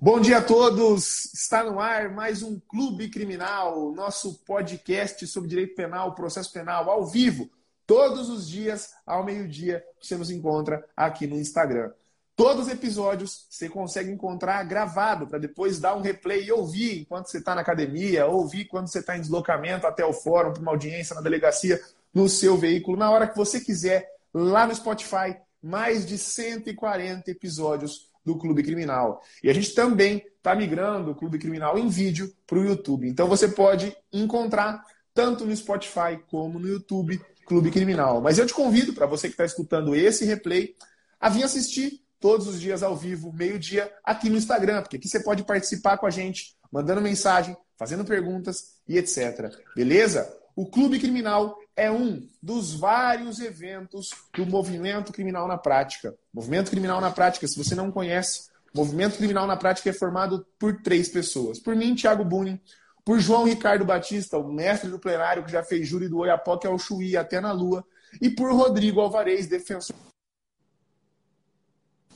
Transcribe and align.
Bom 0.00 0.20
dia 0.20 0.38
a 0.38 0.42
todos! 0.42 1.34
Está 1.34 1.64
no 1.64 1.80
ar 1.80 2.08
mais 2.08 2.40
um 2.40 2.60
Clube 2.60 3.10
Criminal, 3.10 3.90
nosso 3.90 4.34
podcast 4.44 5.26
sobre 5.26 5.50
direito 5.50 5.74
penal, 5.74 6.14
processo 6.14 6.52
penal, 6.52 6.88
ao 6.88 7.04
vivo, 7.04 7.50
todos 7.84 8.30
os 8.30 8.48
dias, 8.48 8.94
ao 9.04 9.24
meio-dia, 9.24 9.84
você 10.00 10.16
nos 10.16 10.30
encontra 10.30 10.88
aqui 10.96 11.26
no 11.26 11.34
Instagram. 11.34 11.90
Todos 12.36 12.68
os 12.68 12.72
episódios 12.72 13.48
você 13.50 13.68
consegue 13.68 14.08
encontrar 14.08 14.62
gravado 14.62 15.26
para 15.26 15.40
depois 15.40 15.80
dar 15.80 15.96
um 15.96 16.00
replay 16.00 16.44
e 16.44 16.52
ouvir 16.52 17.00
enquanto 17.00 17.26
você 17.26 17.38
está 17.38 17.56
na 17.56 17.62
academia, 17.62 18.24
ouvir 18.24 18.66
quando 18.66 18.86
você 18.86 19.00
está 19.00 19.16
em 19.16 19.20
deslocamento 19.20 19.84
até 19.84 20.04
o 20.04 20.12
fórum, 20.12 20.52
para 20.52 20.62
uma 20.62 20.70
audiência 20.70 21.16
na 21.16 21.20
delegacia, 21.20 21.82
no 22.14 22.28
seu 22.28 22.56
veículo, 22.56 22.96
na 22.96 23.10
hora 23.10 23.26
que 23.26 23.36
você 23.36 23.60
quiser, 23.60 24.08
lá 24.32 24.64
no 24.64 24.76
Spotify. 24.76 25.36
Mais 25.60 26.06
de 26.06 26.16
140 26.16 27.28
episódios 27.32 28.07
do 28.28 28.36
Clube 28.36 28.62
Criminal. 28.62 29.22
E 29.42 29.48
a 29.48 29.54
gente 29.54 29.74
também 29.74 30.22
está 30.36 30.54
migrando 30.54 31.10
o 31.10 31.14
Clube 31.14 31.38
Criminal 31.38 31.78
em 31.78 31.88
vídeo 31.88 32.30
para 32.46 32.58
o 32.58 32.64
YouTube. 32.64 33.08
Então 33.08 33.26
você 33.26 33.48
pode 33.48 33.96
encontrar 34.12 34.84
tanto 35.14 35.46
no 35.46 35.56
Spotify 35.56 36.20
como 36.30 36.58
no 36.58 36.68
YouTube 36.68 37.18
Clube 37.46 37.70
Criminal. 37.70 38.20
Mas 38.20 38.38
eu 38.38 38.46
te 38.46 38.52
convido, 38.52 38.92
para 38.92 39.06
você 39.06 39.28
que 39.28 39.32
está 39.32 39.46
escutando 39.46 39.96
esse 39.96 40.26
replay, 40.26 40.76
a 41.18 41.30
vir 41.30 41.42
assistir 41.42 42.02
todos 42.20 42.46
os 42.46 42.60
dias 42.60 42.82
ao 42.82 42.94
vivo, 42.94 43.32
meio-dia, 43.32 43.90
aqui 44.04 44.28
no 44.28 44.36
Instagram, 44.36 44.82
porque 44.82 44.96
aqui 44.96 45.08
você 45.08 45.20
pode 45.20 45.44
participar 45.44 45.96
com 45.96 46.06
a 46.06 46.10
gente, 46.10 46.54
mandando 46.70 47.00
mensagem, 47.00 47.56
fazendo 47.78 48.04
perguntas 48.04 48.74
e 48.86 48.98
etc. 48.98 49.50
Beleza? 49.74 50.30
O 50.58 50.66
Clube 50.66 50.98
Criminal 50.98 51.56
é 51.76 51.88
um 51.88 52.28
dos 52.42 52.74
vários 52.74 53.38
eventos 53.38 54.08
do 54.34 54.44
Movimento 54.44 55.12
Criminal 55.12 55.46
na 55.46 55.56
Prática. 55.56 56.18
Movimento 56.34 56.68
Criminal 56.68 57.00
na 57.00 57.12
Prática, 57.12 57.46
se 57.46 57.56
você 57.56 57.76
não 57.76 57.92
conhece, 57.92 58.50
Movimento 58.74 59.18
Criminal 59.18 59.46
na 59.46 59.56
Prática 59.56 59.90
é 59.90 59.92
formado 59.92 60.44
por 60.58 60.82
três 60.82 61.08
pessoas. 61.08 61.60
Por 61.60 61.76
mim, 61.76 61.94
Thiago 61.94 62.24
Bunin, 62.24 62.60
por 63.04 63.20
João 63.20 63.44
Ricardo 63.44 63.84
Batista, 63.84 64.36
o 64.36 64.52
mestre 64.52 64.90
do 64.90 64.98
plenário 64.98 65.44
que 65.44 65.52
já 65.52 65.62
fez 65.62 65.86
júri 65.86 66.08
do 66.08 66.18
Oiapoque 66.18 66.66
ao 66.66 66.76
Chuí 66.76 67.16
até 67.16 67.40
na 67.40 67.52
Lua, 67.52 67.86
e 68.20 68.28
por 68.28 68.52
Rodrigo 68.52 69.00
Alvarez, 69.00 69.46
defensor 69.46 69.94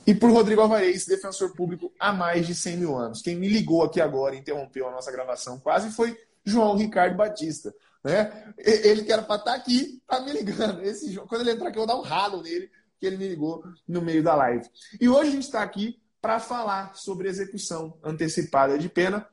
e 0.05 0.13
por 0.13 0.29
Rodrigo 0.29 0.59
Alvarez, 0.59 1.05
defensor 1.05 1.55
público 1.55 1.93
há 1.97 2.11
mais 2.11 2.45
de 2.45 2.53
100 2.53 2.75
mil 2.75 2.97
anos. 2.97 3.21
Quem 3.21 3.37
me 3.37 3.47
ligou 3.47 3.83
aqui 3.83 4.01
agora, 4.01 4.35
interrompeu 4.35 4.85
a 4.85 4.91
nossa 4.91 5.09
gravação 5.13 5.57
quase, 5.61 5.91
foi 5.91 6.17
João 6.43 6.75
Ricardo 6.75 7.15
Batista. 7.15 7.73
Né? 8.03 8.53
Ele 8.57 9.03
que 9.03 9.11
era 9.11 9.21
para 9.21 9.37
estar 9.37 9.51
tá 9.51 9.57
aqui, 9.57 10.01
tá 10.07 10.19
me 10.21 10.31
ligando. 10.33 10.81
Esse, 10.83 11.15
quando 11.27 11.41
ele 11.41 11.51
entrar 11.51 11.69
aqui, 11.69 11.77
eu 11.77 11.85
vou 11.85 11.95
dar 11.95 11.99
um 11.99 12.03
ralo 12.03 12.41
nele, 12.41 12.69
que 12.99 13.05
ele 13.05 13.17
me 13.17 13.27
ligou 13.27 13.63
no 13.87 14.01
meio 14.01 14.21
da 14.21 14.35
live. 14.35 14.67
E 14.99 15.07
hoje 15.07 15.29
a 15.29 15.33
gente 15.33 15.43
está 15.43 15.61
aqui 15.61 15.99
para 16.21 16.39
falar 16.39 16.95
sobre 16.95 17.27
execução 17.27 17.97
antecipada 18.03 18.77
de 18.77 18.87
pena, 18.89 19.27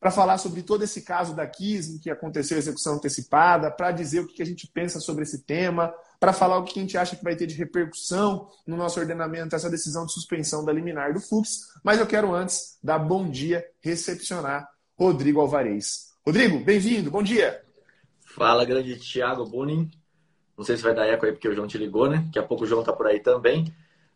para 0.00 0.10
falar 0.10 0.36
sobre 0.38 0.62
todo 0.62 0.82
esse 0.82 1.02
caso 1.02 1.32
da 1.32 1.46
Kiss, 1.46 1.94
em 1.94 1.98
que 1.98 2.10
aconteceu 2.10 2.56
a 2.56 2.58
execução 2.58 2.94
antecipada, 2.94 3.70
para 3.70 3.92
dizer 3.92 4.20
o 4.20 4.26
que 4.26 4.42
a 4.42 4.46
gente 4.46 4.66
pensa 4.66 4.98
sobre 4.98 5.22
esse 5.22 5.44
tema, 5.44 5.94
para 6.18 6.32
falar 6.32 6.58
o 6.58 6.64
que 6.64 6.78
a 6.78 6.82
gente 6.82 6.98
acha 6.98 7.14
que 7.14 7.22
vai 7.22 7.36
ter 7.36 7.46
de 7.46 7.54
repercussão 7.54 8.48
no 8.66 8.76
nosso 8.76 8.98
ordenamento 8.98 9.54
essa 9.54 9.70
decisão 9.70 10.04
de 10.04 10.12
suspensão 10.12 10.64
da 10.64 10.72
liminar 10.72 11.14
do 11.14 11.20
Fux. 11.20 11.68
Mas 11.84 12.00
eu 12.00 12.06
quero 12.06 12.34
antes 12.34 12.76
dar 12.82 12.98
bom 12.98 13.28
dia, 13.28 13.64
recepcionar 13.80 14.68
Rodrigo 14.98 15.40
Alvarez. 15.40 16.12
Rodrigo, 16.26 16.58
bem-vindo, 16.64 17.08
bom 17.08 17.22
dia. 17.22 17.62
Fala, 18.34 18.64
grande 18.64 18.96
Thiago 18.96 19.44
Bunin. 19.44 19.90
Não 20.56 20.64
sei 20.64 20.76
se 20.76 20.82
vai 20.82 20.94
dar 20.94 21.06
eco 21.06 21.26
aí 21.26 21.32
porque 21.32 21.48
o 21.48 21.54
João 21.54 21.66
te 21.66 21.76
ligou, 21.76 22.08
né? 22.08 22.22
Daqui 22.26 22.38
a 22.38 22.42
pouco 22.42 22.64
o 22.64 22.66
João 22.66 22.82
tá 22.82 22.92
por 22.92 23.06
aí 23.06 23.20
também. 23.20 23.74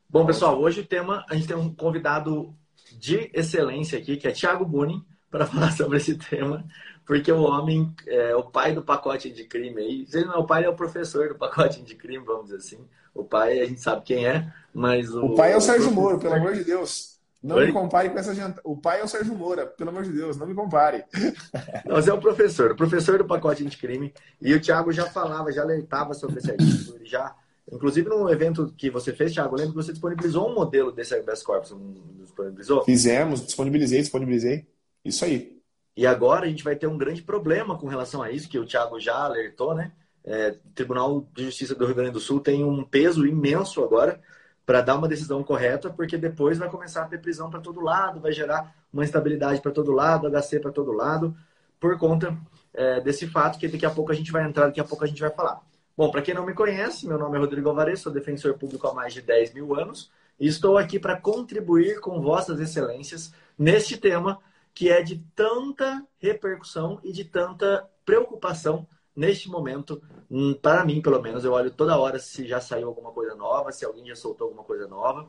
Bom, 0.08 0.24
pessoal, 0.24 0.58
hoje 0.60 0.80
o 0.80 0.86
tema, 0.86 1.24
a 1.28 1.34
gente 1.34 1.48
tem 1.48 1.56
um 1.56 1.72
convidado 1.74 2.54
de 2.92 3.30
excelência 3.34 3.98
aqui, 3.98 4.16
que 4.16 4.26
é 4.26 4.30
Thiago 4.30 4.64
Bunin, 4.64 5.04
para 5.30 5.44
falar 5.46 5.72
sobre 5.72 5.98
esse 5.98 6.16
tema, 6.16 6.64
porque 7.04 7.30
o 7.30 7.42
homem 7.42 7.92
é 8.06 8.34
o 8.34 8.44
pai 8.44 8.72
do 8.72 8.82
pacote 8.82 9.30
de 9.30 9.44
crime 9.44 9.82
aí. 9.82 10.06
Se 10.06 10.18
ele 10.18 10.26
não 10.26 10.34
é 10.34 10.38
o 10.38 10.46
pai, 10.46 10.60
ele 10.60 10.68
é 10.68 10.70
o 10.70 10.76
professor 10.76 11.28
do 11.28 11.34
pacote 11.38 11.82
de 11.82 11.94
crime, 11.94 12.24
vamos 12.24 12.46
dizer 12.46 12.58
assim. 12.58 12.78
O 13.14 13.24
pai, 13.24 13.60
a 13.60 13.66
gente 13.66 13.80
sabe 13.80 14.02
quem 14.02 14.26
é, 14.26 14.50
mas 14.72 15.14
o. 15.14 15.26
O 15.26 15.34
pai 15.34 15.52
é 15.52 15.56
o 15.56 15.60
Sérgio 15.60 15.90
Moro, 15.90 16.18
pelo 16.18 16.34
amor 16.34 16.54
de 16.54 16.64
Deus. 16.64 17.15
Não 17.46 17.56
Oi? 17.56 17.66
me 17.66 17.72
compare 17.72 18.10
com 18.10 18.18
essa 18.18 18.34
gente. 18.34 18.58
O 18.64 18.76
pai 18.76 19.00
é 19.00 19.04
o 19.04 19.08
Sérgio 19.08 19.32
Moura, 19.32 19.66
pelo 19.66 19.90
amor 19.90 20.02
de 20.02 20.10
Deus, 20.10 20.36
não 20.36 20.48
me 20.48 20.54
compare. 20.54 21.04
Nós 21.86 22.08
é 22.08 22.12
o 22.12 22.18
professor, 22.18 22.72
o 22.72 22.76
professor 22.76 23.18
do 23.18 23.24
pacote 23.24 23.64
anticrime. 23.64 24.12
E 24.42 24.52
o 24.52 24.60
Thiago 24.60 24.90
já 24.90 25.06
falava, 25.06 25.52
já 25.52 25.62
alertava 25.62 26.12
sobre 26.12 26.40
esse 26.40 26.50
artigo. 26.50 26.96
Ele 26.96 27.06
já, 27.06 27.36
inclusive 27.70 28.08
no 28.08 28.28
evento 28.28 28.74
que 28.76 28.90
você 28.90 29.12
fez, 29.12 29.32
Thiago, 29.32 29.54
lembro 29.54 29.74
que 29.74 29.76
você 29.76 29.92
disponibilizou 29.92 30.50
um 30.50 30.54
modelo 30.56 30.90
desse 30.90 31.14
habeas 31.14 31.40
corpus. 31.40 31.72
Disponibilizou? 32.18 32.82
Fizemos, 32.82 33.46
disponibilizei, 33.46 34.00
disponibilizei. 34.00 34.66
Isso 35.04 35.24
aí. 35.24 35.56
E 35.96 36.04
agora 36.04 36.46
a 36.46 36.48
gente 36.48 36.64
vai 36.64 36.74
ter 36.74 36.88
um 36.88 36.98
grande 36.98 37.22
problema 37.22 37.78
com 37.78 37.86
relação 37.86 38.24
a 38.24 38.30
isso, 38.32 38.48
que 38.48 38.58
o 38.58 38.66
Thiago 38.66 38.98
já 38.98 39.24
alertou, 39.24 39.72
né? 39.72 39.92
É, 40.24 40.58
o 40.64 40.72
Tribunal 40.74 41.28
de 41.32 41.44
Justiça 41.44 41.76
do 41.76 41.86
Rio 41.86 41.94
Grande 41.94 42.10
do 42.10 42.18
Sul 42.18 42.40
tem 42.40 42.64
um 42.64 42.82
peso 42.82 43.24
imenso 43.24 43.84
agora 43.84 44.20
para 44.66 44.80
dar 44.80 44.96
uma 44.96 45.06
decisão 45.06 45.44
correta, 45.44 45.88
porque 45.88 46.18
depois 46.18 46.58
vai 46.58 46.68
começar 46.68 47.02
a 47.02 47.06
ter 47.06 47.20
prisão 47.20 47.48
para 47.48 47.60
todo 47.60 47.80
lado, 47.80 48.20
vai 48.20 48.32
gerar 48.32 48.74
uma 48.92 49.04
instabilidade 49.04 49.60
para 49.60 49.70
todo 49.70 49.92
lado, 49.92 50.28
HC 50.28 50.58
para 50.58 50.72
todo 50.72 50.92
lado, 50.92 51.36
por 51.78 51.96
conta 51.96 52.36
é, 52.74 53.00
desse 53.00 53.28
fato 53.28 53.60
que 53.60 53.68
daqui 53.68 53.86
a 53.86 53.90
pouco 53.90 54.10
a 54.10 54.14
gente 54.14 54.32
vai 54.32 54.44
entrar, 54.44 54.66
daqui 54.66 54.80
a 54.80 54.84
pouco 54.84 55.04
a 55.04 55.06
gente 55.06 55.20
vai 55.20 55.30
falar. 55.30 55.62
Bom, 55.96 56.10
para 56.10 56.20
quem 56.20 56.34
não 56.34 56.44
me 56.44 56.52
conhece, 56.52 57.06
meu 57.06 57.16
nome 57.16 57.36
é 57.36 57.40
Rodrigo 57.40 57.68
Alvarez, 57.68 58.00
sou 58.00 58.12
defensor 58.12 58.54
público 58.58 58.88
há 58.88 58.92
mais 58.92 59.14
de 59.14 59.22
10 59.22 59.54
mil 59.54 59.78
anos 59.78 60.10
e 60.38 60.48
estou 60.48 60.76
aqui 60.76 60.98
para 60.98 61.18
contribuir 61.18 62.00
com 62.00 62.20
vossas 62.20 62.58
excelências 62.58 63.32
neste 63.56 63.96
tema 63.96 64.40
que 64.74 64.90
é 64.90 65.00
de 65.00 65.24
tanta 65.34 66.04
repercussão 66.18 67.00
e 67.02 67.12
de 67.12 67.24
tanta 67.24 67.88
preocupação 68.04 68.86
neste 69.16 69.48
momento, 69.48 70.00
hum, 70.30 70.54
para 70.54 70.84
mim, 70.84 71.00
pelo 71.00 71.20
menos, 71.20 71.44
eu 71.44 71.52
olho 71.52 71.70
toda 71.70 71.98
hora 71.98 72.18
se 72.18 72.46
já 72.46 72.60
saiu 72.60 72.88
alguma 72.88 73.10
coisa 73.10 73.34
nova, 73.34 73.72
se 73.72 73.84
alguém 73.84 74.06
já 74.06 74.14
soltou 74.14 74.46
alguma 74.46 74.64
coisa 74.64 74.86
nova. 74.86 75.28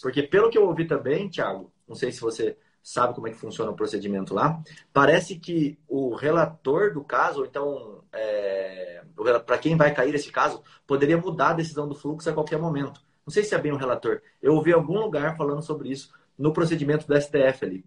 Porque 0.00 0.22
pelo 0.22 0.50
que 0.50 0.58
eu 0.58 0.66
ouvi 0.66 0.86
também, 0.86 1.28
Thiago, 1.28 1.70
não 1.86 1.94
sei 1.94 2.12
se 2.12 2.20
você 2.20 2.56
sabe 2.82 3.14
como 3.14 3.26
é 3.26 3.30
que 3.30 3.36
funciona 3.38 3.70
o 3.70 3.76
procedimento 3.76 4.34
lá, 4.34 4.62
parece 4.92 5.38
que 5.38 5.78
o 5.88 6.14
relator 6.14 6.92
do 6.92 7.02
caso, 7.02 7.40
ou 7.40 7.46
então, 7.46 8.04
é, 8.12 9.02
para 9.46 9.58
quem 9.58 9.76
vai 9.76 9.94
cair 9.94 10.14
esse 10.14 10.30
caso, 10.30 10.62
poderia 10.86 11.16
mudar 11.16 11.50
a 11.50 11.54
decisão 11.54 11.88
do 11.88 11.94
fluxo 11.94 12.28
a 12.28 12.34
qualquer 12.34 12.58
momento. 12.58 13.00
Não 13.26 13.32
sei 13.32 13.42
se 13.42 13.54
é 13.54 13.58
bem 13.58 13.72
o 13.72 13.76
relator. 13.76 14.20
Eu 14.42 14.54
ouvi 14.54 14.72
algum 14.72 15.00
lugar 15.00 15.36
falando 15.36 15.62
sobre 15.62 15.90
isso 15.90 16.12
no 16.38 16.52
procedimento 16.52 17.06
do 17.06 17.18
STF 17.18 17.64
ali. 17.64 17.84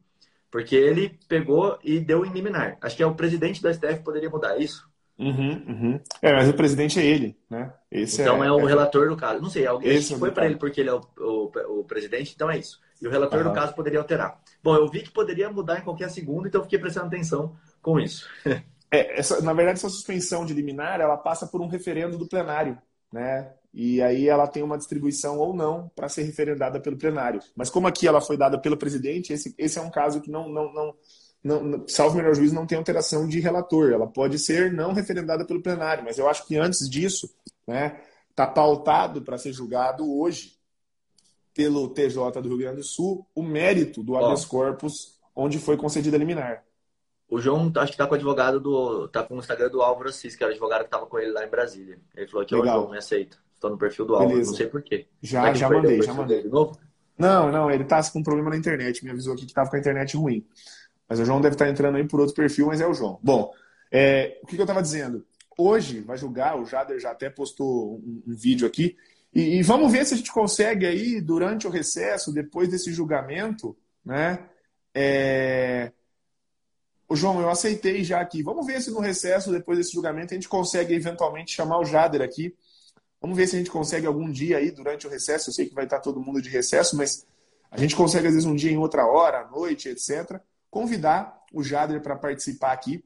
Porque 0.50 0.76
ele 0.76 1.20
pegou 1.28 1.78
e 1.84 2.00
deu 2.00 2.26
em 2.26 2.32
liminar. 2.32 2.78
Acho 2.82 2.96
que 2.98 3.04
é 3.04 3.06
o 3.06 3.14
presidente 3.14 3.62
do 3.62 3.72
STF 3.72 4.00
poderia 4.04 4.30
mudar 4.30 4.58
isso. 4.58 4.90
Uhum, 5.20 5.64
uhum. 5.68 6.00
É, 6.22 6.32
mas 6.32 6.48
o 6.48 6.54
presidente 6.54 7.00
é 7.00 7.06
ele, 7.06 7.36
né? 7.50 7.74
Esse 7.92 8.22
então 8.22 8.44
é, 8.44 8.48
é 8.48 8.52
o 8.52 8.60
é... 8.60 8.66
relator 8.68 9.10
do 9.10 9.18
caso. 9.18 9.42
Não 9.42 9.50
sei, 9.50 9.66
alguém 9.66 9.96
Esse 9.96 10.14
é 10.14 10.18
foi 10.18 10.32
para 10.32 10.46
ele 10.46 10.58
porque 10.58 10.82
ele 10.82 10.90
é 10.90 10.94
o, 10.94 11.02
o, 11.18 11.80
o, 11.80 11.84
presidente, 11.84 12.34
então 12.36 12.50
é 12.50 12.58
isso. 12.58 12.80
E 13.02 13.08
o 13.08 13.12
relator 13.12 13.40
uhum. 13.40 13.50
do 13.50 13.54
caso 13.54 13.74
poderia 13.74 14.00
alterar. 14.00 14.40
Bom, 14.64 14.76
eu 14.76 14.88
vi 14.88 15.02
que 15.02 15.12
poderia 15.12 15.50
mudar 15.50 15.80
em 15.80 15.84
qualquer 15.84 16.10
segundo, 16.10 16.48
então 16.48 16.62
fiquei 16.62 16.78
prestando 16.78 17.08
atenção 17.08 17.56
com 17.82 18.00
isso. 18.00 18.30
é, 18.92 19.20
essa, 19.20 19.42
na 19.42 19.54
verdade, 19.54 19.80
essa 19.80 19.90
suspensão 19.90 20.46
de 20.46 20.54
liminar, 20.54 21.02
ela 21.02 21.18
passa 21.18 21.48
por 21.48 21.62
um 21.62 21.68
referendo 21.68 22.18
do 22.18 22.28
plenário, 22.28 22.78
né? 23.12 23.54
E 23.74 24.02
aí 24.02 24.28
ela 24.28 24.48
tem 24.48 24.64
uma 24.64 24.78
distribuição 24.78 25.38
ou 25.38 25.54
não 25.54 25.90
para 25.96 26.10
ser 26.10 26.24
referendada 26.24 26.80
pelo 26.80 26.98
plenário. 26.98 27.40
Mas 27.56 27.70
como 27.70 27.88
aqui 27.88 28.08
ela 28.08 28.22
foi 28.22 28.38
dada 28.38 28.60
pelo 28.60 28.78
presidente, 28.78 29.34
esse, 29.34 29.54
esse 29.58 29.78
é 29.78 29.82
um 29.82 29.92
caso 29.92 30.22
que 30.22 30.32
não, 30.32 30.50
não, 30.50 30.74
não 30.74 30.96
não, 31.48 31.88
salvo 31.88 32.18
melhor 32.18 32.36
juízo, 32.36 32.54
não 32.54 32.66
tem 32.66 32.78
alteração 32.78 33.28
de 33.28 33.40
relator. 33.40 33.92
Ela 33.92 34.08
pode 34.08 34.38
ser 34.38 34.72
não 34.74 34.94
referendada 34.94 35.46
pelo 35.46 35.62
plenário, 35.62 36.04
mas 36.04 36.18
eu 36.18 36.28
acho 36.28 36.46
que 36.46 36.58
antes 36.58 36.90
disso, 36.90 37.34
né, 37.66 38.02
está 38.30 38.46
pautado 38.46 39.22
para 39.22 39.38
ser 39.38 39.54
julgado 39.54 40.12
hoje 40.20 40.58
pelo 41.54 41.90
TJ 41.90 42.42
do 42.42 42.50
Rio 42.50 42.58
Grande 42.58 42.78
do 42.78 42.84
Sul 42.84 43.26
o 43.34 43.42
mérito 43.42 44.04
do 44.04 44.16
habeas 44.16 44.46
corpus 44.46 45.18
onde 45.36 45.58
foi 45.58 45.78
concedida 45.78 46.16
a 46.18 46.20
liminar. 46.20 46.64
O 47.30 47.40
João 47.40 47.72
acho 47.76 47.88
que 47.88 47.94
está 47.96 48.08
com 48.08 48.14
o 48.14 48.16
advogado 48.16 48.60
do. 48.60 49.08
tá 49.10 49.22
com 49.24 49.36
o 49.36 49.40
Instagram 49.40 49.70
do 49.70 49.82
Álvaro 49.82 50.10
Assis, 50.10 50.36
que 50.36 50.44
era 50.44 50.52
o 50.52 50.54
advogado 50.54 50.82
que 50.82 50.88
estava 50.88 51.06
com 51.06 51.20
ele 51.20 51.32
lá 51.32 51.46
em 51.46 51.50
Brasília. 51.50 52.00
Ele 52.16 52.28
falou 52.28 52.46
que 52.46 52.56
o 52.56 52.64
João 52.64 52.90
me 52.90 52.98
aceita. 52.98 53.38
Estou 53.54 53.70
no 53.70 53.78
perfil 53.78 54.06
do 54.06 54.14
Álvaro, 54.14 54.32
Beleza. 54.32 54.52
não 54.52 54.58
sei 54.58 54.68
porquê. 54.68 55.08
Já, 55.22 55.54
já 55.54 55.70
mandei, 55.70 56.02
já 56.02 56.14
mandei. 56.14 56.44
De 56.44 56.48
novo? 56.48 56.78
Não, 57.18 57.52
não, 57.52 57.72
ele 57.72 57.84
está 57.84 58.02
com 58.12 58.20
um 58.20 58.24
problema 58.24 58.52
na 58.52 58.58
internet. 58.58 59.04
Me 59.04 59.10
avisou 59.10 59.34
aqui 59.34 59.42
que 59.44 59.52
estava 59.52 59.70
com 59.70 59.76
a 59.76 59.80
internet 59.80 60.16
ruim. 60.16 60.46
Mas 61.08 61.20
o 61.20 61.26
João 61.26 61.42
deve 61.42 61.56
estar 61.56 61.70
entrando 61.70 61.96
aí 61.96 62.08
por 62.08 62.20
outro 62.20 62.36
perfil, 62.36 62.68
mas 62.68 62.82
é 62.82 62.88
o 62.88 62.94
João. 62.94 63.20
Bom, 63.24 63.54
é, 63.92 64.40
o 64.44 64.46
que, 64.46 64.56
que 64.56 64.62
eu 64.62 64.66
estava 64.66 64.82
dizendo? 64.82 65.26
Hoje 65.58 66.02
vai 66.02 66.18
julgar, 66.18 66.60
o 66.60 66.66
Jader 66.66 67.00
já 67.00 67.12
até 67.12 67.30
postou 67.30 67.96
um, 67.96 68.24
um 68.28 68.36
vídeo 68.36 68.68
aqui, 68.68 68.98
e, 69.34 69.60
e, 69.60 69.62
vamos 69.64 69.92
ver 69.92 70.06
se 70.06 70.14
a 70.14 70.18
gente 70.18 70.32
consegue 70.32 70.86
aí, 70.86 71.22
durante 71.22 71.68
o 71.68 71.70
recesso, 71.70 72.34
depois 72.34 72.70
desse 72.70 72.92
julgamento, 72.92 73.78
né? 74.04 74.50
É... 74.94 75.92
O 77.08 77.16
João, 77.16 77.40
eu 77.40 77.50
aceitei 77.50 78.04
já 78.04 78.20
aqui. 78.20 78.42
Vamos 78.42 78.66
ver 78.66 78.82
se 78.82 78.90
no 78.90 79.00
recesso, 79.00 79.52
depois 79.52 79.78
desse 79.78 79.94
julgamento, 79.94 80.34
a 80.34 80.36
gente 80.36 80.50
consegue 80.50 80.94
eventualmente 80.94 81.54
chamar 81.54 81.80
o 81.80 81.86
Jader 81.86 82.22
aqui. 82.22 82.56
Vamos 83.22 83.38
ver 83.38 83.48
se 83.48 83.56
a 83.56 83.60
gente 83.60 83.70
consegue 83.70 84.08
algum 84.08 84.30
dia 84.30 84.58
aí, 84.58 84.72
durante 84.72 85.06
o 85.08 85.10
recesso. 85.10 85.50
Eu 85.50 85.54
sei 85.54 85.68
que 85.68 85.76
vai 85.76 85.86
estar 85.86 86.00
todo 86.00 86.20
mundo 86.20 86.42
de 86.42 86.50
recesso, 86.50 86.98
mas 86.98 87.26
a 87.70 87.78
gente 87.78 87.96
consegue, 87.96 88.28
às 88.28 88.34
vezes, 88.34 88.48
um 88.48 88.56
dia 88.56 88.72
em 88.72 88.78
outra 88.78 89.06
hora, 89.06 89.42
à 89.42 89.48
noite, 89.48 89.88
etc., 89.90 90.42
convidar 90.78 91.44
o 91.52 91.64
Jader 91.64 92.00
para 92.04 92.16
participar 92.16 92.72
aqui, 92.72 93.04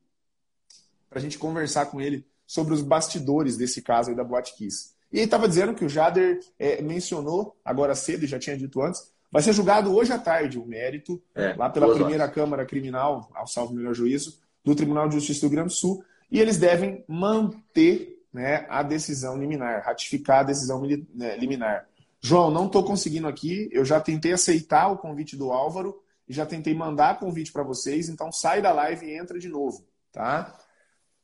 para 1.09 1.19
a 1.19 1.21
gente 1.21 1.37
conversar 1.37 1.85
com 1.85 2.01
ele 2.01 2.25
sobre 2.45 2.73
os 2.73 2.81
bastidores 2.81 3.55
desse 3.55 3.81
caso 3.81 4.09
aí 4.09 4.15
da 4.15 4.25
Boate 4.25 4.57
Kiss. 4.57 4.89
E 5.09 5.15
ele 5.15 5.23
estava 5.23 5.47
dizendo 5.47 5.73
que 5.73 5.85
o 5.85 5.89
Jader 5.89 6.41
é, 6.59 6.81
mencionou 6.81 7.55
agora 7.63 7.95
cedo, 7.95 8.25
e 8.25 8.27
já 8.27 8.37
tinha 8.37 8.57
dito 8.57 8.81
antes, 8.81 9.09
vai 9.31 9.41
ser 9.41 9.53
julgado 9.53 9.95
hoje 9.95 10.11
à 10.11 10.19
tarde 10.19 10.59
o 10.59 10.65
mérito, 10.65 11.21
é, 11.33 11.53
lá 11.53 11.69
pela 11.69 11.93
primeira 11.93 12.23
horas. 12.23 12.35
Câmara 12.35 12.65
Criminal, 12.65 13.31
ao 13.33 13.47
salvo 13.47 13.73
melhor 13.73 13.93
juízo, 13.93 14.37
do 14.65 14.75
Tribunal 14.75 15.07
de 15.07 15.15
Justiça 15.15 15.39
do 15.39 15.43
Rio 15.43 15.51
Grande 15.51 15.69
do 15.69 15.75
Sul, 15.75 16.03
e 16.29 16.41
eles 16.41 16.57
devem 16.57 17.05
manter 17.07 18.21
né, 18.33 18.65
a 18.69 18.83
decisão 18.83 19.37
liminar, 19.37 19.81
ratificar 19.85 20.39
a 20.39 20.43
decisão 20.43 20.81
né, 21.13 21.37
liminar. 21.37 21.87
João, 22.19 22.51
não 22.51 22.65
estou 22.65 22.83
conseguindo 22.83 23.29
aqui, 23.29 23.69
eu 23.71 23.85
já 23.85 24.01
tentei 24.01 24.33
aceitar 24.33 24.89
o 24.89 24.97
convite 24.97 25.37
do 25.37 25.53
Álvaro 25.53 26.01
já 26.31 26.45
tentei 26.45 26.73
mandar 26.73 27.19
convite 27.19 27.51
para 27.51 27.63
vocês, 27.63 28.09
então 28.09 28.31
sai 28.31 28.61
da 28.61 28.71
live 28.71 29.05
e 29.05 29.17
entra 29.17 29.39
de 29.39 29.49
novo, 29.49 29.85
tá? 30.11 30.57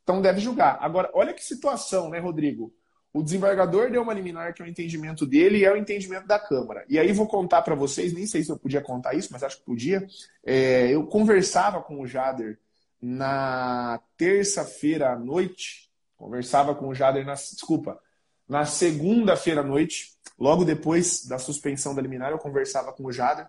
Então 0.04 0.22
deve 0.22 0.40
julgar. 0.40 0.78
Agora, 0.82 1.10
olha 1.14 1.34
que 1.34 1.44
situação, 1.44 2.10
né, 2.10 2.20
Rodrigo? 2.20 2.74
O 3.14 3.24
desembargador 3.24 3.90
deu 3.90 4.02
uma 4.02 4.14
liminar 4.14 4.54
que 4.54 4.62
é 4.62 4.66
o 4.66 4.68
entendimento 4.68 5.26
dele 5.26 5.58
e 5.58 5.66
é 5.66 5.72
o 5.72 5.78
entendimento 5.78 6.28
da 6.28 6.38
Câmara. 6.38 6.86
E 6.88 7.00
aí 7.00 7.12
vou 7.12 7.28
contar 7.28 7.62
para 7.62 7.74
vocês, 7.74 8.14
nem 8.14 8.28
sei 8.28 8.44
se 8.44 8.52
eu 8.52 8.60
podia 8.60 8.82
contar 8.82 9.16
isso, 9.16 9.30
mas 9.32 9.44
acho 9.44 9.58
que 9.58 9.66
podia. 9.66 10.06
É, 10.46 10.92
eu 10.92 11.06
conversava 11.08 11.82
com 11.82 12.00
o 12.00 12.06
Jader 12.06 12.60
na 13.02 14.00
terça-feira 14.16 15.14
à 15.14 15.16
noite, 15.18 15.90
conversava 16.16 16.76
com 16.76 16.90
o 16.90 16.96
Jader 16.96 17.26
na, 17.26 17.34
desculpa, 17.34 18.00
na 18.48 18.66
segunda-feira 18.66 19.62
à 19.62 19.64
noite, 19.64 20.14
logo 20.38 20.64
depois 20.64 21.26
da 21.26 21.40
suspensão 21.40 21.94
da 21.96 22.02
liminar, 22.02 22.32
eu 22.32 22.38
conversava 22.38 22.94
com 22.94 23.06
o 23.06 23.12
Jader. 23.12 23.48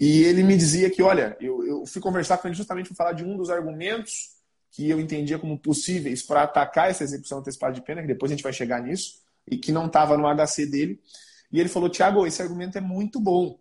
E 0.00 0.24
ele 0.24 0.42
me 0.42 0.56
dizia 0.56 0.88
que, 0.88 1.02
olha, 1.02 1.36
eu, 1.38 1.62
eu 1.62 1.86
fui 1.86 2.00
conversar 2.00 2.38
com 2.38 2.48
ele 2.48 2.56
justamente 2.56 2.88
para 2.88 2.96
falar 2.96 3.12
de 3.12 3.22
um 3.22 3.36
dos 3.36 3.50
argumentos 3.50 4.30
que 4.70 4.88
eu 4.88 4.98
entendia 4.98 5.38
como 5.38 5.58
possíveis 5.58 6.22
para 6.22 6.42
atacar 6.42 6.88
essa 6.88 7.04
execução 7.04 7.38
antecipada 7.40 7.74
de 7.74 7.82
pena, 7.82 8.00
que 8.00 8.06
depois 8.06 8.32
a 8.32 8.34
gente 8.34 8.42
vai 8.42 8.52
chegar 8.52 8.80
nisso, 8.82 9.20
e 9.46 9.58
que 9.58 9.70
não 9.70 9.86
estava 9.86 10.16
no 10.16 10.26
HC 10.26 10.64
dele. 10.64 11.00
E 11.52 11.60
ele 11.60 11.68
falou: 11.68 11.90
Tiago, 11.90 12.26
esse 12.26 12.40
argumento 12.40 12.78
é 12.78 12.80
muito 12.80 13.20
bom. 13.20 13.58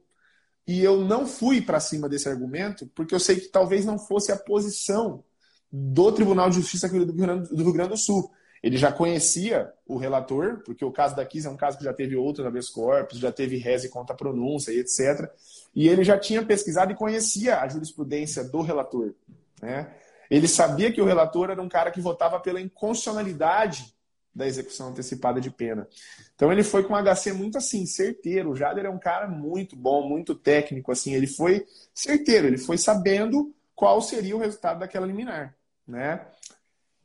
E 0.65 0.81
eu 0.81 1.03
não 1.03 1.27
fui 1.27 1.62
para 1.62 1.80
cima 1.80 2.07
desse 2.07 2.30
argumento, 2.30 2.88
porque 2.95 3.13
eu 3.13 3.19
sei 3.19 3.38
que 3.38 3.47
talvez 3.47 3.83
não 3.83 4.00
fosse 4.00 4.31
a 4.31 4.38
posição 4.38 5.24
do 5.69 6.12
Tribunal 6.12 6.50
de 6.50 6.57
Justiça 6.57 6.88
do 6.88 6.94
Rio 6.94 7.13
Grande 7.13 7.50
do, 7.50 7.63
Rio 7.63 7.74
Grande 7.74 7.89
do 7.89 7.97
Sul. 7.97 8.31
Ele 8.61 8.77
já 8.77 8.91
conhecia 8.91 9.71
o 9.88 9.97
relator, 9.97 10.61
porque 10.65 10.83
o 10.83 10.91
caso 10.91 11.15
da 11.15 11.25
Kiss 11.25 11.47
é 11.47 11.50
um 11.50 11.57
caso 11.57 11.77
que 11.77 11.83
já 11.83 11.94
teve 11.94 12.15
outros 12.15 12.45
habeas 12.45 12.69
corpus, 12.69 13.17
já 13.17 13.31
teve 13.31 13.57
reze 13.57 13.89
contra 13.89 14.15
pronúncia 14.15 14.71
e 14.71 14.79
etc. 14.79 15.29
E 15.73 15.88
ele 15.88 16.03
já 16.03 16.17
tinha 16.17 16.44
pesquisado 16.44 16.91
e 16.91 16.95
conhecia 16.95 17.59
a 17.59 17.67
jurisprudência 17.67 18.44
do 18.44 18.61
relator. 18.61 19.13
Né? 19.61 19.94
Ele 20.29 20.47
sabia 20.47 20.91
que 20.91 21.01
o 21.01 21.06
relator 21.06 21.50
era 21.50 21.61
um 21.61 21.69
cara 21.69 21.91
que 21.91 22.01
votava 22.01 22.39
pela 22.39 22.61
inconstitucionalidade 22.61 23.94
da 24.33 24.45
execução 24.45 24.89
antecipada 24.89 25.41
de 25.41 25.50
pena. 25.50 25.88
Então 26.35 26.51
ele 26.51 26.63
foi 26.63 26.83
com 26.83 26.94
um 26.94 26.97
HC 26.97 27.33
muito 27.33 27.57
assim, 27.57 27.85
certeiro. 27.85 28.51
O 28.51 28.55
Jader 28.55 28.85
é 28.85 28.89
um 28.89 29.00
cara 29.00 29.27
muito 29.27 29.75
bom, 29.75 30.07
muito 30.07 30.35
técnico, 30.35 30.91
assim. 30.91 31.13
Ele 31.13 31.27
foi 31.27 31.65
certeiro, 31.94 32.47
ele 32.47 32.57
foi 32.57 32.77
sabendo 32.77 33.53
qual 33.75 34.01
seria 34.01 34.35
o 34.35 34.39
resultado 34.39 34.79
daquela 34.79 35.07
liminar, 35.07 35.55
né? 35.88 36.25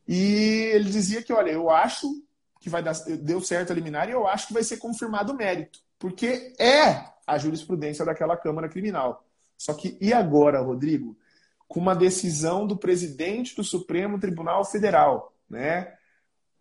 E 0.06 0.70
ele 0.72 0.90
dizia 0.90 1.22
que, 1.22 1.32
olha, 1.32 1.50
eu 1.50 1.70
acho 1.70 2.06
que 2.60 2.68
vai 2.68 2.82
dar, 2.82 2.94
deu 3.22 3.40
certo 3.40 3.72
a 3.72 3.74
liminar 3.74 4.08
e 4.08 4.12
eu 4.12 4.26
acho 4.26 4.48
que 4.48 4.54
vai 4.54 4.62
ser 4.62 4.78
confirmado 4.78 5.32
o 5.32 5.36
mérito, 5.36 5.80
porque 5.98 6.54
é 6.58 7.12
a 7.26 7.38
jurisprudência 7.38 8.04
daquela 8.04 8.36
Câmara 8.36 8.68
Criminal. 8.68 9.26
Só 9.56 9.72
que 9.74 9.96
e 10.00 10.12
agora, 10.12 10.60
Rodrigo? 10.60 11.16
com 11.74 11.80
uma 11.80 11.94
decisão 11.94 12.66
do 12.66 12.76
presidente 12.76 13.56
do 13.56 13.64
Supremo 13.64 14.18
Tribunal 14.18 14.64
Federal, 14.64 15.34
né? 15.48 15.94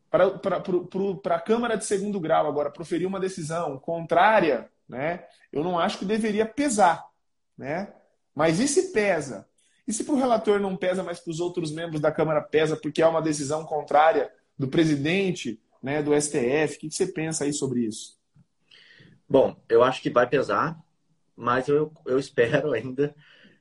Para 0.09 1.35
a 1.35 1.39
Câmara 1.39 1.77
de 1.77 1.85
segundo 1.85 2.19
grau 2.19 2.47
agora 2.47 2.71
proferir 2.71 3.07
uma 3.07 3.19
decisão 3.19 3.77
contrária, 3.77 4.69
né? 4.87 5.25
Eu 5.51 5.63
não 5.63 5.77
acho 5.77 5.99
que 5.99 6.05
deveria 6.05 6.45
pesar, 6.45 7.05
né? 7.57 7.93
Mas 8.33 8.59
e 8.59 8.67
se 8.67 8.91
pesa? 8.91 9.47
E 9.87 9.93
se 9.93 10.03
para 10.03 10.13
o 10.13 10.17
relator 10.17 10.59
não 10.59 10.77
pesa, 10.77 11.03
mas 11.03 11.19
para 11.19 11.31
os 11.31 11.39
outros 11.39 11.71
membros 11.71 11.99
da 11.99 12.11
Câmara 12.11 12.41
pesa 12.41 12.75
porque 12.75 13.01
há 13.01 13.09
uma 13.09 13.21
decisão 13.21 13.65
contrária 13.65 14.31
do 14.57 14.67
presidente, 14.67 15.59
né, 15.81 16.01
do 16.01 16.13
STF? 16.19 16.77
O 16.77 16.79
que 16.79 16.91
você 16.91 17.07
pensa 17.07 17.43
aí 17.43 17.53
sobre 17.53 17.81
isso? 17.81 18.17
Bom, 19.27 19.55
eu 19.67 19.83
acho 19.83 20.01
que 20.01 20.09
vai 20.09 20.27
pesar, 20.27 20.79
mas 21.35 21.67
eu, 21.67 21.91
eu 22.05 22.17
espero 22.17 22.71
ainda 22.73 23.13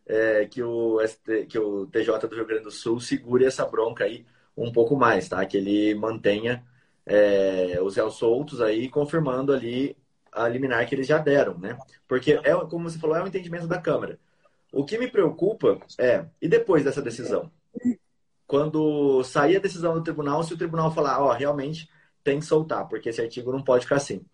é, 0.07 0.47
que, 0.47 0.63
o 0.63 1.01
ST, 1.07 1.47
que 1.47 1.59
o 1.59 1.87
TJ 1.87 2.29
do 2.29 2.37
Rio 2.37 2.47
Grande 2.47 2.65
do 2.65 2.71
Sul 2.71 3.01
segure 3.01 3.45
essa 3.45 3.65
bronca 3.65 4.05
aí 4.05 4.27
um 4.57 4.71
pouco 4.71 4.97
mais, 4.97 5.29
tá? 5.29 5.45
Que 5.47 5.57
ele 5.57 5.95
mantenha 5.95 6.65
é, 7.07 7.79
os 7.83 7.97
réus 7.97 8.15
soltos 8.15 8.61
aí, 8.61 8.89
confirmando 8.89 9.53
ali 9.53 9.97
a 10.31 10.49
liminar 10.49 10.87
que 10.87 10.95
eles 10.95 11.07
já 11.07 11.19
deram, 11.19 11.59
né? 11.59 11.77
Porque, 12.07 12.33
é, 12.45 12.55
como 12.69 12.89
você 12.89 12.99
falou, 12.99 13.17
é 13.17 13.23
um 13.23 13.27
entendimento 13.27 13.67
da 13.67 13.81
Câmara. 13.81 14.19
O 14.73 14.85
que 14.85 14.99
me 14.99 15.07
preocupa 15.07 15.79
é, 15.99 16.25
e 16.41 16.49
depois 16.49 16.83
dessa 16.83 17.03
decisão? 17.03 17.53
Quando 18.47 19.23
sair 19.23 19.57
a 19.57 19.61
decisão 19.61 19.95
do 19.95 20.03
tribunal, 20.03 20.43
se 20.43 20.53
o 20.53 20.59
tribunal 20.59 20.93
falar, 20.93 21.23
ó, 21.23 21.29
oh, 21.29 21.33
realmente 21.33 21.89
tem 22.25 22.41
que 22.41 22.45
soltar, 22.47 22.89
porque 22.89 23.11
esse 23.11 23.21
artigo 23.21 23.53
não 23.53 23.63
pode 23.63 23.85
ficar 23.85 23.97
assim 23.97 24.25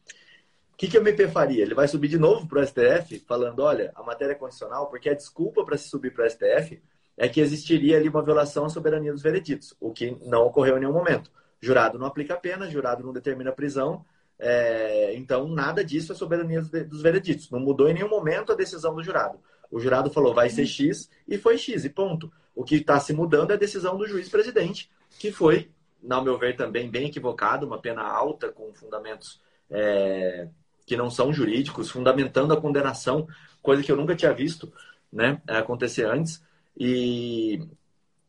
que, 0.79 0.87
que 0.87 0.97
o 0.97 1.01
MP 1.01 1.27
faria? 1.27 1.63
Ele 1.63 1.75
vai 1.75 1.89
subir 1.89 2.07
de 2.07 2.17
novo 2.17 2.47
para 2.47 2.61
o 2.61 2.67
STF, 2.67 3.19
falando: 3.27 3.61
olha, 3.61 3.91
a 3.97 4.03
matéria 4.05 4.33
é 4.33 4.37
condicional, 4.37 4.87
porque 4.87 5.11
a 5.11 5.15
desculpa 5.15 5.65
para 5.65 5.77
se 5.77 5.89
subir 5.89 6.15
para 6.15 6.25
o 6.25 6.31
STF 6.31 6.81
é 7.17 7.29
que 7.29 7.41
existiria 7.41 7.97
ali 7.97 8.09
uma 8.09 8.23
violação 8.23 8.65
à 8.65 8.69
soberania 8.69 9.13
dos 9.13 9.21
vereditos, 9.21 9.75
o 9.81 9.93
que 9.93 10.17
não 10.25 10.47
ocorreu 10.47 10.77
em 10.77 10.81
nenhum 10.81 10.93
momento. 10.93 11.33
Jurado 11.61 11.99
não 11.99 12.07
aplica 12.07 12.37
pena, 12.37 12.71
jurado 12.71 13.05
não 13.05 13.13
determina 13.13 13.51
prisão, 13.51 14.05
é, 14.39 15.17
então 15.17 15.49
nada 15.49 15.85
disso 15.85 16.13
é 16.13 16.15
soberania 16.15 16.63
dos 16.63 17.03
vereditos. 17.03 17.51
Não 17.51 17.59
mudou 17.59 17.89
em 17.89 17.95
nenhum 17.95 18.09
momento 18.09 18.53
a 18.53 18.55
decisão 18.55 18.95
do 18.95 19.03
jurado. 19.03 19.41
O 19.71 19.79
jurado 19.81 20.11
falou 20.11 20.35
vai 20.35 20.49
ser 20.49 20.67
X 20.67 21.11
e 21.27 21.37
foi 21.37 21.59
X, 21.59 21.85
e 21.85 21.91
ponto. 21.91 22.33
O 22.55 22.65
que 22.65 22.77
está 22.77 22.99
se 22.99 23.13
mudando 23.13 23.51
é 23.51 23.55
a 23.55 23.59
decisão 23.59 23.97
do 23.97 24.07
juiz 24.07 24.29
presidente, 24.29 24.91
que 25.19 25.31
foi, 25.31 25.71
ao 26.09 26.25
meu 26.25 26.39
ver, 26.39 26.57
também 26.57 26.91
bem 26.91 27.07
equivocado, 27.07 27.67
uma 27.67 27.79
pena 27.79 28.03
alta 28.03 28.51
com 28.51 28.73
fundamentos 28.75 29.41
é, 29.71 30.49
que 30.87 30.97
não 30.97 31.11
são 31.11 31.33
jurídicos, 31.33 31.91
fundamentando 31.91 32.53
a 32.53 32.61
condenação, 32.61 33.29
coisa 33.63 33.83
que 33.83 33.93
eu 33.93 33.97
nunca 33.97 34.17
tinha 34.17 34.33
visto 34.33 34.73
né, 35.13 35.41
acontecer 35.47 36.07
antes. 36.07 36.43
E 36.77 37.61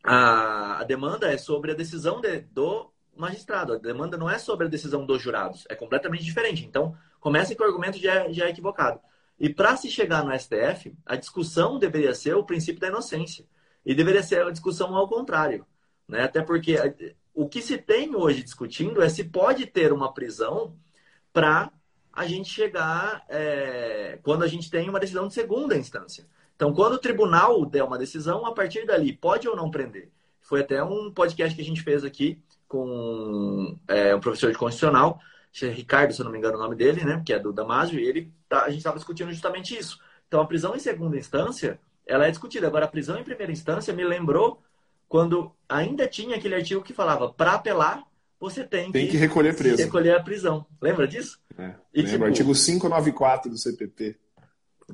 a, 0.03 0.79
a 0.81 0.83
demanda 0.83 1.31
é 1.31 1.37
sobre 1.37 1.71
a 1.71 1.75
decisão 1.75 2.19
de, 2.19 2.41
do 2.41 2.91
magistrado. 3.15 3.73
A 3.73 3.77
demanda 3.77 4.17
não 4.17 4.29
é 4.29 4.37
sobre 4.37 4.67
a 4.67 4.69
decisão 4.69 5.05
dos 5.05 5.21
jurados. 5.21 5.65
É 5.69 5.75
completamente 5.75 6.23
diferente. 6.23 6.65
Então, 6.65 6.95
comece 7.19 7.55
com 7.55 7.63
o 7.63 7.67
argumento 7.67 7.97
já, 7.97 8.25
é, 8.25 8.33
já 8.33 8.45
é 8.45 8.49
equivocado. 8.49 8.99
E 9.39 9.49
para 9.49 9.77
se 9.77 9.89
chegar 9.89 10.23
no 10.23 10.37
STF, 10.37 10.93
a 11.05 11.15
discussão 11.15 11.79
deveria 11.79 12.13
ser 12.13 12.35
o 12.35 12.43
princípio 12.43 12.81
da 12.81 12.87
inocência. 12.87 13.45
E 13.85 13.95
deveria 13.95 14.21
ser 14.21 14.45
a 14.45 14.51
discussão 14.51 14.95
ao 14.95 15.07
contrário. 15.07 15.65
Né? 16.07 16.23
Até 16.23 16.41
porque 16.41 16.75
o 17.33 17.47
que 17.47 17.61
se 17.61 17.77
tem 17.77 18.13
hoje 18.15 18.43
discutindo 18.43 19.01
é 19.01 19.07
se 19.07 19.23
pode 19.23 19.65
ter 19.65 19.93
uma 19.93 20.13
prisão 20.13 20.75
para 21.31 21.71
a 22.11 22.27
gente 22.27 22.49
chegar 22.49 23.23
é, 23.29 24.19
quando 24.23 24.43
a 24.43 24.47
gente 24.47 24.69
tem 24.69 24.89
uma 24.89 24.99
decisão 24.99 25.27
de 25.27 25.33
segunda 25.33 25.77
instância. 25.77 26.27
Então, 26.55 26.73
quando 26.73 26.93
o 26.95 26.99
tribunal 26.99 27.65
der 27.65 27.83
uma 27.83 27.97
decisão, 27.97 28.45
a 28.45 28.53
partir 28.53 28.85
dali, 28.85 29.13
pode 29.13 29.47
ou 29.47 29.55
não 29.55 29.71
prender? 29.71 30.11
Foi 30.41 30.59
até 30.59 30.83
um 30.83 31.09
podcast 31.09 31.55
que 31.55 31.61
a 31.61 31.65
gente 31.65 31.81
fez 31.81 32.03
aqui 32.03 32.41
com 32.67 33.77
é, 33.87 34.13
um 34.13 34.19
professor 34.19 34.51
de 34.51 34.57
constitucional, 34.57 35.19
Ricardo, 35.53 36.13
se 36.13 36.21
eu 36.21 36.25
não 36.25 36.31
me 36.31 36.37
engano 36.37 36.57
o 36.57 36.61
nome 36.61 36.75
dele, 36.75 37.03
né, 37.03 37.21
que 37.25 37.33
é 37.33 37.39
do 37.39 37.51
Damásio, 37.51 37.99
e 37.99 38.07
ele 38.07 38.31
tá, 38.47 38.63
a 38.63 38.69
gente 38.69 38.79
estava 38.79 38.97
discutindo 38.97 39.31
justamente 39.31 39.77
isso. 39.77 39.99
Então, 40.27 40.41
a 40.41 40.45
prisão 40.45 40.75
em 40.75 40.79
segunda 40.79 41.17
instância, 41.17 41.79
ela 42.05 42.27
é 42.27 42.29
discutida. 42.29 42.67
Agora, 42.67 42.85
a 42.85 42.89
prisão 42.89 43.17
em 43.17 43.23
primeira 43.23 43.51
instância 43.51 43.93
me 43.93 44.03
lembrou 44.03 44.61
quando 45.07 45.51
ainda 45.67 46.07
tinha 46.07 46.37
aquele 46.37 46.55
artigo 46.55 46.83
que 46.83 46.93
falava 46.93 47.33
para 47.33 47.53
apelar, 47.53 48.03
você 48.39 48.63
tem, 48.63 48.91
tem 48.91 49.05
que, 49.05 49.11
que 49.11 49.17
recolher 49.17 49.55
preso. 49.55 49.77
recolher 49.77 50.15
a 50.15 50.23
prisão. 50.23 50.65
Lembra 50.79 51.07
disso? 51.07 51.39
É, 51.57 51.73
e, 51.93 52.03
tipo, 52.03 52.23
artigo 52.23 52.53
594 52.53 53.51
do 53.51 53.57
CPP. 53.57 54.15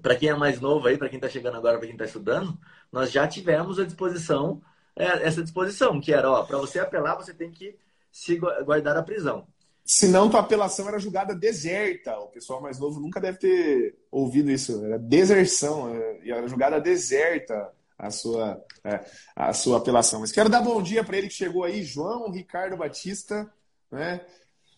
Para 0.02 0.16
quem 0.16 0.30
é 0.30 0.36
mais 0.36 0.60
novo 0.60 0.88
aí, 0.88 0.98
para 0.98 1.10
quem 1.10 1.18
está 1.18 1.30
chegando 1.30 1.58
agora, 1.58 1.78
para 1.78 1.86
quem 1.86 1.96
está 1.96 2.06
estudando, 2.06 2.58
nós 2.92 3.12
já 3.12 3.28
tivemos 3.28 3.78
a 3.78 3.86
disposição, 3.86 4.62
é, 4.96 5.28
essa 5.28 5.44
disposição, 5.44 6.00
que 6.02 6.14
era, 6.14 6.30
ó, 6.30 6.44
para 6.44 6.58
você 6.58 6.80
apelar, 6.80 7.16
você 7.16 7.34
tem 7.34 7.52
que 7.52 7.78
se 8.12 8.38
guardar 8.38 8.98
a 8.98 9.04
prisão. 9.04 9.46
Se 9.86 10.08
não, 10.08 10.32
tua 10.32 10.40
apelação 10.40 10.88
era 10.88 10.98
julgada 10.98 11.36
deserta. 11.36 12.18
O 12.18 12.28
pessoal 12.30 12.60
mais 12.60 12.80
novo 12.80 13.00
nunca 13.00 13.22
deve 13.22 13.38
ter 13.38 13.96
ouvido 14.10 14.50
isso. 14.50 14.84
Era 14.84 14.98
deserção, 14.98 15.96
é, 15.96 16.28
era 16.28 16.48
julgada 16.48 16.82
deserta 16.82 17.72
a 17.96 18.10
sua, 18.10 18.66
é, 18.84 19.06
a 19.36 19.54
sua 19.54 19.78
apelação. 19.78 20.22
Mas 20.22 20.32
quero 20.32 20.50
dar 20.50 20.62
bom 20.62 20.82
dia 20.82 21.04
para 21.04 21.18
ele 21.18 21.28
que 21.28 21.36
chegou 21.36 21.64
aí, 21.64 21.84
João 21.84 22.32
Ricardo 22.32 22.76
Batista. 22.76 23.48
Né? 23.92 24.26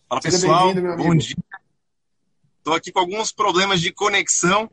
Fala 0.09 0.21
Seja 0.21 0.37
pessoal, 0.39 0.73
bom 0.97 1.15
dia. 1.15 1.37
Estou 2.57 2.73
aqui 2.73 2.91
com 2.91 2.99
alguns 2.99 3.31
problemas 3.31 3.79
de 3.79 3.93
conexão, 3.93 4.69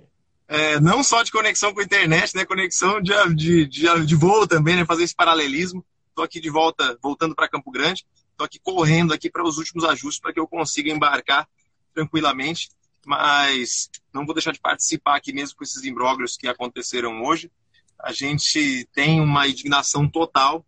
é, 0.49 0.81
não 0.81 1.05
só 1.05 1.23
de 1.23 1.31
conexão 1.31 1.73
com 1.73 1.79
a 1.79 1.85
internet, 1.85 2.35
né? 2.35 2.45
Conexão 2.45 3.01
de, 3.01 3.13
de, 3.37 3.67
de, 3.67 4.05
de 4.05 4.17
voo 4.17 4.49
também, 4.49 4.75
né? 4.75 4.85
Fazer 4.85 5.05
esse 5.05 5.15
paralelismo. 5.15 5.85
Estou 6.09 6.25
aqui 6.25 6.41
de 6.41 6.51
volta, 6.51 6.99
voltando 7.01 7.37
para 7.37 7.49
Campo 7.49 7.71
Grande. 7.71 8.05
Estou 8.35 8.47
aqui 8.47 8.59
correndo 8.59 9.15
aqui 9.15 9.31
para 9.31 9.45
os 9.45 9.59
últimos 9.59 9.85
ajustes 9.85 10.21
para 10.21 10.33
que 10.33 10.41
eu 10.41 10.49
consiga 10.49 10.91
embarcar 10.91 11.49
tranquilamente. 11.95 12.69
Mas 13.07 13.89
não 14.13 14.27
vou 14.27 14.35
deixar 14.35 14.51
de 14.51 14.59
participar 14.59 15.17
aqui 15.17 15.33
mesmo 15.33 15.57
com 15.57 15.63
esses 15.63 15.85
imbróglios 15.85 16.37
que 16.37 16.49
aconteceram 16.49 17.23
hoje. 17.23 17.51
A 17.97 18.13
gente 18.13 18.89
tem 18.93 19.21
uma 19.21 19.47
indignação 19.47 20.09
total 20.09 20.67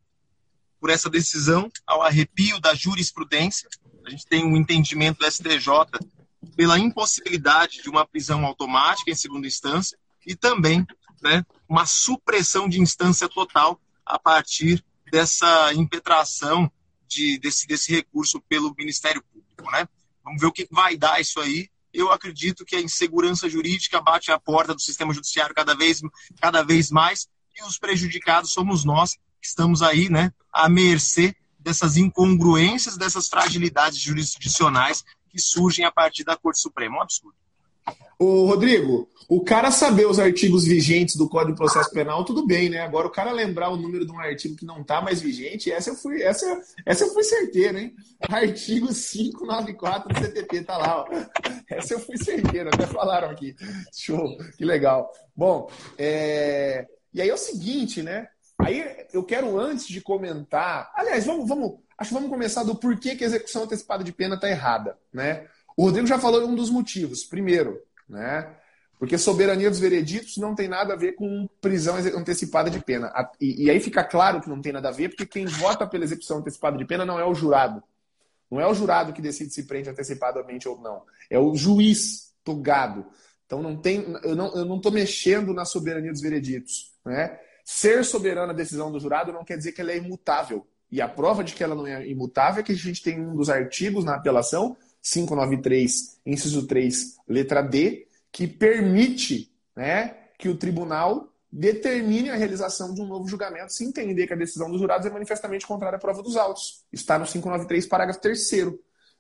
por 0.81 0.91
essa 0.91 1.11
decisão, 1.11 1.69
ao 1.85 2.03
arrepio 2.03 2.61
da 2.61 2.73
jurisprudência. 2.73 3.69
A 4.07 4.11
gente 4.11 4.27
tem 4.27 4.45
um 4.45 4.57
entendimento 4.57 5.19
do 5.19 5.31
STJ 5.31 5.67
pela 6.55 6.79
impossibilidade 6.79 7.83
de 7.83 7.91
uma 7.91 8.07
prisão 8.07 8.47
automática 8.47 9.11
em 9.11 9.15
segunda 9.15 9.49
instância 9.49 9.99
e 10.25 10.37
também 10.37 10.87
né, 11.21 11.45
uma 11.69 11.85
supressão 11.85 12.69
de 12.69 12.81
instância 12.81 13.29
total 13.29 13.81
a 14.05 14.21
partir 14.21 14.85
dessa 15.11 15.73
impetração 15.75 16.71
de, 17.07 17.39
desse, 17.39 17.67
desse 17.67 17.93
recurso 17.93 18.41
pelo 18.49 18.75
Ministério 18.77 19.23
Público. 19.23 19.71
Né? 19.71 19.89
Vamos 20.25 20.41
ver 20.41 20.47
o 20.47 20.53
que 20.53 20.67
vai 20.71 20.97
dar 20.97 21.21
isso 21.21 21.41
aí. 21.41 21.69
Eu 21.93 22.13
acredito 22.13 22.65
que 22.65 22.77
a 22.77 22.81
insegurança 22.81 23.49
jurídica 23.49 24.01
bate 24.01 24.31
a 24.31 24.39
porta 24.39 24.75
do 24.75 24.81
sistema 24.81 25.15
judiciário 25.15 25.55
cada 25.55 25.75
vez, 25.75 26.03
cada 26.41 26.63
vez 26.63 26.91
mais 26.91 27.29
e 27.59 27.65
os 27.65 27.79
prejudicados 27.79 28.53
somos 28.53 28.85
nós 28.85 29.15
que 29.41 29.47
estamos 29.47 29.83
aí 29.83 30.11
né, 30.11 30.33
à 30.53 30.69
mercê 30.69 31.35
dessas 31.59 31.97
incongruências, 31.97 32.97
dessas 32.97 33.29
fragilidades 33.29 33.99
jurisdicionais 33.99 35.05
que 35.29 35.39
surgem 35.39 35.85
a 35.85 35.91
partir 35.91 36.23
da 36.23 36.37
Corte 36.37 36.61
Suprema. 36.61 36.97
É 36.97 36.99
um 36.99 37.03
absurdo. 37.03 37.37
Ô, 38.19 38.47
Rodrigo, 38.47 39.09
o 39.29 39.45
cara 39.45 39.71
saber 39.71 40.07
os 40.07 40.19
artigos 40.19 40.65
vigentes 40.65 41.17
do 41.17 41.29
Código 41.29 41.53
de 41.53 41.59
Processo 41.59 41.91
Penal, 41.91 42.25
tudo 42.25 42.47
bem, 42.47 42.71
né? 42.71 42.81
Agora, 42.81 43.07
o 43.07 43.11
cara 43.11 43.31
lembrar 43.31 43.69
o 43.69 43.77
número 43.77 44.07
de 44.07 44.13
um 44.13 44.19
artigo 44.19 44.57
que 44.57 44.65
não 44.65 44.81
está 44.81 45.03
mais 45.03 45.21
vigente, 45.21 45.71
essa 45.71 45.91
eu 45.91 45.95
fui, 45.95 46.23
essa, 46.23 46.63
essa 46.87 47.05
eu 47.05 47.13
fui 47.13 47.23
certeiro, 47.25 47.77
hein? 47.79 47.95
Artigo 48.31 48.89
594 48.89 50.09
do 50.09 50.21
CTP, 50.21 50.63
tá 50.63 50.79
lá, 50.79 51.03
ó. 51.03 51.07
Essa 51.69 51.95
eu 51.95 52.01
fui 52.01 52.17
certeiro, 52.17 52.71
até 52.73 52.87
falaram 52.87 53.29
aqui. 53.29 53.55
Show, 53.93 54.39
que 54.57 54.65
legal. 54.65 55.13
Bom, 55.35 55.71
é... 55.99 56.87
e 57.13 57.21
aí 57.21 57.29
é 57.29 57.35
o 57.35 57.39
seguinte, 57.39 58.03
né? 58.03 58.29
Aí 58.59 58.83
eu 59.13 59.23
quero, 59.23 59.59
antes 59.59 59.87
de 59.87 60.01
comentar. 60.01 60.91
Aliás, 60.95 61.27
vamos, 61.27 61.47
vamos, 61.47 61.81
acho 61.99 62.09
que 62.09 62.15
vamos 62.15 62.31
começar 62.31 62.63
do 62.63 62.77
porquê 62.77 63.15
que 63.15 63.25
a 63.25 63.27
execução 63.27 63.65
antecipada 63.65 64.03
de 64.03 64.13
pena 64.13 64.37
está 64.37 64.49
errada, 64.49 64.97
né? 65.13 65.47
O 65.77 65.85
Rodrigo 65.85 66.07
já 66.07 66.19
falou 66.19 66.47
um 66.47 66.55
dos 66.55 66.71
motivos. 66.71 67.23
Primeiro, 67.23 67.83
né? 68.09 68.57
Porque 68.99 69.19
soberania 69.19 69.69
dos 69.69 69.79
vereditos 69.79 70.39
não 70.39 70.55
tem 70.55 70.69
nada 70.69 70.95
a 70.95 70.97
ver 70.97 71.13
com 71.13 71.47
prisão 71.61 71.97
antecipada 71.97 72.71
de 72.71 72.81
pena. 72.81 73.13
E, 73.39 73.65
e, 73.65 73.71
aí 73.71 73.79
fica 73.79 74.03
claro 74.03 74.41
que 74.41 74.49
não 74.49 74.63
tem 74.63 74.73
nada 74.73 74.89
a 74.89 74.93
ver, 74.93 75.11
porque 75.11 75.27
quem 75.27 75.45
vota 75.45 75.87
pela 75.87 76.05
execução 76.05 76.39
antecipada 76.39 76.79
de 76.79 76.85
pena 76.87 77.05
não 77.05 77.19
é 77.19 77.25
o 77.25 77.35
jurado. 77.35 77.83
Não 78.51 78.61
é 78.61 78.67
o 78.67 78.73
jurado 78.73 79.13
que 79.13 79.21
decide 79.21 79.53
se 79.53 79.65
prende 79.65 79.91
antecipadamente 79.91 80.67
ou 80.67 80.81
não. 80.81 81.03
É 81.29 81.39
o 81.39 81.55
juiz 81.55 82.35
togado. 82.43 83.05
Então 83.45 83.63
não 83.63 83.77
tem, 83.77 84.07
eu 84.23 84.35
não 84.35 84.47
estou 84.47 84.91
não 84.91 84.93
mexendo 84.93 85.53
na 85.53 85.67
soberania 85.67 86.13
dos 86.13 86.23
vereditos. 86.23 86.93
Né? 87.05 87.39
Ser 87.65 88.05
soberana 88.05 88.53
a 88.53 88.57
decisão 88.57 88.91
do 88.91 88.99
jurado 88.99 89.33
não 89.33 89.45
quer 89.45 89.59
dizer 89.59 89.73
que 89.73 89.81
ela 89.81 89.93
é 89.93 89.99
imutável. 89.99 90.67
E 90.91 91.03
a 91.03 91.09
prova 91.09 91.45
de 91.45 91.53
que 91.53 91.63
ela 91.63 91.75
não 91.75 91.87
é 91.87 92.07
imutável 92.07 92.61
é 92.61 92.63
que 92.63 92.73
a 92.73 92.77
gente 92.77 93.03
tem 93.03 93.21
um 93.21 93.37
dos 93.37 93.51
artigos 93.51 94.05
na 94.05 94.15
apelação 94.15 94.77
593, 95.13 96.21
inciso 96.27 96.67
3, 96.67 97.17
letra 97.29 97.63
D, 97.63 98.09
que 98.33 98.47
permite 98.47 99.53
né, 99.75 100.17
que 100.39 100.49
o 100.49 100.57
tribunal 100.57 101.33
determine 101.51 102.29
a 102.31 102.35
realização 102.35 102.93
de 102.93 103.01
um 103.01 103.07
novo 103.07 103.29
julgamento 103.29 103.73
se 103.73 103.85
entender 103.85 104.27
que 104.27 104.33
a 104.33 104.37
decisão 104.37 104.69
dos 104.69 104.81
jurados 104.81 105.07
é 105.07 105.11
manifestamente 105.11 105.67
contrária 105.67 105.97
à 105.97 106.01
prova 106.01 106.23
dos 106.23 106.37
autos. 106.37 106.85
Está 106.93 107.19
no 107.19 107.25
593, 107.25 107.87
parágrafo 107.87 108.21
3 108.21 108.51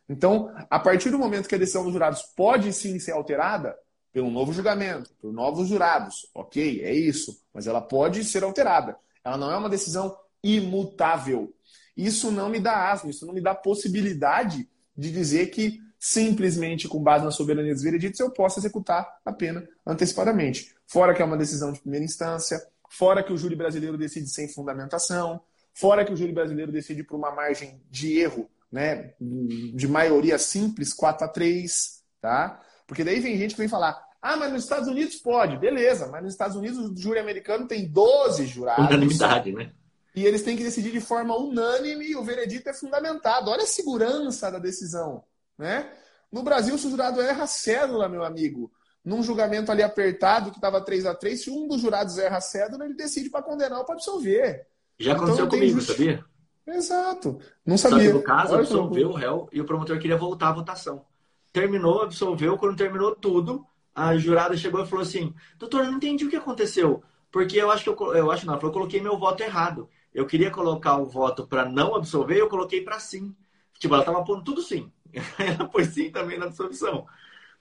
Então, 0.08 0.52
a 0.68 0.78
partir 0.78 1.10
do 1.10 1.18
momento 1.18 1.48
que 1.48 1.54
a 1.54 1.58
decisão 1.58 1.84
dos 1.84 1.92
jurados 1.92 2.22
pode 2.36 2.72
sim 2.72 2.98
ser 2.98 3.12
alterada 3.12 3.76
pelo 4.12 4.30
novo 4.30 4.52
julgamento, 4.52 5.10
por 5.20 5.32
novos 5.32 5.68
jurados, 5.68 6.28
ok, 6.34 6.82
é 6.82 6.92
isso, 6.92 7.40
mas 7.54 7.66
ela 7.66 7.80
pode 7.80 8.24
ser 8.24 8.42
alterada. 8.42 8.96
Ela 9.22 9.36
não 9.36 9.50
é 9.52 9.56
uma 9.56 9.68
decisão 9.68 10.16
imutável. 10.42 11.54
Isso 11.96 12.30
não 12.30 12.48
me 12.48 12.58
dá 12.58 12.90
asno, 12.90 13.10
isso 13.10 13.24
não 13.24 13.32
me 13.32 13.40
dá 13.40 13.54
possibilidade 13.54 14.68
de 14.96 15.10
dizer 15.10 15.46
que 15.46 15.80
simplesmente 15.98 16.88
com 16.88 17.02
base 17.02 17.24
na 17.24 17.30
soberania 17.30 17.74
dos 17.74 17.82
vereditos 17.82 18.20
eu 18.20 18.30
posso 18.30 18.60
executar 18.60 19.06
a 19.24 19.32
pena 19.32 19.66
antecipadamente. 19.86 20.74
Fora 20.86 21.14
que 21.14 21.22
é 21.22 21.24
uma 21.24 21.36
decisão 21.36 21.72
de 21.72 21.80
primeira 21.80 22.04
instância, 22.04 22.60
fora 22.88 23.22
que 23.22 23.32
o 23.32 23.36
júri 23.36 23.56
brasileiro 23.56 23.98
decide 23.98 24.28
sem 24.28 24.48
fundamentação, 24.48 25.40
fora 25.74 26.04
que 26.04 26.12
o 26.12 26.16
júri 26.16 26.32
brasileiro 26.32 26.70
decide 26.70 27.02
por 27.02 27.16
uma 27.16 27.30
margem 27.30 27.80
de 27.90 28.18
erro, 28.18 28.48
né, 28.70 29.14
de 29.20 29.88
maioria 29.88 30.38
simples, 30.38 30.92
4 30.92 31.24
a 31.24 31.28
3, 31.28 32.02
tá? 32.20 32.60
Porque 32.86 33.04
daí 33.04 33.20
vem 33.20 33.36
gente 33.36 33.54
que 33.54 33.60
vem 33.60 33.68
falar: 33.68 34.00
"Ah, 34.22 34.36
mas 34.36 34.52
nos 34.52 34.62
Estados 34.64 34.88
Unidos 34.88 35.16
pode". 35.16 35.56
Beleza, 35.58 36.06
mas 36.08 36.22
nos 36.22 36.32
Estados 36.32 36.56
Unidos 36.56 36.78
o 36.78 36.96
júri 36.96 37.18
americano 37.18 37.66
tem 37.66 37.88
12 37.88 38.46
jurados. 38.46 38.86
Unanimidade, 38.86 39.52
né? 39.52 39.72
E 40.16 40.24
eles 40.24 40.42
têm 40.42 40.56
que 40.56 40.64
decidir 40.64 40.90
de 40.90 41.00
forma 41.00 41.36
unânime 41.36 42.06
e 42.06 42.16
o 42.16 42.24
veredito 42.24 42.70
é 42.70 42.72
fundamentado. 42.72 43.50
Olha 43.50 43.64
a 43.64 43.66
segurança 43.66 44.50
da 44.50 44.58
decisão. 44.58 45.22
Né? 45.58 45.92
No 46.32 46.42
Brasil, 46.42 46.78
se 46.78 46.86
o 46.86 46.90
jurado 46.90 47.20
erra 47.20 47.44
a 47.44 47.46
cédula, 47.46 48.08
meu 48.08 48.24
amigo, 48.24 48.72
num 49.04 49.22
julgamento 49.22 49.70
ali 49.70 49.82
apertado, 49.82 50.50
que 50.50 50.56
estava 50.56 50.80
3 50.80 51.04
a 51.04 51.14
3 51.14 51.44
se 51.44 51.50
um 51.50 51.68
dos 51.68 51.82
jurados 51.82 52.16
erra 52.16 52.38
a 52.38 52.40
cédula, 52.40 52.86
ele 52.86 52.94
decide 52.94 53.28
para 53.28 53.42
condenar 53.42 53.78
ou 53.78 53.84
para 53.84 53.96
absolver. 53.96 54.66
Já 54.98 55.12
então, 55.12 55.24
aconteceu 55.24 55.48
comigo, 55.48 55.80
justi... 55.80 55.92
sabia? 55.92 56.24
Exato. 56.66 57.38
Não 57.64 57.76
sabia. 57.76 57.98
Só 57.98 58.06
que 58.06 58.12
no 58.14 58.22
caso, 58.22 58.54
Olha 58.54 58.62
absolveu 58.62 59.10
o 59.10 59.14
réu 59.14 59.48
e 59.52 59.60
o 59.60 59.66
promotor 59.66 59.98
queria 59.98 60.16
voltar 60.16 60.48
à 60.48 60.52
votação. 60.52 61.04
Terminou, 61.52 62.02
absolveu, 62.02 62.56
quando 62.56 62.74
terminou 62.74 63.14
tudo, 63.14 63.66
a 63.94 64.16
jurada 64.16 64.56
chegou 64.56 64.82
e 64.82 64.86
falou 64.86 65.02
assim: 65.02 65.34
doutor, 65.58 65.84
eu 65.84 65.90
não 65.90 65.98
entendi 65.98 66.24
o 66.24 66.30
que 66.30 66.36
aconteceu. 66.36 67.02
Porque 67.30 67.58
eu 67.58 67.70
acho 67.70 67.84
que 67.84 67.90
eu, 67.90 68.14
eu 68.14 68.30
acho 68.30 68.46
não, 68.46 68.54
eu 68.54 68.72
coloquei 68.72 69.00
meu 69.00 69.18
voto 69.18 69.42
errado 69.42 69.88
eu 70.16 70.24
queria 70.24 70.50
colocar 70.50 70.96
o 70.96 71.04
voto 71.04 71.46
para 71.46 71.66
não 71.66 71.94
absolver, 71.94 72.38
eu 72.38 72.48
coloquei 72.48 72.80
para 72.80 72.98
sim. 72.98 73.36
Tipo, 73.78 73.92
ela 73.92 74.02
estava 74.02 74.24
pondo 74.24 74.42
tudo 74.42 74.62
sim. 74.62 74.90
ela 75.38 75.68
pôs 75.68 75.88
sim 75.88 76.10
também 76.10 76.38
na 76.38 76.46
absolvição. 76.46 77.06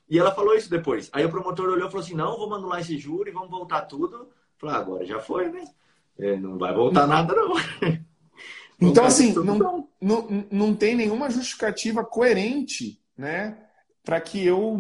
E 0.09 0.17
ela 0.17 0.33
falou 0.33 0.55
isso 0.55 0.69
depois. 0.69 1.09
Aí 1.11 1.25
o 1.25 1.29
promotor 1.29 1.67
olhou 1.67 1.85
e 1.85 1.91
falou 1.91 2.05
assim: 2.05 2.15
não, 2.15 2.37
vou 2.37 2.49
manular 2.49 2.79
esse 2.79 2.97
júri, 2.97 3.31
vamos 3.31 3.49
voltar 3.49 3.81
tudo. 3.81 4.29
Falei, 4.57 4.73
ah, 4.73 4.79
agora 4.79 5.05
já 5.05 5.19
foi, 5.19 5.49
né? 5.49 5.65
É, 6.17 6.37
não 6.37 6.57
vai 6.57 6.73
voltar 6.73 7.05
nada, 7.05 7.35
não. 7.35 7.55
então, 8.79 9.03
assim, 9.03 9.33
não, 9.33 9.89
não, 9.99 10.47
não 10.49 10.73
tem 10.73 10.95
nenhuma 10.95 11.29
justificativa 11.29 12.05
coerente, 12.05 13.01
né? 13.17 13.57
Para 14.01 14.21
que 14.21 14.45
eu 14.45 14.77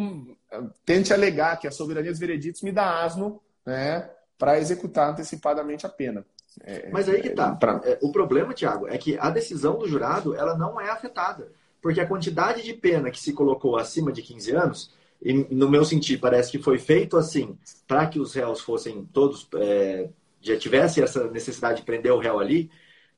tente 0.85 1.11
alegar 1.11 1.59
que 1.59 1.67
a 1.67 1.71
soberania 1.71 2.11
dos 2.11 2.19
vereditos 2.21 2.61
me 2.61 2.71
dá 2.71 3.03
asno, 3.03 3.41
né? 3.65 4.09
Para 4.37 4.59
executar 4.59 5.09
antecipadamente 5.09 5.85
a 5.85 5.89
pena. 5.89 6.25
É, 6.63 6.89
Mas 6.91 7.09
aí 7.09 7.21
que 7.21 7.29
tá. 7.29 7.53
Pra... 7.55 7.81
É, 7.83 7.97
o 8.01 8.11
problema, 8.11 8.53
Tiago, 8.53 8.87
é 8.87 8.97
que 8.97 9.17
a 9.17 9.29
decisão 9.29 9.77
do 9.77 9.87
jurado 9.87 10.35
ela 10.35 10.57
não 10.57 10.79
é 10.79 10.89
afetada. 10.89 11.51
Porque 11.81 12.01
a 12.01 12.07
quantidade 12.07 12.63
de 12.63 12.73
pena 12.73 13.11
que 13.11 13.19
se 13.19 13.33
colocou 13.33 13.77
acima 13.77 14.11
de 14.11 14.21
15 14.21 14.51
anos, 14.51 14.93
e 15.21 15.33
no 15.33 15.69
meu 15.69 15.85
sentido, 15.85 16.19
parece 16.19 16.51
que 16.51 16.59
foi 16.59 16.77
feito 16.77 17.17
assim, 17.17 17.57
para 17.87 18.07
que 18.07 18.19
os 18.19 18.33
réus 18.33 18.61
fossem 18.61 19.05
todos, 19.13 19.47
é, 19.55 20.09
já 20.41 20.57
tivesse 20.57 21.01
essa 21.01 21.29
necessidade 21.29 21.79
de 21.79 21.85
prender 21.85 22.11
o 22.11 22.19
réu 22.19 22.39
ali. 22.39 22.69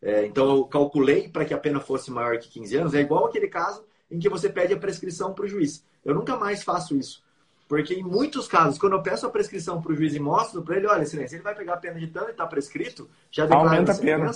É, 0.01 0.25
então 0.25 0.50
eu 0.50 0.65
calculei 0.65 1.27
para 1.27 1.46
que 1.46 1.53
a 1.53 1.58
pena 1.58 1.79
fosse 1.79 2.12
maior 2.12 2.38
que 2.38 2.50
15 2.50 2.75
anos. 2.77 2.94
É 2.94 3.01
igual 3.01 3.25
aquele 3.25 3.48
caso 3.48 3.84
em 4.10 4.20
que 4.20 4.29
você 4.29 4.50
pede 4.50 4.74
a 4.74 4.77
prescrição 4.77 5.34
para 5.34 5.46
o 5.46 5.48
juiz. 5.48 5.84
Eu 6.03 6.13
nunca 6.15 6.38
mais 6.38 6.63
faço 6.63 6.96
isso. 6.96 7.24
Porque 7.68 7.94
em 7.94 8.04
muitos 8.04 8.48
casos, 8.48 8.80
quando 8.80 8.94
eu 8.94 9.04
peço 9.04 9.26
a 9.26 9.30
prescrição 9.30 9.82
para 9.82 9.92
o 9.92 9.96
juiz 9.96 10.16
e 10.16 10.20
mostro 10.20 10.62
para 10.62 10.78
ele, 10.78 10.88
olha, 10.88 11.04
excelência, 11.04 11.36
ele 11.36 11.44
vai 11.44 11.54
pegar 11.54 11.74
a 11.74 11.78
pena 11.78 12.00
de 12.00 12.08
tanto 12.08 12.30
e 12.30 12.32
está 12.32 12.48
prescrito, 12.48 13.10
já 13.30 13.46
declara 13.46 13.70
Aumenta 13.70 13.92
a 13.92 13.98
pena. 13.98 14.32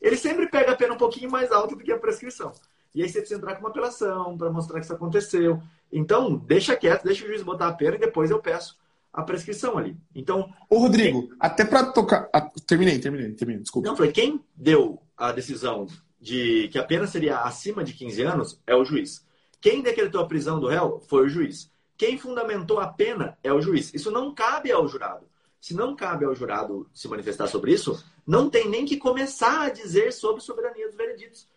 Ele 0.00 0.16
sempre 0.16 0.48
pega 0.48 0.72
a 0.72 0.76
pena 0.76 0.94
um 0.94 0.98
pouquinho 0.98 1.30
mais 1.30 1.52
alta 1.52 1.76
do 1.76 1.82
que 1.82 1.92
a 1.92 1.98
prescrição. 1.98 2.52
E 2.94 3.02
aí 3.02 3.08
você 3.08 3.18
precisa 3.18 3.38
entrar 3.38 3.54
com 3.54 3.60
uma 3.60 3.70
apelação 3.70 4.36
para 4.36 4.50
mostrar 4.50 4.78
que 4.78 4.84
isso 4.84 4.94
aconteceu. 4.94 5.62
Então, 5.90 6.34
deixa 6.34 6.76
quieto, 6.76 7.04
deixa 7.04 7.24
o 7.24 7.28
juiz 7.28 7.42
botar 7.42 7.68
a 7.68 7.72
pena 7.72 7.96
e 7.96 8.00
depois 8.00 8.30
eu 8.30 8.38
peço 8.38 8.76
a 9.12 9.22
prescrição 9.22 9.76
ali. 9.76 9.96
Então. 10.14 10.52
Ô, 10.68 10.78
Rodrigo, 10.78 11.28
quem... 11.28 11.36
até 11.38 11.64
para 11.64 11.86
tocar. 11.86 12.28
Terminei, 12.66 12.98
terminei, 12.98 13.32
terminei, 13.32 13.62
desculpa. 13.62 13.88
Não, 13.88 13.96
foi 13.96 14.10
quem 14.10 14.42
deu 14.56 15.02
a 15.16 15.32
decisão 15.32 15.86
de 16.20 16.68
que 16.68 16.78
a 16.78 16.84
pena 16.84 17.06
seria 17.06 17.40
acima 17.40 17.84
de 17.84 17.92
15 17.92 18.22
anos 18.22 18.60
é 18.66 18.74
o 18.74 18.84
juiz. 18.84 19.24
Quem 19.60 19.82
decretou 19.82 20.20
a 20.20 20.26
prisão 20.26 20.58
do 20.58 20.68
réu 20.68 21.00
foi 21.08 21.26
o 21.26 21.28
juiz. 21.28 21.70
Quem 22.02 22.18
fundamentou 22.18 22.80
a 22.80 22.88
pena 22.88 23.38
é 23.44 23.52
o 23.52 23.60
juiz. 23.60 23.94
Isso 23.94 24.10
não 24.10 24.34
cabe 24.34 24.72
ao 24.72 24.88
jurado. 24.88 25.24
Se 25.60 25.72
não 25.72 25.94
cabe 25.94 26.24
ao 26.24 26.34
jurado 26.34 26.90
se 26.92 27.06
manifestar 27.06 27.46
sobre 27.46 27.70
isso, 27.70 28.04
não 28.26 28.50
tem 28.50 28.68
nem 28.68 28.84
que 28.84 28.96
começar 28.96 29.66
a 29.66 29.68
dizer 29.68 30.12
sobre 30.12 30.42
soberania 30.42 30.88
dos 30.88 30.96
vereditos. 30.96 31.48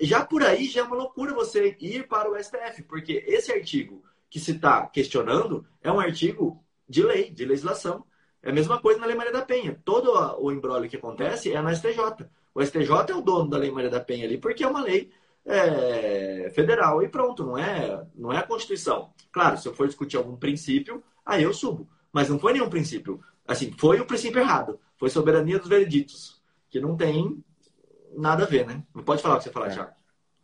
Já 0.00 0.24
por 0.24 0.42
aí 0.42 0.64
já 0.68 0.80
é 0.80 0.84
uma 0.84 0.96
loucura 0.96 1.34
você 1.34 1.76
ir 1.78 2.08
para 2.08 2.30
o 2.30 2.42
STF, 2.42 2.82
porque 2.84 3.24
esse 3.26 3.52
artigo 3.52 4.02
que 4.30 4.40
se 4.40 4.52
está 4.52 4.86
questionando 4.86 5.66
é 5.82 5.92
um 5.92 6.00
artigo 6.00 6.64
de 6.88 7.02
lei, 7.02 7.28
de 7.28 7.44
legislação. 7.44 8.06
É 8.42 8.48
a 8.48 8.54
mesma 8.54 8.80
coisa 8.80 8.98
na 8.98 9.04
Lei 9.04 9.14
Maria 9.14 9.34
da 9.34 9.42
Penha. 9.42 9.78
Todo 9.84 10.14
o 10.40 10.50
embrólio 10.50 10.88
que 10.88 10.96
acontece 10.96 11.52
é 11.52 11.60
na 11.60 11.74
STJ. 11.74 12.26
O 12.54 12.64
STJ 12.64 13.10
é 13.10 13.14
o 13.14 13.20
dono 13.20 13.50
da 13.50 13.58
Lei 13.58 13.70
Maria 13.70 13.90
da 13.90 14.00
Penha 14.00 14.24
ali, 14.24 14.38
porque 14.38 14.64
é 14.64 14.66
uma 14.66 14.80
lei 14.80 15.12
é, 15.46 16.50
federal 16.54 17.02
e 17.02 17.08
pronto, 17.08 17.44
não 17.44 17.58
é, 17.58 18.06
não 18.14 18.32
é 18.32 18.38
a 18.38 18.46
Constituição. 18.46 19.12
Claro, 19.32 19.58
se 19.58 19.68
eu 19.68 19.74
for 19.74 19.86
discutir 19.86 20.16
algum 20.16 20.36
princípio, 20.36 21.02
aí 21.24 21.42
eu 21.42 21.52
subo. 21.52 21.88
Mas 22.12 22.28
não 22.28 22.38
foi 22.38 22.52
nenhum 22.52 22.70
princípio. 22.70 23.20
Assim, 23.46 23.72
foi 23.78 24.00
o 24.00 24.06
princípio 24.06 24.40
errado. 24.40 24.78
Foi 24.96 25.10
soberania 25.10 25.58
dos 25.58 25.68
vereditos, 25.68 26.40
que 26.70 26.80
não 26.80 26.96
tem 26.96 27.42
nada 28.16 28.44
a 28.44 28.46
ver, 28.46 28.66
né? 28.66 28.82
Não 28.94 29.02
pode 29.02 29.20
falar 29.20 29.34
o 29.34 29.38
que 29.38 29.44
você 29.44 29.50
falar, 29.50 29.66
é. 29.66 29.70
Thiago. 29.70 29.92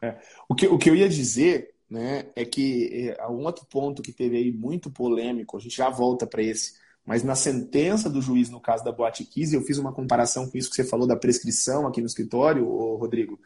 É. 0.02 0.18
O, 0.48 0.54
que, 0.54 0.66
o 0.66 0.78
que 0.78 0.90
eu 0.90 0.96
ia 0.96 1.08
dizer 1.08 1.74
né, 1.88 2.26
é 2.34 2.44
que 2.44 3.14
é, 3.18 3.26
um 3.28 3.44
outro 3.44 3.66
ponto 3.66 4.02
que 4.02 4.12
teve 4.12 4.36
aí 4.36 4.52
muito 4.52 4.90
polêmico, 4.90 5.56
a 5.56 5.60
gente 5.60 5.76
já 5.76 5.90
volta 5.90 6.26
para 6.26 6.42
esse, 6.42 6.74
mas 7.04 7.22
na 7.22 7.34
sentença 7.34 8.08
do 8.08 8.22
juiz 8.22 8.48
no 8.48 8.60
caso 8.60 8.84
da 8.84 8.92
Boate 8.92 9.24
Kiss, 9.24 9.54
eu 9.54 9.62
fiz 9.62 9.78
uma 9.78 9.92
comparação 9.92 10.48
com 10.48 10.56
isso 10.56 10.70
que 10.70 10.76
você 10.76 10.84
falou 10.84 11.06
da 11.06 11.16
prescrição 11.16 11.86
aqui 11.86 12.00
no 12.00 12.06
escritório, 12.06 12.64
Rodrigo. 12.96 13.38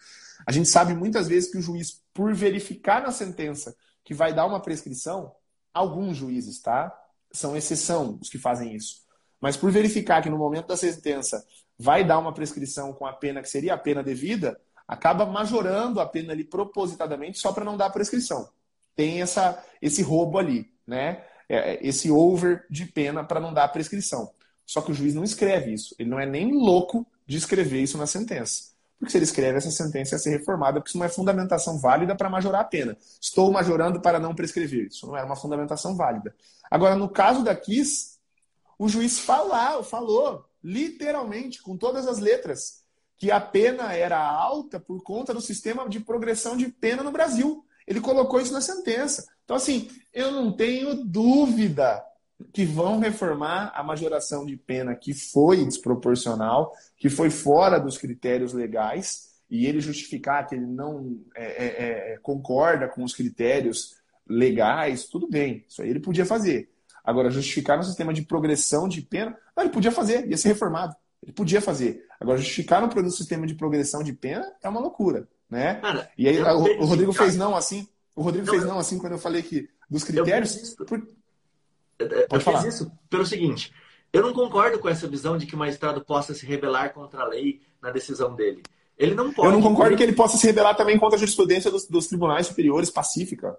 A 0.46 0.52
gente 0.52 0.68
sabe 0.68 0.94
muitas 0.94 1.28
vezes 1.28 1.50
que 1.50 1.58
o 1.58 1.62
juiz, 1.62 2.02
por 2.12 2.34
verificar 2.34 3.02
na 3.02 3.10
sentença 3.10 3.74
que 4.04 4.12
vai 4.12 4.32
dar 4.34 4.46
uma 4.46 4.60
prescrição, 4.60 5.32
alguns 5.72 6.16
juízes, 6.16 6.60
tá? 6.60 6.94
São 7.32 7.56
exceção 7.56 8.18
os 8.20 8.28
que 8.28 8.38
fazem 8.38 8.74
isso. 8.74 9.02
Mas 9.40 9.56
por 9.56 9.70
verificar 9.70 10.22
que 10.22 10.30
no 10.30 10.38
momento 10.38 10.68
da 10.68 10.76
sentença 10.76 11.44
vai 11.78 12.04
dar 12.04 12.18
uma 12.18 12.32
prescrição 12.32 12.92
com 12.92 13.06
a 13.06 13.12
pena 13.12 13.42
que 13.42 13.48
seria 13.48 13.74
a 13.74 13.78
pena 13.78 14.02
devida, 14.02 14.60
acaba 14.86 15.26
majorando 15.26 16.00
a 16.00 16.06
pena 16.06 16.32
ali 16.32 16.44
propositadamente 16.44 17.38
só 17.38 17.52
para 17.52 17.64
não 17.64 17.76
dar 17.76 17.90
prescrição. 17.90 18.48
Tem 18.94 19.20
essa, 19.20 19.62
esse 19.82 20.02
roubo 20.02 20.38
ali, 20.38 20.72
né? 20.86 21.24
É, 21.48 21.74
é, 21.74 21.86
esse 21.86 22.10
over 22.10 22.64
de 22.70 22.86
pena 22.86 23.24
para 23.24 23.40
não 23.40 23.52
dar 23.52 23.68
prescrição. 23.68 24.32
Só 24.64 24.80
que 24.80 24.92
o 24.92 24.94
juiz 24.94 25.14
não 25.14 25.24
escreve 25.24 25.72
isso. 25.72 25.94
Ele 25.98 26.08
não 26.08 26.18
é 26.18 26.24
nem 26.24 26.52
louco 26.52 27.06
de 27.26 27.36
escrever 27.36 27.82
isso 27.82 27.98
na 27.98 28.06
sentença. 28.06 28.73
Porque 28.98 29.10
se 29.10 29.18
ele 29.18 29.24
escreve 29.24 29.58
essa 29.58 29.70
sentença 29.70 30.14
ia 30.14 30.18
ser 30.18 30.30
reformada, 30.30 30.80
porque 30.80 30.90
isso 30.90 30.98
não 30.98 31.04
é 31.04 31.08
fundamentação 31.08 31.78
válida 31.78 32.14
para 32.14 32.30
majorar 32.30 32.62
a 32.62 32.64
pena. 32.64 32.96
Estou 33.20 33.50
majorando 33.50 34.00
para 34.00 34.18
não 34.18 34.34
prescrever. 34.34 34.86
Isso 34.86 35.06
não 35.06 35.16
era 35.16 35.26
uma 35.26 35.36
fundamentação 35.36 35.96
válida. 35.96 36.34
Agora, 36.70 36.94
no 36.94 37.08
caso 37.08 37.42
da 37.42 37.54
Kiss, 37.54 38.18
o 38.78 38.88
juiz 38.88 39.18
falar, 39.18 39.82
falou, 39.82 40.44
literalmente, 40.62 41.62
com 41.62 41.76
todas 41.76 42.06
as 42.06 42.18
letras, 42.18 42.84
que 43.16 43.30
a 43.30 43.40
pena 43.40 43.92
era 43.92 44.18
alta 44.18 44.80
por 44.80 45.02
conta 45.02 45.32
do 45.34 45.40
sistema 45.40 45.88
de 45.88 46.00
progressão 46.00 46.56
de 46.56 46.68
pena 46.68 47.02
no 47.02 47.12
Brasil. 47.12 47.64
Ele 47.86 48.00
colocou 48.00 48.40
isso 48.40 48.52
na 48.52 48.60
sentença. 48.60 49.26
Então, 49.44 49.56
assim, 49.56 49.90
eu 50.12 50.32
não 50.32 50.52
tenho 50.52 51.04
dúvida 51.04 52.02
que 52.52 52.64
vão 52.64 52.98
reformar 52.98 53.72
a 53.74 53.82
majoração 53.82 54.44
de 54.44 54.56
pena 54.56 54.94
que 54.94 55.14
foi 55.14 55.64
desproporcional, 55.64 56.72
que 56.96 57.08
foi 57.08 57.30
fora 57.30 57.78
dos 57.78 57.96
critérios 57.96 58.52
legais, 58.52 59.34
e 59.50 59.66
ele 59.66 59.80
justificar 59.80 60.46
que 60.46 60.54
ele 60.54 60.66
não 60.66 61.20
é, 61.34 61.44
é, 61.44 62.12
é, 62.14 62.18
concorda 62.18 62.88
com 62.88 63.04
os 63.04 63.14
critérios 63.14 63.96
legais, 64.28 65.04
tudo 65.04 65.28
bem, 65.28 65.64
isso 65.68 65.82
aí 65.82 65.90
ele 65.90 66.00
podia 66.00 66.24
fazer. 66.24 66.70
Agora, 67.04 67.30
justificar 67.30 67.76
no 67.76 67.84
sistema 67.84 68.14
de 68.14 68.22
progressão 68.22 68.88
de 68.88 69.02
pena, 69.02 69.36
não, 69.54 69.64
ele 69.64 69.72
podia 69.72 69.92
fazer, 69.92 70.26
ia 70.26 70.36
ser 70.38 70.48
reformado. 70.48 70.96
Ele 71.22 71.32
podia 71.32 71.60
fazer. 71.60 72.06
Agora, 72.18 72.38
justificar 72.38 72.80
no 72.80 73.10
sistema 73.10 73.46
de 73.46 73.54
progressão 73.54 74.02
de 74.02 74.12
pena 74.12 74.50
é 74.62 74.68
uma 74.68 74.80
loucura. 74.80 75.28
Né? 75.48 75.74
Cara, 75.74 76.10
e 76.16 76.28
aí 76.28 76.40
o, 76.40 76.82
o, 76.82 76.84
Rodrigo 76.84 77.12
fez 77.12 77.36
não 77.36 77.54
assim. 77.54 77.86
O 78.16 78.22
Rodrigo 78.22 78.46
não, 78.46 78.54
fez 78.54 78.64
não 78.64 78.78
assim 78.78 78.98
quando 78.98 79.12
eu 79.12 79.18
falei 79.18 79.42
que 79.42 79.68
dos 79.88 80.02
critérios. 80.02 80.74
Por... 81.98 82.12
eu, 82.12 82.26
eu 82.30 82.40
fiz 82.40 82.64
isso 82.64 82.92
pelo 83.08 83.26
seguinte: 83.26 83.72
eu 84.12 84.22
não 84.22 84.32
concordo 84.32 84.78
com 84.78 84.88
essa 84.88 85.08
visão 85.08 85.36
de 85.36 85.46
que 85.46 85.54
o 85.54 85.58
magistrado 85.58 86.04
possa 86.04 86.34
se 86.34 86.46
rebelar 86.46 86.92
contra 86.92 87.22
a 87.22 87.26
lei 87.26 87.60
na 87.82 87.90
decisão 87.90 88.34
dele. 88.34 88.62
Ele 88.96 89.14
não 89.14 89.32
pode. 89.32 89.48
Eu 89.48 89.52
não 89.52 89.62
concordo 89.62 89.90
ele... 89.90 89.96
que 89.96 90.02
ele 90.02 90.12
possa 90.12 90.36
se 90.36 90.46
rebelar 90.46 90.76
também 90.76 90.98
contra 90.98 91.16
a 91.16 91.18
jurisprudência 91.18 91.70
dos, 91.70 91.86
dos 91.88 92.06
tribunais 92.06 92.46
superiores 92.46 92.90
pacífica. 92.90 93.56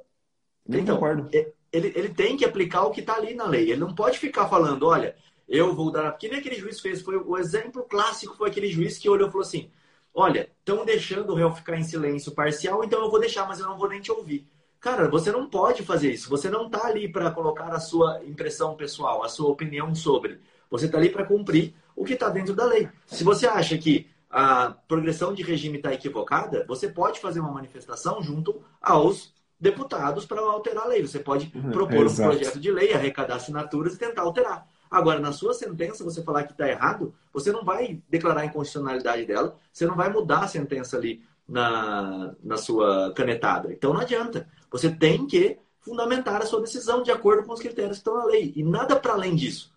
Eu 0.67 0.79
então, 0.79 0.95
concordo. 0.95 1.29
Ele, 1.31 1.91
ele 1.93 2.09
tem 2.09 2.37
que 2.37 2.45
aplicar 2.45 2.83
o 2.83 2.91
que 2.91 3.01
está 3.01 3.15
ali 3.15 3.33
na 3.35 3.45
lei. 3.45 3.69
Ele 3.69 3.81
não 3.81 3.93
pode 3.93 4.17
ficar 4.17 4.47
falando, 4.47 4.87
olha, 4.87 5.15
eu 5.47 5.75
vou 5.75 5.91
dar. 5.91 6.11
Que 6.13 6.29
nem 6.29 6.39
aquele 6.39 6.55
juiz 6.55 6.79
fez. 6.79 7.01
Foi, 7.01 7.17
o 7.17 7.37
exemplo 7.37 7.83
clássico 7.83 8.35
foi 8.35 8.49
aquele 8.49 8.69
juiz 8.69 8.97
que 8.97 9.09
olhou 9.09 9.27
e 9.27 9.31
falou 9.31 9.45
assim: 9.45 9.69
Olha, 10.17 10.49
estão 10.59 10.85
deixando 10.85 11.33
o 11.33 11.35
réu 11.35 11.51
ficar 11.51 11.77
em 11.77 11.83
silêncio 11.83 12.31
parcial, 12.31 12.81
então 12.85 13.03
eu 13.03 13.11
vou 13.11 13.19
deixar, 13.19 13.45
mas 13.45 13.59
eu 13.59 13.65
não 13.65 13.77
vou 13.77 13.89
nem 13.89 13.99
te 13.99 14.09
ouvir. 14.09 14.47
Cara, 14.85 15.09
você 15.09 15.31
não 15.31 15.49
pode 15.49 15.81
fazer 15.81 16.11
isso. 16.11 16.29
Você 16.29 16.47
não 16.47 16.67
está 16.67 16.85
ali 16.85 17.11
para 17.11 17.31
colocar 17.31 17.73
a 17.73 17.79
sua 17.79 18.23
impressão 18.23 18.75
pessoal, 18.75 19.23
a 19.23 19.27
sua 19.27 19.49
opinião 19.49 19.95
sobre. 19.95 20.39
Você 20.69 20.85
está 20.85 20.99
ali 20.99 21.09
para 21.09 21.25
cumprir 21.25 21.73
o 21.95 22.05
que 22.05 22.13
está 22.13 22.29
dentro 22.29 22.53
da 22.53 22.65
lei. 22.65 22.87
Se 23.07 23.23
você 23.23 23.47
acha 23.47 23.79
que 23.79 24.07
a 24.29 24.75
progressão 24.87 25.33
de 25.33 25.41
regime 25.41 25.77
está 25.77 25.91
equivocada, 25.91 26.63
você 26.67 26.87
pode 26.87 27.19
fazer 27.19 27.39
uma 27.39 27.51
manifestação 27.51 28.21
junto 28.21 28.61
aos 28.79 29.33
deputados 29.59 30.23
para 30.23 30.39
alterar 30.39 30.83
a 30.83 30.89
lei. 30.89 31.01
Você 31.01 31.17
pode 31.17 31.51
uhum, 31.55 31.71
propor 31.71 32.05
um 32.05 32.15
projeto 32.15 32.59
de 32.59 32.69
lei, 32.69 32.93
arrecadar 32.93 33.37
assinaturas 33.37 33.95
e 33.95 33.97
tentar 33.97 34.21
alterar. 34.21 34.67
Agora, 34.91 35.19
na 35.19 35.31
sua 35.31 35.55
sentença, 35.55 36.03
você 36.03 36.21
falar 36.21 36.43
que 36.43 36.51
está 36.51 36.69
errado, 36.69 37.11
você 37.33 37.51
não 37.51 37.65
vai 37.65 38.03
declarar 38.07 38.41
a 38.41 38.45
inconstitucionalidade 38.45 39.25
dela, 39.25 39.57
você 39.73 39.87
não 39.87 39.95
vai 39.95 40.11
mudar 40.11 40.43
a 40.43 40.47
sentença 40.47 40.95
ali 40.95 41.23
na, 41.47 42.35
na 42.43 42.57
sua 42.57 43.13
canetada. 43.13 43.71
Então 43.71 43.93
não 43.93 44.01
adianta. 44.01 44.47
Você 44.75 44.89
tem 44.89 45.25
que 45.25 45.57
fundamentar 45.79 46.41
a 46.41 46.45
sua 46.45 46.59
decisão 46.59 47.01
de 47.01 47.09
acordo 47.09 47.47
com 47.47 47.53
os 47.53 47.61
critérios 47.61 47.97
que 47.97 48.01
estão 48.01 48.17
na 48.17 48.25
lei. 48.25 48.51
E 48.57 48.61
nada 48.61 48.93
para 48.97 49.13
além 49.13 49.33
disso. 49.33 49.73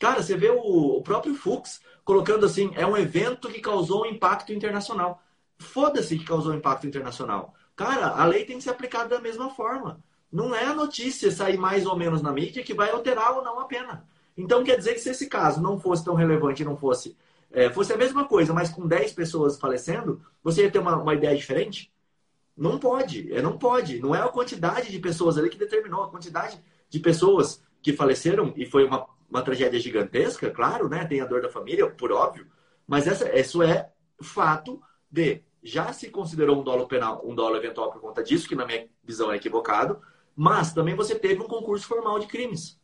Cara, 0.00 0.22
você 0.22 0.38
vê 0.38 0.48
o, 0.48 1.02
próprio 1.02 1.34
Fux 1.34 1.82
colocando 2.02 2.46
assim: 2.46 2.72
é 2.74 2.86
um 2.86 2.96
evento 2.96 3.50
que 3.50 3.60
causou 3.60 4.04
um 4.04 4.06
impacto 4.06 4.50
internacional. 4.50 5.22
Foda-se 5.58 6.16
que 6.16 6.24
causou 6.24 6.54
impacto 6.54 6.86
internacional. 6.86 7.52
Cara, 7.76 8.06
a 8.06 8.24
lei 8.24 8.46
tem 8.46 8.56
que 8.56 8.64
ser 8.64 8.70
aplicada 8.70 9.10
da 9.10 9.20
mesma 9.20 9.50
forma. 9.50 10.02
Não 10.32 10.54
é 10.54 10.64
a 10.64 10.74
notícia 10.74 11.30
sair 11.30 11.58
mais 11.58 11.84
ou 11.84 11.94
menos 11.94 12.22
na 12.22 12.32
mídia 12.32 12.62
que 12.62 12.72
vai 12.72 12.90
alterar 12.90 13.36
ou 13.36 13.44
não 13.44 13.60
a 13.60 13.66
pena. 13.66 14.08
Então 14.34 14.64
quer 14.64 14.78
dizer 14.78 14.94
que 14.94 15.00
se 15.00 15.10
esse 15.10 15.26
caso 15.26 15.60
não 15.60 15.78
fosse 15.78 16.02
tão 16.02 16.14
relevante 16.14 16.64
não 16.64 16.76
fosse 16.76 17.14
é, 17.50 17.68
fosse 17.68 17.92
a 17.92 17.98
mesma 17.98 18.24
coisa, 18.24 18.54
mas 18.54 18.70
com 18.70 18.86
10 18.86 19.12
pessoas 19.12 19.58
falecendo, 19.58 20.22
você 20.42 20.62
ia 20.62 20.70
ter 20.70 20.78
uma, 20.78 20.96
uma 20.96 21.14
ideia 21.14 21.36
diferente? 21.36 21.92
Não 22.58 22.76
pode, 22.76 23.32
é, 23.32 23.40
não 23.40 23.56
pode. 23.56 24.00
Não 24.00 24.12
é 24.12 24.20
a 24.20 24.28
quantidade 24.28 24.90
de 24.90 24.98
pessoas 24.98 25.38
ali 25.38 25.48
que 25.48 25.56
determinou 25.56 26.02
a 26.02 26.10
quantidade 26.10 26.60
de 26.90 26.98
pessoas 26.98 27.62
que 27.80 27.92
faleceram 27.92 28.52
e 28.56 28.66
foi 28.66 28.84
uma, 28.84 29.06
uma 29.30 29.42
tragédia 29.42 29.78
gigantesca, 29.78 30.50
claro, 30.50 30.88
né? 30.88 31.04
Tem 31.04 31.20
a 31.20 31.24
dor 31.24 31.40
da 31.40 31.48
família, 31.48 31.88
por 31.88 32.10
óbvio, 32.10 32.48
mas 32.84 33.06
essa, 33.06 33.32
isso 33.38 33.62
é 33.62 33.90
fato 34.20 34.82
de 35.08 35.40
já 35.62 35.92
se 35.92 36.10
considerou 36.10 36.60
um 36.60 36.64
dolo 36.64 36.88
penal, 36.88 37.22
um 37.24 37.34
dolo 37.34 37.56
eventual 37.56 37.92
por 37.92 38.00
conta 38.00 38.24
disso, 38.24 38.48
que 38.48 38.56
na 38.56 38.66
minha 38.66 38.88
visão 39.04 39.30
é 39.30 39.36
equivocado, 39.36 40.00
mas 40.34 40.72
também 40.72 40.96
você 40.96 41.14
teve 41.14 41.40
um 41.40 41.46
concurso 41.46 41.86
formal 41.86 42.18
de 42.18 42.26
crimes. 42.26 42.80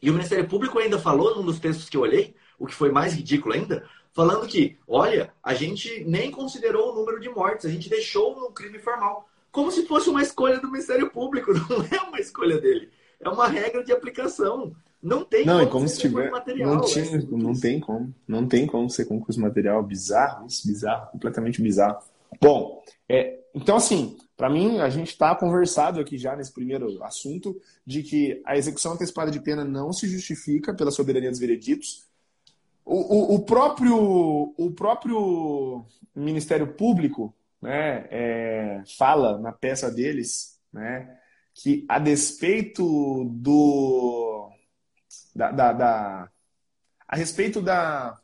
E 0.00 0.08
o 0.08 0.12
Ministério 0.12 0.46
Público 0.46 0.78
ainda 0.78 0.98
falou, 0.98 1.34
num 1.36 1.44
dos 1.44 1.58
textos 1.58 1.88
que 1.88 1.96
eu 1.96 2.02
olhei, 2.02 2.34
o 2.58 2.66
que 2.66 2.74
foi 2.74 2.90
mais 2.92 3.12
ridículo 3.14 3.54
ainda, 3.54 3.88
falando 4.12 4.46
que, 4.46 4.76
olha, 4.86 5.32
a 5.42 5.54
gente 5.54 6.04
nem 6.04 6.30
considerou 6.30 6.92
o 6.92 6.94
número 6.94 7.20
de 7.20 7.28
mortes, 7.28 7.66
a 7.66 7.70
gente 7.70 7.88
deixou 7.88 8.40
no 8.40 8.50
crime 8.50 8.78
formal. 8.78 9.28
Como 9.50 9.70
se 9.70 9.86
fosse 9.86 10.08
uma 10.08 10.22
escolha 10.22 10.60
do 10.60 10.70
Ministério 10.70 11.10
Público, 11.10 11.52
não 11.68 11.84
é 11.90 12.00
uma 12.02 12.20
escolha 12.20 12.60
dele. 12.60 12.90
É 13.20 13.28
uma 13.28 13.48
regra 13.48 13.84
de 13.84 13.92
aplicação. 13.92 14.74
Não 15.02 15.24
tem 15.24 15.46
não, 15.46 15.54
como, 15.54 15.68
e 15.68 15.70
como 15.70 15.88
se 15.88 15.98
tiver, 15.98 16.30
material, 16.30 16.74
não, 16.74 16.80
tinha, 16.82 17.16
é 17.16 17.22
não 17.30 17.58
tem 17.58 17.80
como. 17.80 18.14
Não 18.28 18.46
tem 18.46 18.66
como 18.66 18.90
ser 18.90 19.06
concurso 19.06 19.40
material. 19.40 19.82
Bizarro, 19.82 20.46
isso, 20.46 20.66
bizarro, 20.66 21.10
completamente 21.10 21.62
bizarro. 21.62 22.02
Bom, 22.40 22.82
é, 23.08 23.40
então 23.54 23.76
assim, 23.76 24.18
para 24.36 24.50
mim, 24.50 24.78
a 24.78 24.88
gente 24.90 25.08
está 25.08 25.34
conversado 25.34 26.00
aqui 26.00 26.16
já 26.18 26.36
nesse 26.36 26.52
primeiro 26.52 27.02
assunto 27.02 27.58
de 27.86 28.02
que 28.02 28.42
a 28.44 28.56
execução 28.56 28.92
antecipada 28.92 29.30
de 29.30 29.40
pena 29.40 29.64
não 29.64 29.92
se 29.92 30.06
justifica 30.06 30.74
pela 30.74 30.90
soberania 30.90 31.30
dos 31.30 31.38
vereditos. 31.38 32.08
O, 32.84 33.34
o, 33.34 33.44
próprio, 33.44 34.54
o 34.56 34.70
próprio 34.72 35.84
Ministério 36.14 36.74
Público 36.74 37.34
né, 37.60 38.08
é, 38.10 38.82
fala 38.98 39.38
na 39.38 39.52
peça 39.52 39.90
deles 39.90 40.58
né, 40.72 41.16
que, 41.54 41.84
a 41.88 41.98
despeito 41.98 43.24
do. 43.24 44.50
Da, 45.34 45.52
da, 45.52 45.72
da, 45.72 46.30
a 47.06 47.16
respeito 47.16 47.60
da 47.60 48.18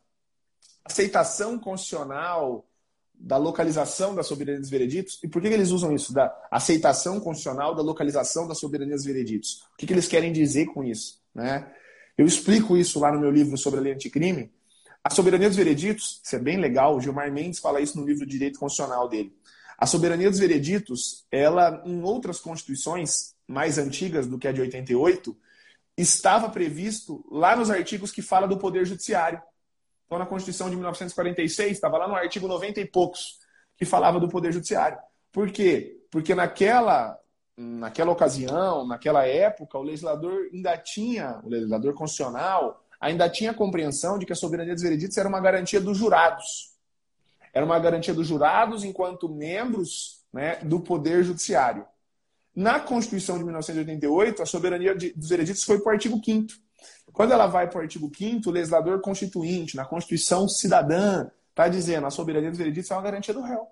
aceitação 0.85 1.59
constitucional 1.59 2.67
da 3.19 3.37
localização 3.37 4.15
da 4.15 4.23
soberania 4.23 4.61
dos 4.61 4.71
vereditos. 4.71 5.19
E 5.23 5.29
por 5.29 5.41
que, 5.41 5.49
que 5.49 5.55
eles 5.55 5.71
usam 5.71 5.95
isso? 5.95 6.13
Da 6.13 6.35
aceitação 6.51 7.19
constitucional 7.19 7.75
da 7.75 7.83
localização 7.83 8.47
da 8.47 8.55
soberania 8.55 8.95
dos 8.95 9.05
vereditos. 9.05 9.63
O 9.73 9.77
que, 9.79 9.87
que 9.87 9.93
eles 9.93 10.07
querem 10.07 10.33
dizer 10.33 10.67
com 10.67 10.85
isso? 10.85 11.21
Né? 11.35 11.71
Eu 12.17 12.27
explico 12.27 12.77
isso 12.77 12.99
lá 12.99 13.13
no 13.13 13.21
meu 13.21 13.31
livro 13.31 13.57
sobre 13.59 13.81
a 13.81 13.83
lei 13.83 13.93
anticrime. 13.93 14.51
A 15.05 15.11
soberania 15.11 15.49
dos 15.49 15.57
vereditos, 15.57 16.21
isso 16.25 16.35
é 16.35 16.39
bem 16.39 16.59
legal, 16.59 16.97
o 16.97 17.01
Gilmar 17.01 17.31
Mendes 17.31 17.61
fala 17.61 17.81
isso 17.81 17.99
no 17.99 18.07
livro 18.07 18.27
Direito 18.27 18.59
Constitucional 18.59 19.09
dele. 19.09 19.33
A 19.79 19.87
soberania 19.87 20.31
dos 20.31 20.39
vereditos, 20.39 21.27
ela, 21.31 21.83
em 21.85 22.03
outras 22.03 22.41
constituições 22.41 23.35
mais 23.47 23.79
antigas 23.79 24.27
do 24.27 24.39
que 24.39 24.49
a 24.49 24.53
de 24.53 24.61
88, 24.61 25.37
estava 25.97 26.49
previsto 26.49 27.25
lá 27.31 27.55
nos 27.55 27.71
artigos 27.71 28.11
que 28.11 28.23
fala 28.23 28.49
do 28.49 28.59
Poder 28.59 28.85
Judiciário. 28.85 29.41
Então, 30.07 30.19
na 30.19 30.27
Constituição 30.27 30.71
de 30.71 30.77
1946, 30.77 31.73
estava 31.73 31.99
lá 31.99 32.09
no 32.09 32.15
artigo 32.15 32.49
90 32.49 32.81
e 32.81 32.87
poucos, 32.87 33.39
que 33.77 33.85
falava 33.85 34.19
do 34.19 34.29
Poder 34.29 34.53
Judiciário. 34.53 34.99
Por 35.31 35.51
quê? 35.51 35.99
Porque 36.11 36.35
naquela, 36.35 37.19
naquela 37.57 38.13
ocasião, 38.13 38.87
naquela 38.87 39.27
época, 39.27 39.79
o 39.79 39.83
legislador 39.83 40.49
ainda 40.53 40.77
tinha, 40.77 41.41
o 41.43 41.49
legislador 41.49 41.95
constitucional, 41.95 42.85
ainda 43.01 43.29
tinha 43.29 43.53
a 43.53 43.55
compreensão 43.55 44.19
de 44.19 44.27
que 44.27 44.33
a 44.33 44.37
soberania 44.37 44.75
dos 44.75 44.83
vereditos 44.83 45.17
era 45.17 45.29
uma 45.29 45.41
garantia 45.41 45.81
dos 45.81 45.97
jurados. 45.97 46.75
Era 47.53 47.65
uma 47.65 47.79
garantia 47.79 48.13
dos 48.13 48.27
jurados 48.27 48.85
enquanto 48.85 49.29
membros 49.29 50.23
né, 50.33 50.57
do 50.57 50.81
Poder 50.81 51.25
Judiciário. 51.25 51.87
Na 52.55 52.81
Constituição 52.81 53.39
de 53.39 53.45
1988, 53.45 54.43
a 54.43 54.47
soberania 54.47 54.95
dos 54.95 55.29
vereditos 55.29 55.65
foi 55.65 55.79
para 55.79 55.91
o 55.91 55.93
artigo 55.93 56.21
5 56.23 56.55
Quando 57.13 57.33
ela 57.33 57.47
vai 57.47 57.69
para 57.69 57.79
o 57.79 57.83
artigo 57.83 58.11
5 58.15 58.49
o 58.49 58.53
legislador 58.53 59.01
constituinte, 59.01 59.77
na 59.77 59.85
Constituição 59.85 60.49
cidadã, 60.49 61.29
está 61.51 61.69
dizendo 61.69 62.07
a 62.07 62.11
soberania 62.11 62.51
dos 62.51 62.59
vereditos 62.59 62.91
é 62.91 62.95
uma 62.95 63.03
garantia 63.03 63.33
do 63.33 63.43
réu. 63.43 63.69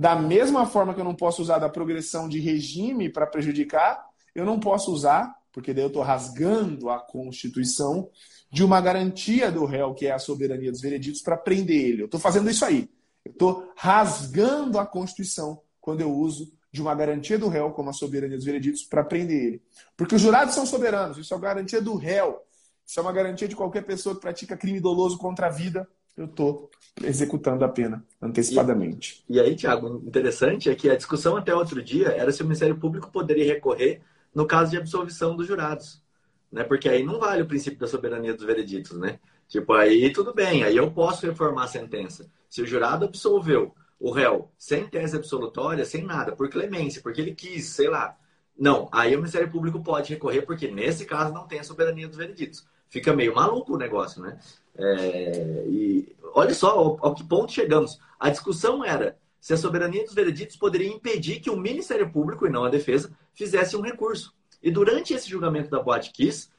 Da 0.00 0.16
mesma 0.16 0.64
forma 0.64 0.94
que 0.94 1.00
eu 1.00 1.04
não 1.04 1.14
posso 1.14 1.42
usar 1.42 1.58
da 1.58 1.68
progressão 1.68 2.26
de 2.26 2.40
regime 2.40 3.10
para 3.10 3.26
prejudicar, 3.26 4.02
eu 4.34 4.46
não 4.46 4.58
posso 4.58 4.90
usar, 4.90 5.36
porque 5.52 5.74
daí 5.74 5.84
eu 5.84 5.88
estou 5.88 6.02
rasgando 6.02 6.88
a 6.88 6.98
Constituição, 6.98 8.08
de 8.50 8.64
uma 8.64 8.80
garantia 8.80 9.52
do 9.52 9.66
réu, 9.66 9.92
que 9.92 10.06
é 10.06 10.12
a 10.12 10.18
soberania 10.18 10.70
dos 10.70 10.80
vereditos, 10.80 11.20
para 11.20 11.36
prender 11.36 11.84
ele. 11.84 12.00
Eu 12.00 12.06
estou 12.06 12.18
fazendo 12.18 12.48
isso 12.48 12.64
aí. 12.64 12.88
Eu 13.22 13.32
estou 13.32 13.70
rasgando 13.76 14.78
a 14.78 14.86
Constituição 14.86 15.60
quando 15.82 16.00
eu 16.00 16.10
uso 16.10 16.50
de 16.72 16.80
uma 16.80 16.94
garantia 16.94 17.38
do 17.38 17.48
réu, 17.48 17.70
como 17.72 17.90
a 17.90 17.92
soberania 17.92 18.38
dos 18.38 18.46
vereditos, 18.46 18.82
para 18.84 19.04
prender 19.04 19.44
ele. 19.44 19.62
Porque 19.98 20.14
os 20.14 20.22
jurados 20.22 20.54
são 20.54 20.64
soberanos, 20.64 21.18
isso 21.18 21.34
é 21.34 21.36
uma 21.36 21.42
garantia 21.42 21.82
do 21.82 21.94
réu. 21.94 22.40
Isso 22.86 22.98
é 22.98 23.02
uma 23.02 23.12
garantia 23.12 23.46
de 23.46 23.54
qualquer 23.54 23.82
pessoa 23.82 24.14
que 24.14 24.22
pratica 24.22 24.56
crime 24.56 24.80
doloso 24.80 25.18
contra 25.18 25.48
a 25.48 25.50
vida. 25.50 25.86
Eu 26.16 26.26
estou 26.26 26.70
executando 27.02 27.64
a 27.64 27.68
pena 27.68 28.04
antecipadamente. 28.20 29.24
E, 29.28 29.36
e 29.36 29.40
aí, 29.40 29.56
Tiago, 29.56 30.02
interessante 30.06 30.68
é 30.68 30.74
que 30.74 30.90
a 30.90 30.96
discussão 30.96 31.36
até 31.36 31.54
outro 31.54 31.82
dia 31.82 32.08
era 32.08 32.32
se 32.32 32.42
o 32.42 32.44
Ministério 32.44 32.76
Público 32.76 33.10
poderia 33.10 33.46
recorrer 33.46 34.02
no 34.34 34.46
caso 34.46 34.70
de 34.70 34.76
absolvição 34.76 35.36
dos 35.36 35.46
jurados. 35.46 36.02
Né? 36.50 36.64
Porque 36.64 36.88
aí 36.88 37.04
não 37.04 37.18
vale 37.18 37.42
o 37.42 37.46
princípio 37.46 37.78
da 37.78 37.86
soberania 37.86 38.34
dos 38.34 38.44
vereditos, 38.44 38.98
né? 38.98 39.18
Tipo, 39.48 39.72
aí 39.72 40.12
tudo 40.12 40.32
bem, 40.32 40.62
aí 40.62 40.76
eu 40.76 40.90
posso 40.90 41.26
reformar 41.26 41.64
a 41.64 41.68
sentença. 41.68 42.30
Se 42.48 42.62
o 42.62 42.66
jurado 42.66 43.04
absolveu 43.04 43.74
o 43.98 44.10
réu 44.10 44.50
sem 44.56 44.86
tese 44.86 45.16
absolutória, 45.16 45.84
sem 45.84 46.02
nada, 46.02 46.34
por 46.34 46.48
clemência, 46.48 47.02
porque 47.02 47.20
ele 47.20 47.34
quis, 47.34 47.66
sei 47.66 47.88
lá. 47.88 48.16
Não, 48.58 48.88
aí 48.92 49.14
o 49.14 49.18
Ministério 49.18 49.50
Público 49.50 49.82
pode 49.82 50.12
recorrer, 50.12 50.42
porque 50.42 50.70
nesse 50.70 51.04
caso 51.04 51.32
não 51.32 51.46
tem 51.46 51.60
a 51.60 51.64
soberania 51.64 52.08
dos 52.08 52.16
vereditos. 52.16 52.66
Fica 52.88 53.12
meio 53.12 53.34
maluco 53.34 53.74
o 53.74 53.78
negócio, 53.78 54.22
né? 54.22 54.38
É, 54.76 55.64
e 55.68 56.16
olha 56.34 56.54
só 56.54 56.70
ao, 56.70 56.98
ao 57.06 57.14
que 57.14 57.24
ponto 57.24 57.52
chegamos. 57.52 57.98
A 58.18 58.30
discussão 58.30 58.84
era 58.84 59.18
se 59.40 59.54
a 59.54 59.56
soberania 59.56 60.04
dos 60.04 60.14
vereditos 60.14 60.56
poderia 60.56 60.88
impedir 60.88 61.40
que 61.40 61.50
o 61.50 61.56
Ministério 61.56 62.10
Público, 62.10 62.46
e 62.46 62.50
não 62.50 62.64
a 62.64 62.68
defesa, 62.68 63.10
fizesse 63.32 63.76
um 63.76 63.80
recurso. 63.80 64.34
E 64.62 64.70
durante 64.70 65.14
esse 65.14 65.28
julgamento 65.28 65.70
da 65.70 65.82
Boate 65.82 66.12
Kiss, 66.12 66.50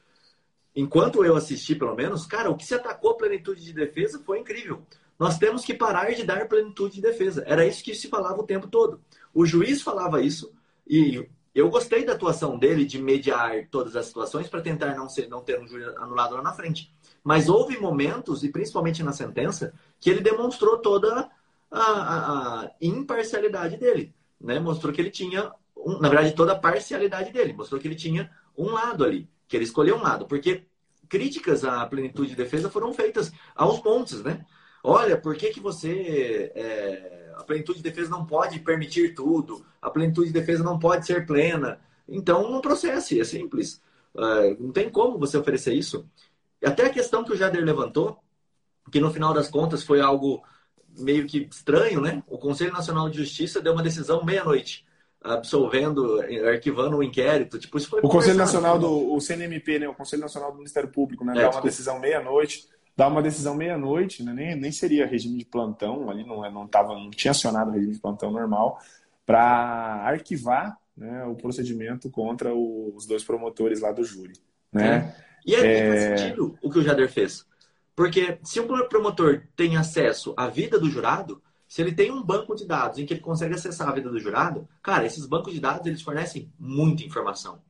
enquanto 0.74 1.24
eu 1.24 1.36
assisti, 1.36 1.76
pelo 1.76 1.94
menos, 1.94 2.26
cara, 2.26 2.50
o 2.50 2.56
que 2.56 2.66
se 2.66 2.74
atacou 2.74 3.12
a 3.12 3.16
plenitude 3.16 3.62
de 3.62 3.72
defesa 3.72 4.20
foi 4.24 4.40
incrível. 4.40 4.82
Nós 5.18 5.38
temos 5.38 5.64
que 5.64 5.72
parar 5.72 6.12
de 6.12 6.24
dar 6.24 6.48
plenitude 6.48 6.96
de 6.96 7.00
defesa. 7.00 7.44
Era 7.46 7.64
isso 7.64 7.84
que 7.84 7.94
se 7.94 8.08
falava 8.08 8.40
o 8.40 8.46
tempo 8.46 8.66
todo. 8.66 9.00
O 9.32 9.46
juiz 9.46 9.80
falava 9.80 10.20
isso 10.20 10.52
e 10.84 11.28
eu 11.54 11.70
gostei 11.70 12.04
da 12.04 12.14
atuação 12.14 12.58
dele 12.58 12.84
de 12.84 13.00
mediar 13.00 13.68
todas 13.70 13.94
as 13.94 14.06
situações 14.06 14.48
para 14.48 14.60
tentar 14.60 14.96
não, 14.96 15.08
ser, 15.08 15.28
não 15.28 15.40
ter 15.40 15.60
um 15.60 15.68
juiz 15.68 15.86
anulado 15.98 16.34
lá 16.34 16.42
na 16.42 16.52
frente. 16.52 16.92
Mas 17.22 17.48
houve 17.48 17.78
momentos, 17.78 18.42
e 18.42 18.48
principalmente 18.48 19.02
na 19.02 19.12
sentença, 19.12 19.72
que 20.00 20.10
ele 20.10 20.20
demonstrou 20.20 20.78
toda 20.78 21.30
a, 21.70 21.80
a, 21.80 22.60
a 22.60 22.70
imparcialidade 22.80 23.76
dele. 23.76 24.12
Né? 24.40 24.58
Mostrou 24.58 24.92
que 24.92 25.00
ele 25.00 25.10
tinha, 25.10 25.52
um, 25.76 25.98
na 25.98 26.08
verdade, 26.08 26.34
toda 26.34 26.52
a 26.52 26.58
parcialidade 26.58 27.32
dele. 27.32 27.52
Mostrou 27.52 27.80
que 27.80 27.86
ele 27.86 27.94
tinha 27.94 28.30
um 28.58 28.70
lado 28.72 29.04
ali, 29.04 29.28
que 29.46 29.56
ele 29.56 29.64
escolheu 29.64 29.96
um 29.96 30.02
lado. 30.02 30.26
Porque 30.26 30.66
críticas 31.08 31.64
à 31.64 31.86
plenitude 31.86 32.30
de 32.30 32.36
defesa 32.36 32.70
foram 32.70 32.92
feitas 32.92 33.32
aos 33.54 33.82
montes, 33.82 34.22
né? 34.22 34.44
Olha, 34.82 35.16
por 35.16 35.36
que, 35.36 35.50
que 35.50 35.60
você. 35.60 36.50
É, 36.54 37.32
a 37.36 37.44
plenitude 37.44 37.78
de 37.78 37.84
defesa 37.84 38.10
não 38.10 38.26
pode 38.26 38.58
permitir 38.60 39.14
tudo, 39.14 39.64
a 39.80 39.90
plenitude 39.90 40.28
de 40.28 40.32
defesa 40.32 40.64
não 40.64 40.78
pode 40.78 41.06
ser 41.06 41.24
plena. 41.26 41.80
Então, 42.08 42.50
não 42.50 42.60
processe, 42.60 43.20
é 43.20 43.24
simples. 43.24 43.80
É, 44.16 44.56
não 44.58 44.72
tem 44.72 44.90
como 44.90 45.18
você 45.18 45.36
oferecer 45.38 45.72
isso. 45.72 46.06
Até 46.64 46.86
a 46.86 46.90
questão 46.90 47.24
que 47.24 47.32
o 47.32 47.36
Jader 47.36 47.64
levantou, 47.64 48.18
que 48.90 49.00
no 49.00 49.12
final 49.12 49.32
das 49.32 49.48
contas 49.48 49.82
foi 49.82 50.00
algo 50.00 50.42
meio 50.98 51.26
que 51.26 51.48
estranho, 51.50 52.00
né? 52.00 52.22
O 52.26 52.38
Conselho 52.38 52.72
Nacional 52.72 53.08
de 53.08 53.18
Justiça 53.18 53.60
deu 53.60 53.72
uma 53.72 53.82
decisão 53.82 54.24
meia-noite, 54.24 54.84
absolvendo, 55.22 56.20
arquivando 56.48 56.96
o 56.96 57.02
inquérito. 57.02 57.58
Tipo, 57.58 57.78
isso 57.78 57.88
foi 57.88 58.00
o 58.00 58.08
Conselho 58.08 58.38
Nacional 58.38 58.78
do 58.78 59.14
o 59.14 59.20
CNMP, 59.20 59.78
né? 59.78 59.88
O 59.88 59.94
Conselho 59.94 60.22
Nacional 60.22 60.50
do 60.50 60.58
Ministério 60.58 60.90
Público, 60.90 61.24
né? 61.24 61.32
É, 61.36 61.42
dá 61.42 61.50
uma 61.50 61.62
decisão 61.62 61.98
meia-noite 61.98 62.68
dar 62.96 63.08
uma 63.08 63.22
decisão 63.22 63.54
meia-noite, 63.54 64.22
né? 64.22 64.32
nem, 64.32 64.54
nem 64.54 64.72
seria 64.72 65.06
regime 65.06 65.38
de 65.38 65.44
plantão, 65.44 66.10
ali 66.10 66.24
não, 66.24 66.44
é, 66.44 66.50
não, 66.50 66.66
tava, 66.66 66.94
não 66.94 67.10
tinha 67.10 67.30
acionado 67.30 67.70
o 67.70 67.72
regime 67.72 67.94
de 67.94 67.98
plantão 68.00 68.30
normal, 68.30 68.78
para 69.24 70.02
arquivar 70.04 70.78
né, 70.96 71.24
o 71.24 71.34
procedimento 71.34 72.10
contra 72.10 72.54
os 72.54 73.06
dois 73.06 73.24
promotores 73.24 73.80
lá 73.80 73.92
do 73.92 74.04
júri. 74.04 74.34
Né? 74.72 75.14
É. 75.18 75.31
E 75.44 75.54
aí 75.54 75.66
é... 75.66 75.88
faz 75.88 76.20
sentido 76.20 76.58
o 76.62 76.70
que 76.70 76.78
o 76.78 76.82
Jader 76.82 77.10
fez. 77.10 77.46
Porque 77.94 78.38
se 78.42 78.58
o 78.58 78.88
promotor 78.88 79.42
tem 79.54 79.76
acesso 79.76 80.32
à 80.36 80.48
vida 80.48 80.78
do 80.78 80.90
jurado, 80.90 81.42
se 81.68 81.82
ele 81.82 81.92
tem 81.92 82.10
um 82.10 82.22
banco 82.22 82.54
de 82.54 82.66
dados 82.66 82.98
em 82.98 83.06
que 83.06 83.14
ele 83.14 83.20
consegue 83.20 83.54
acessar 83.54 83.88
a 83.88 83.92
vida 83.92 84.10
do 84.10 84.18
jurado, 84.18 84.68
cara, 84.82 85.04
esses 85.04 85.26
bancos 85.26 85.52
de 85.52 85.60
dados 85.60 85.86
eles 85.86 86.02
fornecem 86.02 86.50
muita 86.58 87.02
informação. 87.02 87.60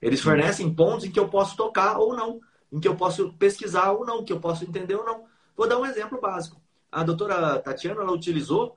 Eles 0.00 0.20
fornecem 0.20 0.72
pontos 0.72 1.04
em 1.04 1.10
que 1.10 1.18
eu 1.18 1.28
posso 1.28 1.56
tocar 1.56 1.98
ou 1.98 2.14
não 2.14 2.40
em 2.72 2.80
que 2.80 2.88
eu 2.88 2.96
posso 2.96 3.32
pesquisar 3.34 3.92
ou 3.92 4.04
não, 4.04 4.24
que 4.24 4.32
eu 4.32 4.40
posso 4.40 4.64
entender 4.64 4.94
ou 4.94 5.04
não. 5.04 5.24
Vou 5.56 5.68
dar 5.68 5.78
um 5.78 5.86
exemplo 5.86 6.20
básico. 6.20 6.60
A 6.90 7.02
doutora 7.02 7.58
Tatiana 7.58 8.02
ela 8.02 8.12
utilizou 8.12 8.76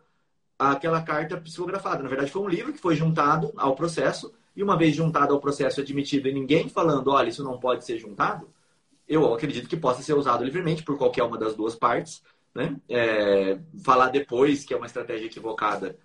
aquela 0.57 1.01
carta 1.01 1.37
psicografada. 1.37 2.03
Na 2.03 2.09
verdade, 2.09 2.31
foi 2.31 2.41
um 2.41 2.49
livro 2.49 2.73
que 2.73 2.79
foi 2.79 2.95
juntado 2.95 3.51
ao 3.57 3.75
processo, 3.75 4.33
e 4.59 4.63
uma 4.63 4.75
vez 4.75 4.93
juntado 4.93 5.33
ao 5.33 5.39
processo 5.39 5.79
admitido 5.79 6.27
e 6.27 6.33
ninguém 6.33 6.67
falando, 6.67 7.11
olha, 7.11 7.29
isso 7.29 7.41
não 7.41 7.57
pode 7.57 7.85
ser 7.85 7.97
juntado, 7.97 8.49
eu 9.07 9.33
acredito 9.33 9.69
que 9.69 9.77
possa 9.77 10.01
ser 10.01 10.13
usado 10.13 10.43
livremente 10.43 10.83
por 10.83 10.97
qualquer 10.97 11.23
uma 11.23 11.37
das 11.37 11.55
duas 11.55 11.75
partes. 11.75 12.21
Né? 12.53 12.75
É, 12.89 13.57
falar 13.81 14.09
depois 14.09 14.65
que 14.65 14.73
é 14.73 14.77
uma 14.77 14.85
estratégia 14.85 15.27
equivocada 15.27 15.97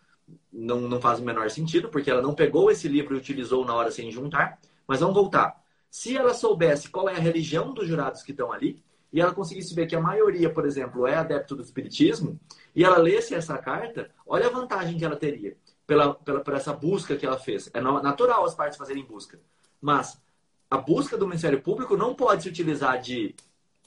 não, 0.53 0.83
não 0.83 1.01
faz 1.01 1.19
o 1.19 1.25
menor 1.25 1.51
sentido, 1.51 1.89
porque 1.89 2.09
ela 2.09 2.23
não 2.23 2.33
pegou 2.33 2.71
esse 2.71 2.87
livro 2.87 3.17
e 3.17 3.19
utilizou 3.19 3.65
na 3.65 3.75
hora 3.75 3.91
sem 3.91 4.09
juntar. 4.13 4.61
Mas 4.87 5.01
vamos 5.01 5.17
voltar. 5.17 5.61
Se 5.91 6.17
ela 6.17 6.33
soubesse 6.33 6.89
qual 6.89 7.09
é 7.09 7.17
a 7.17 7.21
religião 7.21 7.75
dos 7.75 7.89
jurados 7.89 8.23
que 8.23 8.31
estão 8.31 8.53
ali, 8.53 8.81
e 9.13 9.21
ela 9.21 9.35
conseguisse 9.35 9.75
ver 9.75 9.89
que 9.89 9.97
a 9.97 10.01
maioria, 10.01 10.49
por 10.49 10.65
exemplo, 10.65 11.09
é 11.09 11.17
adepto 11.17 11.57
do 11.57 11.63
espiritismo, 11.63 12.39
e 12.73 12.85
ela 12.85 12.99
lesse 12.99 13.35
essa 13.35 13.59
carta, 13.59 14.13
olha 14.25 14.47
a 14.47 14.51
vantagem 14.51 14.97
que 14.97 15.05
ela 15.05 15.17
teria 15.17 15.57
pela, 15.87 16.15
pela, 16.15 16.41
por 16.41 16.55
essa 16.55 16.73
busca 16.73 17.17
que 17.17 17.27
ela 17.27 17.39
fez. 17.39 17.71
É 17.73 17.81
natural 17.81 18.45
as 18.45 18.55
partes 18.55 18.79
fazerem 18.79 19.05
busca, 19.05 19.39
mas 19.81 20.21
a 20.71 20.79
busca 20.79 21.17
do 21.17 21.27
Ministério 21.27 21.61
Público 21.61 21.97
não 21.97 22.15
pode 22.15 22.43
se 22.43 22.49
utilizar 22.49 23.01
de 23.01 23.35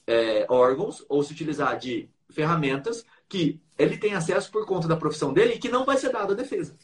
é, 0.06 0.46
órgãos 0.48 1.04
ou 1.08 1.22
se 1.22 1.32
utilizar 1.32 1.78
de 1.78 2.08
ferramentas 2.30 3.04
que 3.28 3.60
ele 3.78 3.96
tem 3.96 4.14
acesso 4.14 4.50
por 4.50 4.66
conta 4.66 4.88
da 4.88 4.96
profissão 4.96 5.32
dele 5.32 5.54
e 5.54 5.58
que 5.58 5.68
não 5.68 5.84
vai 5.84 5.96
ser 5.96 6.10
dado 6.10 6.32
à 6.32 6.36
defesa. 6.36 6.74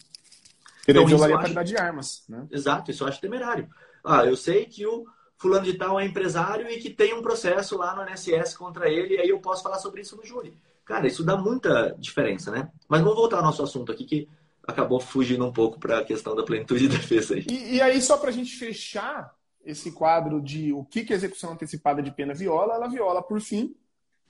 Ele 0.86 0.98
então, 0.98 1.06
violaria 1.06 1.36
a 1.36 1.38
qualidade 1.38 1.68
de 1.70 1.76
armas. 1.78 2.24
Né? 2.28 2.46
Exato, 2.50 2.90
isso 2.90 3.02
eu 3.02 3.08
acho 3.08 3.20
temerário. 3.20 3.68
Ah, 4.04 4.26
eu 4.26 4.36
sei 4.36 4.66
que 4.66 4.86
o 4.86 5.06
fulano 5.38 5.64
de 5.64 5.74
tal 5.74 5.98
é 5.98 6.04
empresário 6.04 6.68
e 6.68 6.78
que 6.78 6.90
tem 6.90 7.14
um 7.14 7.22
processo 7.22 7.76
lá 7.76 7.94
no 7.94 8.10
INSS 8.10 8.56
contra 8.56 8.88
ele, 8.88 9.14
e 9.14 9.20
aí 9.20 9.28
eu 9.28 9.40
posso 9.40 9.62
falar 9.62 9.78
sobre 9.78 10.02
isso 10.02 10.16
no 10.16 10.24
júri. 10.24 10.56
Cara, 10.84 11.06
isso 11.06 11.24
dá 11.24 11.36
muita 11.36 11.96
diferença, 11.98 12.50
né? 12.50 12.70
Mas 12.86 13.00
vamos 13.00 13.16
voltar 13.16 13.38
ao 13.38 13.42
nosso 13.42 13.62
assunto 13.62 13.90
aqui, 13.90 14.04
que 14.04 14.28
acabou 14.66 15.00
fugindo 15.00 15.46
um 15.46 15.52
pouco 15.52 15.78
para 15.78 15.98
a 15.98 16.04
questão 16.04 16.34
da 16.34 16.42
plenitude 16.42 16.88
de 16.88 16.96
defesa 16.96 17.34
aí. 17.34 17.46
E, 17.48 17.76
e 17.76 17.80
aí, 17.82 18.00
só 18.00 18.16
para 18.16 18.30
a 18.30 18.32
gente 18.32 18.56
fechar 18.56 19.34
esse 19.64 19.92
quadro 19.92 20.40
de 20.40 20.72
o 20.72 20.84
que, 20.84 21.04
que 21.04 21.12
a 21.12 21.16
execução 21.16 21.52
antecipada 21.52 22.02
de 22.02 22.10
pena 22.10 22.34
viola, 22.34 22.74
ela 22.74 22.88
viola, 22.88 23.22
por 23.22 23.40
fim, 23.40 23.74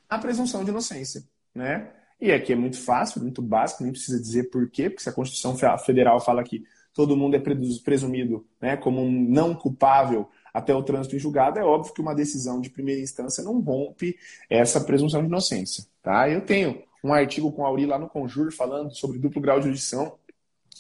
a 0.08 0.18
presunção 0.18 0.64
de 0.64 0.70
inocência, 0.70 1.24
né? 1.54 1.90
E 2.20 2.32
aqui 2.32 2.52
é 2.52 2.56
muito 2.56 2.80
fácil, 2.80 3.20
muito 3.20 3.42
básico, 3.42 3.82
nem 3.82 3.92
precisa 3.92 4.20
dizer 4.20 4.44
por 4.44 4.70
quê, 4.70 4.88
porque 4.88 5.02
se 5.02 5.08
a 5.08 5.12
Constituição 5.12 5.56
Federal 5.78 6.20
fala 6.20 6.44
que 6.44 6.64
todo 6.94 7.16
mundo 7.16 7.34
é 7.34 7.40
presumido 7.84 8.46
né, 8.60 8.76
como 8.76 9.02
um 9.02 9.10
não 9.10 9.54
culpável 9.54 10.28
até 10.52 10.72
o 10.72 10.82
trânsito 10.82 11.16
em 11.16 11.18
julgado, 11.18 11.58
é 11.58 11.64
óbvio 11.64 11.92
que 11.92 12.00
uma 12.00 12.14
decisão 12.14 12.60
de 12.60 12.70
primeira 12.70 13.02
instância 13.02 13.42
não 13.42 13.60
rompe 13.60 14.16
essa 14.48 14.80
presunção 14.80 15.20
de 15.20 15.26
inocência. 15.26 15.84
Tá? 16.00 16.30
Eu 16.30 16.40
tenho 16.42 16.80
um 17.02 17.12
artigo 17.12 17.50
com 17.50 17.64
a 17.64 17.68
Auri 17.68 17.84
lá 17.84 17.98
no 17.98 18.08
Conjur 18.08 18.52
falando 18.52 18.94
sobre 18.94 19.18
duplo 19.18 19.42
grau 19.42 19.58
de 19.58 19.64
jurisdição, 19.64 20.16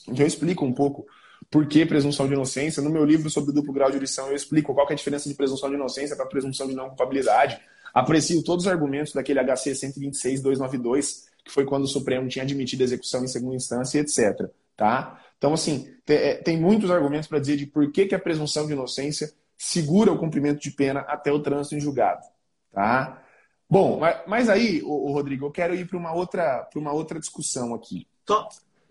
onde 0.08 0.22
eu 0.22 0.26
explico 0.26 0.64
um 0.64 0.72
pouco 0.72 1.06
por 1.50 1.66
que 1.66 1.84
presunção 1.86 2.26
de 2.26 2.34
inocência. 2.34 2.82
No 2.82 2.90
meu 2.90 3.04
livro 3.04 3.30
sobre 3.30 3.52
duplo 3.52 3.72
grau 3.72 3.88
de 3.88 3.94
jurisdição, 3.94 4.28
eu 4.28 4.36
explico 4.36 4.74
qual 4.74 4.88
é 4.88 4.92
a 4.92 4.96
diferença 4.96 5.28
de 5.28 5.34
presunção 5.34 5.68
de 5.68 5.76
inocência 5.76 6.16
para 6.16 6.26
presunção 6.26 6.66
de 6.66 6.74
não 6.74 6.88
culpabilidade. 6.88 7.60
Aprecio 7.92 8.42
todos 8.42 8.66
os 8.66 8.70
argumentos 8.70 9.12
daquele 9.12 9.40
HC 9.40 9.72
126.292, 9.72 11.24
que 11.44 11.52
foi 11.52 11.64
quando 11.64 11.84
o 11.84 11.88
Supremo 11.88 12.28
tinha 12.28 12.42
admitido 12.42 12.82
a 12.82 12.84
execução 12.84 13.24
em 13.24 13.28
segunda 13.28 13.54
instância, 13.54 14.00
etc. 14.00 14.50
Tá? 14.76 15.20
Então, 15.38 15.52
assim, 15.52 15.94
é, 16.08 16.34
tem 16.34 16.58
muitos 16.58 16.90
argumentos 16.90 17.28
para 17.28 17.38
dizer 17.38 17.56
de 17.56 17.66
por 17.66 17.90
que, 17.92 18.06
que 18.06 18.14
a 18.14 18.18
presunção 18.18 18.66
de 18.66 18.72
inocência 18.72 19.32
segura 19.56 20.12
o 20.12 20.18
cumprimento 20.18 20.60
de 20.60 20.70
pena 20.70 21.00
até 21.00 21.30
o 21.30 21.40
trânsito 21.40 21.76
em 21.76 21.80
julgado. 21.80 22.22
Tá? 22.72 23.22
Bom, 23.68 24.00
mas, 24.26 24.48
aí, 24.48 24.82
o, 24.84 25.12
Rodrigo, 25.12 25.46
eu 25.46 25.50
quero 25.50 25.74
ir 25.74 25.86
para 25.86 25.98
uma 25.98 26.12
outra, 26.12 26.68
uma 26.76 26.92
outra 26.92 27.18
discussão 27.18 27.74
aqui. 27.74 28.06
Só, 28.26 28.48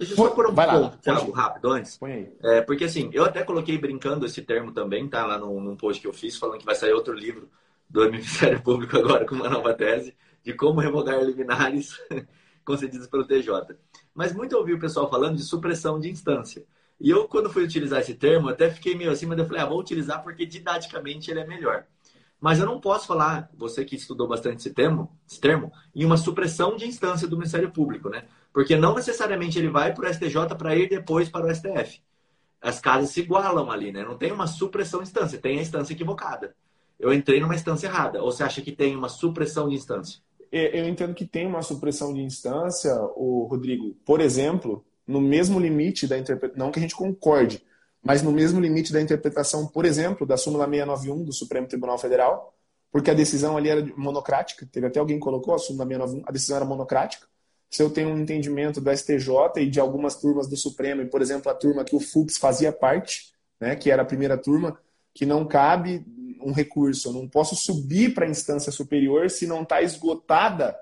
Deixa 0.08 0.22
eu 0.22 0.28
só 0.28 0.34
por 0.34 0.50
um 0.50 0.54
Vai 0.54 0.68
ponto, 0.68 0.98
Thiago, 0.98 1.32
rápido 1.32 1.72
antes. 1.72 1.98
Põe 1.98 2.12
aí. 2.12 2.34
É, 2.44 2.62
porque 2.62 2.86
assim, 2.86 3.10
eu 3.14 3.24
até 3.24 3.44
coloquei 3.44 3.78
brincando 3.78 4.26
esse 4.26 4.42
termo 4.42 4.72
também, 4.72 5.08
tá? 5.08 5.26
Lá 5.26 5.38
num, 5.38 5.60
num 5.60 5.76
post 5.76 6.02
que 6.02 6.08
eu 6.08 6.14
fiz, 6.14 6.38
falando 6.38 6.60
que 6.60 6.66
vai 6.66 6.76
sair 6.76 6.94
outro 6.94 7.14
livro 7.14 7.50
do 7.90 8.10
Ministério 8.10 8.60
Público 8.64 8.98
agora 8.98 9.26
com 9.26 9.36
uma 9.36 9.50
nova 9.50 9.74
tese 9.74 10.16
de 10.44 10.54
como 10.54 10.80
revogar 10.82 11.24
liminares 11.24 11.98
concedidos 12.66 13.08
pelo 13.08 13.26
TJ. 13.26 13.76
Mas 14.14 14.34
muito 14.34 14.58
ouvi 14.58 14.74
o 14.74 14.80
pessoal 14.80 15.10
falando 15.10 15.38
de 15.38 15.44
supressão 15.44 16.00
de 16.00 16.10
instância. 16.10 16.66
E 17.00 17.10
eu, 17.10 17.28
quando 17.28 17.50
fui 17.50 17.64
utilizar 17.64 18.00
esse 18.00 18.14
termo, 18.14 18.50
até 18.50 18.70
fiquei 18.70 18.96
meio 18.96 19.12
assim, 19.12 19.26
mas 19.26 19.38
eu 19.38 19.46
falei, 19.46 19.62
ah, 19.62 19.66
vou 19.66 19.80
utilizar 19.80 20.24
porque 20.24 20.46
didaticamente 20.46 21.32
ele 21.32 21.40
é 21.40 21.48
melhor. 21.48 21.86
Mas 22.40 22.60
eu 22.60 22.66
não 22.66 22.80
posso 22.80 23.08
falar, 23.08 23.50
você 23.54 23.86
que 23.86 23.96
estudou 23.96 24.28
bastante 24.28 24.58
esse 24.58 24.74
termo, 24.74 25.10
esse 25.26 25.40
termo 25.40 25.72
em 25.96 26.04
uma 26.04 26.18
supressão 26.18 26.76
de 26.76 26.86
instância 26.86 27.28
do 27.28 27.38
Ministério 27.38 27.72
Público, 27.72 28.10
né? 28.10 28.26
Porque 28.54 28.78
não 28.78 28.94
necessariamente 28.96 29.58
ele 29.58 29.70
vai 29.70 29.94
para 29.94 30.10
o 30.10 30.14
STJ 30.14 30.56
para 30.58 30.76
ir 30.76 30.88
depois 30.88 31.28
para 31.28 31.48
o 31.48 31.54
STF. 31.54 32.02
As 32.62 32.80
casas 32.80 33.10
se 33.10 33.22
igualam 33.22 33.70
ali, 33.72 33.92
né? 33.92 34.04
Não 34.04 34.18
tem 34.18 34.32
uma 34.32 34.48
supressão 34.48 35.02
de 35.02 35.08
instância, 35.08 35.40
tem 35.40 35.58
a 35.58 35.62
instância 35.62 35.94
equivocada. 35.94 36.56
Eu 37.00 37.12
entrei 37.12 37.42
numa 37.42 37.56
instância 37.56 37.88
errada. 37.88 38.22
Ou 38.22 38.32
você 38.32 38.44
acha 38.44 38.62
que 38.62 38.72
tem 38.72 38.96
uma 38.96 39.10
supressão 39.10 39.68
de 39.68 39.76
instância? 39.76 40.22
Eu 40.52 40.88
entendo 40.88 41.16
que 41.16 41.26
tem 41.26 41.48
uma 41.48 41.64
supressão 41.64 42.14
de 42.14 42.22
instância, 42.22 42.96
o 43.16 43.48
Rodrigo. 43.50 43.96
Por 44.06 44.22
exemplo, 44.22 44.86
no 45.06 45.20
mesmo 45.20 45.60
limite 45.60 46.06
da 46.06 46.18
interpretação, 46.18 46.64
não 46.64 46.72
que 46.72 46.78
a 46.78 46.82
gente 46.82 46.96
concorde, 46.96 47.66
mas 48.04 48.22
no 48.22 48.32
mesmo 48.32 48.62
limite 48.62 48.94
da 48.94 49.02
interpretação, 49.02 49.66
por 49.66 49.84
exemplo, 49.84 50.28
da 50.28 50.38
súmula 50.38 50.66
691 50.66 51.24
do 51.24 51.34
Supremo 51.34 51.68
Tribunal 51.68 51.98
Federal, 51.98 52.54
porque 52.92 53.10
a 53.10 53.16
decisão 53.16 53.58
ali 53.58 53.70
era 53.70 53.84
monocrática, 53.98 54.68
teve 54.72 54.86
até 54.86 55.00
alguém 55.00 55.18
que 55.18 55.24
colocou 55.24 55.56
a 55.56 55.58
súmula 55.58 55.88
691, 55.88 56.24
a 56.28 56.32
decisão 56.32 56.56
era 56.58 56.66
monocrática, 56.66 57.28
se 57.74 57.82
eu 57.82 57.90
tenho 57.90 58.10
um 58.10 58.20
entendimento 58.20 58.80
do 58.80 58.96
STJ 58.96 59.28
e 59.58 59.68
de 59.68 59.80
algumas 59.80 60.16
turmas 60.16 60.48
do 60.48 60.56
Supremo, 60.56 61.02
e, 61.02 61.08
por 61.08 61.24
exemplo, 61.24 61.52
a 61.52 61.56
turma 61.56 61.84
que 61.84 61.96
o 61.96 62.00
Fux 62.00 62.38
fazia 62.38 62.72
parte, 62.72 63.34
né, 63.60 63.76
que 63.76 63.90
era 63.90 64.04
a 64.04 64.06
primeira 64.06 64.38
turma, 64.38 64.78
que 65.12 65.26
não 65.26 65.44
cabe 65.44 66.06
um 66.40 66.52
recurso, 66.52 67.10
eu 67.10 67.14
não 67.14 67.28
posso 67.28 67.56
subir 67.56 68.14
para 68.14 68.28
a 68.28 68.30
instância 68.30 68.72
superior 68.72 69.28
se 69.28 69.48
não 69.48 69.64
está 69.64 69.82
esgotada 69.82 70.78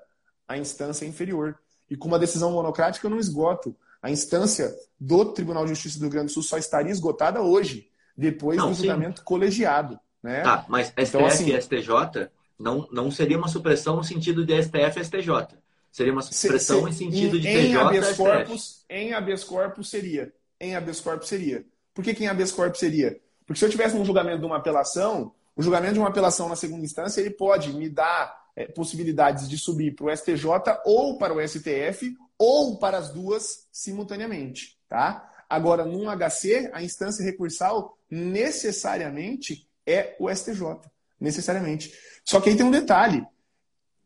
a 0.46 0.58
instância 0.58 1.06
inferior. 1.06 1.58
E 1.88 1.96
com 1.96 2.08
uma 2.08 2.18
decisão 2.18 2.52
monocrática 2.52 3.06
eu 3.06 3.10
não 3.10 3.18
esgoto. 3.18 3.74
A 4.02 4.10
instância 4.10 4.70
do 5.00 5.24
Tribunal 5.32 5.64
de 5.64 5.70
Justiça 5.70 5.98
do 5.98 6.02
Rio 6.02 6.10
Grande 6.10 6.26
do 6.26 6.32
Sul 6.32 6.42
só 6.42 6.58
estaria 6.58 6.92
esgotada 6.92 7.40
hoje, 7.40 7.88
depois 8.14 8.58
não, 8.58 8.68
do 8.68 8.74
julgamento 8.74 9.20
sim. 9.20 9.24
colegiado. 9.24 9.98
Né? 10.22 10.42
Tá, 10.42 10.66
mas 10.68 10.88
STF 10.88 11.08
então, 11.08 11.24
assim, 11.24 11.54
e 11.54 11.58
STJ 11.58 12.28
não, 12.58 12.86
não 12.92 13.10
seria 13.10 13.38
uma 13.38 13.48
supressão 13.48 13.96
no 13.96 14.04
sentido 14.04 14.44
de 14.44 14.62
STF 14.62 15.00
e 15.00 15.04
STJ. 15.04 15.61
Seria 15.92 16.12
uma 16.12 16.22
supressão 16.22 16.88
em 16.88 16.92
sentido 16.92 17.38
de 17.38 17.46
em 17.46 17.66
TJ 17.66 17.76
habeas 17.76 18.16
corpus, 18.16 18.84
Em 18.88 19.12
habeas 19.12 19.44
corpus 19.44 19.90
seria. 19.90 20.32
Em 20.58 20.74
habeas 20.74 21.00
corpus 21.00 21.28
seria. 21.28 21.66
Por 21.92 22.02
que, 22.02 22.14
que 22.14 22.24
em 22.24 22.28
habeas 22.28 22.50
corpus 22.50 22.80
seria? 22.80 23.20
Porque 23.46 23.58
se 23.58 23.66
eu 23.66 23.70
tivesse 23.70 23.94
um 23.94 24.04
julgamento 24.04 24.38
de 24.38 24.46
uma 24.46 24.56
apelação, 24.56 25.34
o 25.54 25.62
julgamento 25.62 25.94
de 25.94 25.98
uma 25.98 26.08
apelação 26.08 26.48
na 26.48 26.56
segunda 26.56 26.82
instância, 26.82 27.20
ele 27.20 27.30
pode 27.30 27.74
me 27.74 27.90
dar 27.90 28.42
é, 28.56 28.66
possibilidades 28.66 29.46
de 29.46 29.58
subir 29.58 29.94
para 29.94 30.06
o 30.06 30.16
STJ 30.16 30.46
ou 30.86 31.18
para 31.18 31.34
o 31.34 31.46
STF 31.46 32.16
ou 32.38 32.78
para 32.78 32.96
as 32.96 33.10
duas 33.10 33.68
simultaneamente, 33.70 34.78
tá? 34.88 35.30
Agora, 35.48 35.84
num 35.84 36.08
HC, 36.08 36.70
a 36.72 36.82
instância 36.82 37.22
recursal 37.22 37.98
necessariamente 38.10 39.68
é 39.86 40.16
o 40.18 40.34
STJ, 40.34 40.80
necessariamente. 41.20 41.92
Só 42.24 42.40
que 42.40 42.48
aí 42.48 42.56
tem 42.56 42.64
um 42.64 42.70
detalhe. 42.70 43.26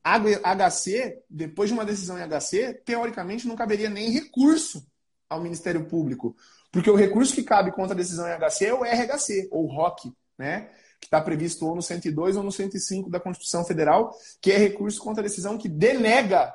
HC, 0.07 1.19
depois 1.29 1.69
de 1.69 1.75
uma 1.75 1.85
decisão 1.85 2.17
em 2.19 2.23
HC, 2.23 2.83
teoricamente 2.85 3.49
não 3.49 3.57
caberia 3.57 3.91
nem 3.91 4.11
recurso 4.11 4.87
ao 5.29 5.41
Ministério 5.41 5.85
Público. 5.87 6.37
Porque 6.71 6.91
o 6.91 6.95
recurso 6.95 7.35
que 7.35 7.43
cabe 7.43 7.73
contra 7.73 7.95
a 7.95 7.97
decisão 7.97 8.29
em 8.29 8.39
HC 8.39 8.67
é 8.67 8.75
o 8.75 8.85
RHC, 8.85 9.49
ou 9.51 9.67
ROC, 9.67 10.13
né? 10.39 10.71
que 11.01 11.07
está 11.07 11.21
previsto 11.21 11.67
ou 11.67 11.75
no 11.75 11.83
102 11.83 12.37
ou 12.37 12.43
no 12.43 12.53
105 12.53 13.11
da 13.11 13.21
Constituição 13.21 13.65
Federal, 13.65 14.15
que 14.41 14.53
é 14.53 14.57
recurso 14.57 15.01
contra 15.03 15.23
a 15.23 15.27
decisão 15.27 15.59
que 15.59 15.69
denega 15.69 16.55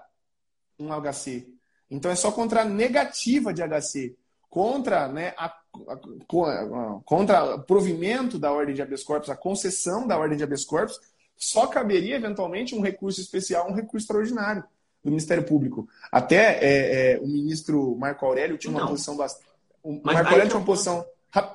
um 0.79 0.89
HC. 0.89 1.47
Então 1.89 2.09
é 2.09 2.15
só 2.15 2.31
contra 2.31 2.61
a 2.61 2.65
negativa 2.65 3.53
de 3.53 3.61
HC, 3.61 4.15
contra 4.49 5.07
né, 5.07 5.33
a, 5.37 5.45
a, 5.45 5.93
a, 5.93 7.01
contra 7.05 7.55
o 7.55 7.63
provimento 7.63 8.39
da 8.39 8.51
ordem 8.51 8.75
de 8.75 8.81
habeas 8.81 9.03
corpus, 9.03 9.29
a 9.29 9.35
concessão 9.35 10.07
da 10.07 10.17
ordem 10.17 10.37
de 10.37 10.43
habeas 10.43 10.65
corpus, 10.65 10.99
só 11.41 11.65
caberia 11.65 12.15
eventualmente 12.15 12.75
um 12.75 12.81
recurso 12.81 13.19
especial, 13.19 13.67
um 13.67 13.73
recurso 13.73 14.03
extraordinário 14.03 14.63
do 15.03 15.09
Ministério 15.09 15.43
Público. 15.43 15.89
Até 16.11 16.59
é, 16.63 17.13
é, 17.13 17.19
o 17.19 17.27
ministro 17.27 17.95
Marco 17.97 18.23
Aurélio 18.23 18.59
tinha 18.59 18.69
uma 18.69 18.81
Não. 18.81 18.89
posição 18.89 19.17
bastante. 19.17 19.47
O 19.81 19.99
Marco 20.03 20.29
Aurélio 20.29 20.49
tinha 20.49 20.59
uma 20.59 20.65
posição. 20.65 21.03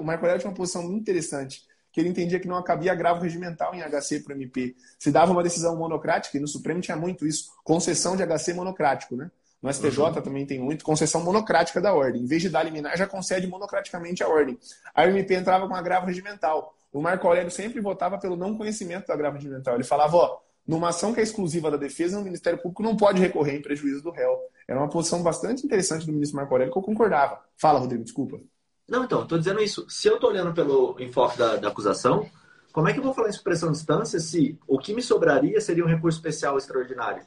O 0.01 0.03
Marco 0.03 0.25
Aurélio 0.25 0.41
tinha 0.41 0.51
uma 0.51 0.57
posição 0.57 0.83
muito 0.83 1.03
interessante, 1.03 1.63
que 1.93 2.01
ele 2.01 2.09
entendia 2.09 2.41
que 2.41 2.49
não 2.49 2.61
cabia 2.65 2.91
agravo 2.91 3.23
regimental 3.23 3.73
em 3.77 3.81
HC 3.81 4.21
para 4.25 4.35
o 4.35 4.37
MP. 4.37 4.75
Se 4.99 5.13
dava 5.13 5.31
uma 5.31 5.43
decisão 5.43 5.77
monocrática, 5.77 6.37
e 6.37 6.41
no 6.41 6.49
Supremo 6.49 6.81
tinha 6.81 6.97
muito 6.97 7.25
isso, 7.25 7.53
concessão 7.63 8.17
de 8.17 8.25
HC 8.27 8.55
monocrático, 8.55 9.15
né? 9.15 9.31
No 9.63 9.73
STJ 9.73 10.01
uhum. 10.01 10.13
também 10.15 10.45
tem 10.45 10.59
muito, 10.59 10.85
concessão 10.85 11.23
monocrática 11.23 11.81
da 11.81 11.95
ordem. 11.95 12.23
Em 12.23 12.27
vez 12.27 12.43
de 12.43 12.49
dar 12.49 12.65
liminar, 12.65 12.97
já 12.97 13.07
concede 13.07 13.47
monocraticamente 13.47 14.23
a 14.23 14.29
ordem. 14.29 14.59
A 14.95 15.07
MP 15.07 15.35
entrava 15.35 15.69
com 15.69 15.75
agravo 15.75 16.07
regimental. 16.07 16.76
O 16.93 17.01
Marco 17.01 17.27
Aurélio 17.27 17.51
sempre 17.51 17.81
votava 17.81 18.19
pelo 18.19 18.37
não 18.37 18.57
conhecimento 18.57 19.07
do 19.07 19.13
agravo 19.13 19.37
regimental. 19.37 19.75
Ele 19.75 19.85
falava, 19.85 20.17
ó, 20.17 20.39
numa 20.67 20.89
ação 20.89 21.13
que 21.13 21.21
é 21.21 21.23
exclusiva 21.23 21.71
da 21.71 21.77
defesa, 21.77 22.19
o 22.19 22.25
Ministério 22.25 22.59
Público 22.59 22.83
não 22.83 22.97
pode 22.97 23.21
recorrer 23.21 23.57
em 23.57 23.63
prejuízo 23.63 24.03
do 24.03 24.11
réu. 24.11 24.37
Era 24.67 24.81
uma 24.81 24.89
posição 24.89 25.23
bastante 25.23 25.65
interessante 25.65 26.05
do 26.05 26.13
ministro 26.13 26.37
Marco 26.37 26.53
Aurélio 26.53 26.73
que 26.73 26.79
eu 26.79 26.83
concordava. 26.83 27.41
Fala, 27.57 27.79
Rodrigo, 27.79 28.03
desculpa. 28.03 28.41
Não, 28.89 29.05
então, 29.05 29.23
estou 29.23 29.39
dizendo 29.39 29.63
isso. 29.63 29.87
Se 29.89 30.09
eu 30.09 30.17
estou 30.17 30.31
olhando 30.31 30.53
pelo 30.53 30.97
enfoque 30.99 31.39
da, 31.39 31.57
da, 31.57 31.69
acusação, 31.69 32.29
como 32.73 32.89
é 32.89 32.93
que 32.93 32.99
eu 32.99 33.03
vou 33.03 33.15
falar 33.15 33.29
em 33.29 33.33
supressão 33.33 33.71
de 33.71 33.79
instância 33.79 34.19
se 34.19 34.59
o 34.67 34.79
que 34.79 34.93
me 34.93 35.03
sobraria 35.03 35.61
seria 35.61 35.85
um 35.85 35.89
recurso 35.89 36.19
especial 36.19 36.59
extraordinário? 36.59 37.25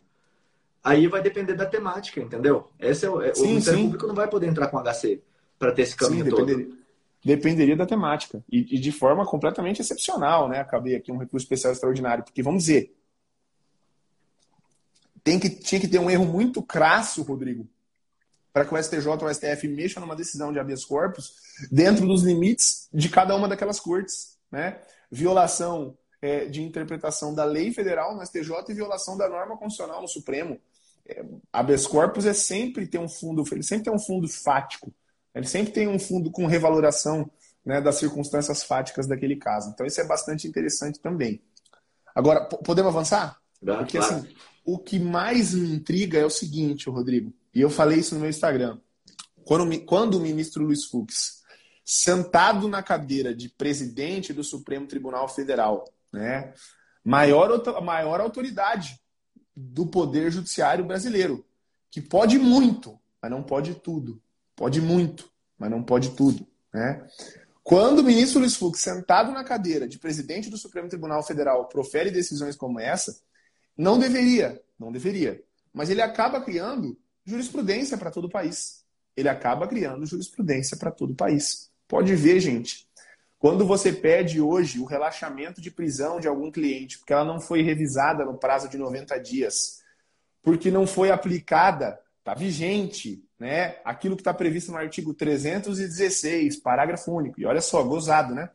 Aí 0.84 1.08
vai 1.08 1.22
depender 1.22 1.54
da 1.54 1.66
temática, 1.66 2.20
entendeu? 2.20 2.70
Esse 2.80 3.06
é, 3.06 3.10
é 3.30 3.34
sim, 3.34 3.44
o 3.44 3.48
Ministério 3.48 3.80
sim. 3.80 3.86
Público 3.86 4.08
não 4.08 4.16
vai 4.16 4.28
poder 4.30 4.48
entrar 4.48 4.68
com 4.68 4.82
HC 4.82 5.22
para 5.58 5.72
ter 5.72 5.84
esse 5.84 5.96
caminho 5.96 6.26
sim, 6.26 6.30
todo 6.30 6.46
dependeria 6.46 6.79
da 7.76 7.86
temática. 7.86 8.44
E, 8.52 8.76
e, 8.76 8.80
de 8.80 8.92
forma 8.92 9.26
completamente 9.26 9.82
excepcional, 9.82 10.48
né? 10.48 10.60
Acabei 10.60 10.96
aqui 10.96 11.12
um 11.12 11.18
recurso 11.18 11.46
especial 11.46 11.74
extraordinário. 11.74 12.24
Porque, 12.24 12.42
vamos 12.42 12.64
dizer, 12.64 12.96
tem 15.24 15.40
que, 15.40 15.50
tinha 15.50 15.82
que 15.82 15.88
ter 15.88 16.00
um 16.00 16.10
erro 16.10 16.26
muito 16.26 16.62
crasso, 16.62 17.22
Rodrigo, 17.24 17.68
para 18.54 18.66
que 18.66 18.74
o 18.74 18.82
STJ 18.82 19.08
ou 19.08 19.26
o 19.26 19.34
STF 19.34 19.68
mexa 19.68 20.00
numa 20.00 20.16
decisão 20.16 20.52
de 20.52 20.60
habeas 20.60 20.86
corpus 20.86 21.34
dentro 21.72 22.08
dos 22.08 22.24
limites 22.24 22.88
de 22.94 23.10
cada 23.10 23.36
uma 23.36 23.48
daquelas 23.48 23.80
cortes. 23.80 24.38
Né? 24.52 24.80
Violação 25.12 25.98
é, 26.22 26.46
de 26.46 26.62
interpretação 26.62 27.34
da 27.34 27.44
lei 27.44 27.72
federal 27.74 28.16
no 28.16 28.26
STJ 28.26 28.52
e 28.70 28.74
violação 28.74 29.18
da 29.18 29.30
norma 29.30 29.58
constitucional 29.58 30.02
no 30.02 30.08
Supremo. 30.08 30.60
É, 31.06 31.24
habeas 31.52 31.86
corpus 31.86 32.26
é 32.26 32.34
sempre 32.34 32.88
ter 32.88 33.00
um 33.00 33.10
fundo, 33.10 33.46
sempre 33.64 33.86
tem 33.86 33.94
um 33.94 34.00
fundo 34.00 34.28
fático. 34.28 34.94
Ele 35.40 35.48
sempre 35.48 35.72
tem 35.72 35.88
um 35.88 35.98
fundo 35.98 36.30
com 36.30 36.46
revaloração 36.46 37.30
né, 37.66 37.80
das 37.80 37.96
circunstâncias 37.96 38.64
fáticas 38.64 39.08
daquele 39.08 39.38
caso. 39.38 39.70
Então, 39.70 39.86
isso 39.86 40.02
é 40.02 40.06
bastante 40.06 40.48
interessante 40.48 41.00
também. 41.00 41.42
Agora, 42.14 42.46
podemos 42.46 42.94
avançar? 42.94 43.40
Porque, 43.62 43.98
assim, 43.98 44.28
o 44.66 44.78
que 44.78 45.00
mais 45.00 45.54
me 45.54 45.76
intriga 45.76 46.20
é 46.20 46.26
o 46.26 46.30
seguinte, 46.30 46.90
Rodrigo, 46.90 47.34
e 47.56 47.62
eu 47.62 47.70
falei 47.70 48.00
isso 48.00 48.16
no 48.16 48.22
meu 48.22 48.30
Instagram. 48.30 48.80
Quando, 49.46 49.86
quando 49.86 50.16
o 50.16 50.20
ministro 50.20 50.64
Luiz 50.64 50.86
Fux, 50.86 51.42
sentado 51.86 52.68
na 52.68 52.84
cadeira 52.84 53.34
de 53.34 53.50
presidente 53.50 54.34
do 54.34 54.44
Supremo 54.44 54.88
Tribunal 54.88 55.28
Federal, 55.30 55.86
né, 56.12 56.54
maior, 57.04 57.82
maior 57.82 58.20
autoridade 58.20 59.00
do 59.56 59.88
Poder 59.88 60.32
Judiciário 60.32 60.86
brasileiro, 60.86 61.46
que 61.90 62.02
pode 62.02 62.38
muito, 62.38 63.00
mas 63.22 63.32
não 63.32 63.42
pode 63.42 63.76
tudo. 63.76 64.22
Pode 64.60 64.82
muito, 64.82 65.32
mas 65.58 65.72
não 65.72 65.82
pode 65.82 66.10
tudo. 66.18 66.46
Né? 66.74 67.08
Quando 67.64 68.00
o 68.00 68.04
ministro 68.04 68.42
Luiz 68.42 68.58
Fux, 68.58 68.82
sentado 68.82 69.32
na 69.32 69.42
cadeira 69.42 69.88
de 69.88 69.98
presidente 69.98 70.50
do 70.50 70.58
Supremo 70.58 70.90
Tribunal 70.90 71.24
Federal, 71.24 71.70
profere 71.70 72.12
decisões 72.12 72.58
como 72.58 72.78
essa, 72.78 73.22
não 73.78 73.98
deveria, 73.98 74.62
não 74.78 74.92
deveria. 74.92 75.42
Mas 75.72 75.90
ele 75.90 76.02
acaba 76.02 76.42
criando 76.42 77.00
jurisprudência 77.24 77.98
para 77.98 78.12
todo 78.12 78.26
o 78.26 78.30
país. 78.30 78.84
Ele 79.16 79.30
acaba 79.30 79.66
criando 79.66 80.06
jurisprudência 80.06 80.76
para 80.76 80.92
todo 80.92 81.12
o 81.12 81.16
país. 81.16 81.72
Pode 81.88 82.14
ver, 82.14 82.42
gente. 82.42 82.86
Quando 83.38 83.66
você 83.66 83.94
pede 83.94 84.42
hoje 84.42 84.82
o 84.82 84.86
relaxamento 84.86 85.62
de 85.62 85.72
prisão 85.72 86.20
de 86.20 86.28
algum 86.28 86.52
cliente, 86.52 86.98
porque 86.98 87.14
ela 87.14 87.24
não 87.24 87.40
foi 87.40 87.62
revisada 87.62 88.26
no 88.26 88.38
prazo 88.38 88.68
de 88.68 88.78
90 88.78 89.18
dias, 89.20 89.82
porque 90.44 90.70
não 90.70 90.86
foi 90.86 91.12
aplicada, 91.12 91.98
está 92.20 92.34
vigente, 92.34 93.24
né? 93.40 93.78
Aquilo 93.86 94.16
que 94.16 94.22
está 94.22 94.34
previsto 94.34 94.72
no 94.72 94.78
artigo 94.78 95.14
316, 95.14 96.58
parágrafo 96.58 97.12
único. 97.12 97.40
E 97.40 97.46
olha 97.46 97.62
só, 97.62 97.82
gozado, 97.84 98.36
né? 98.36 98.50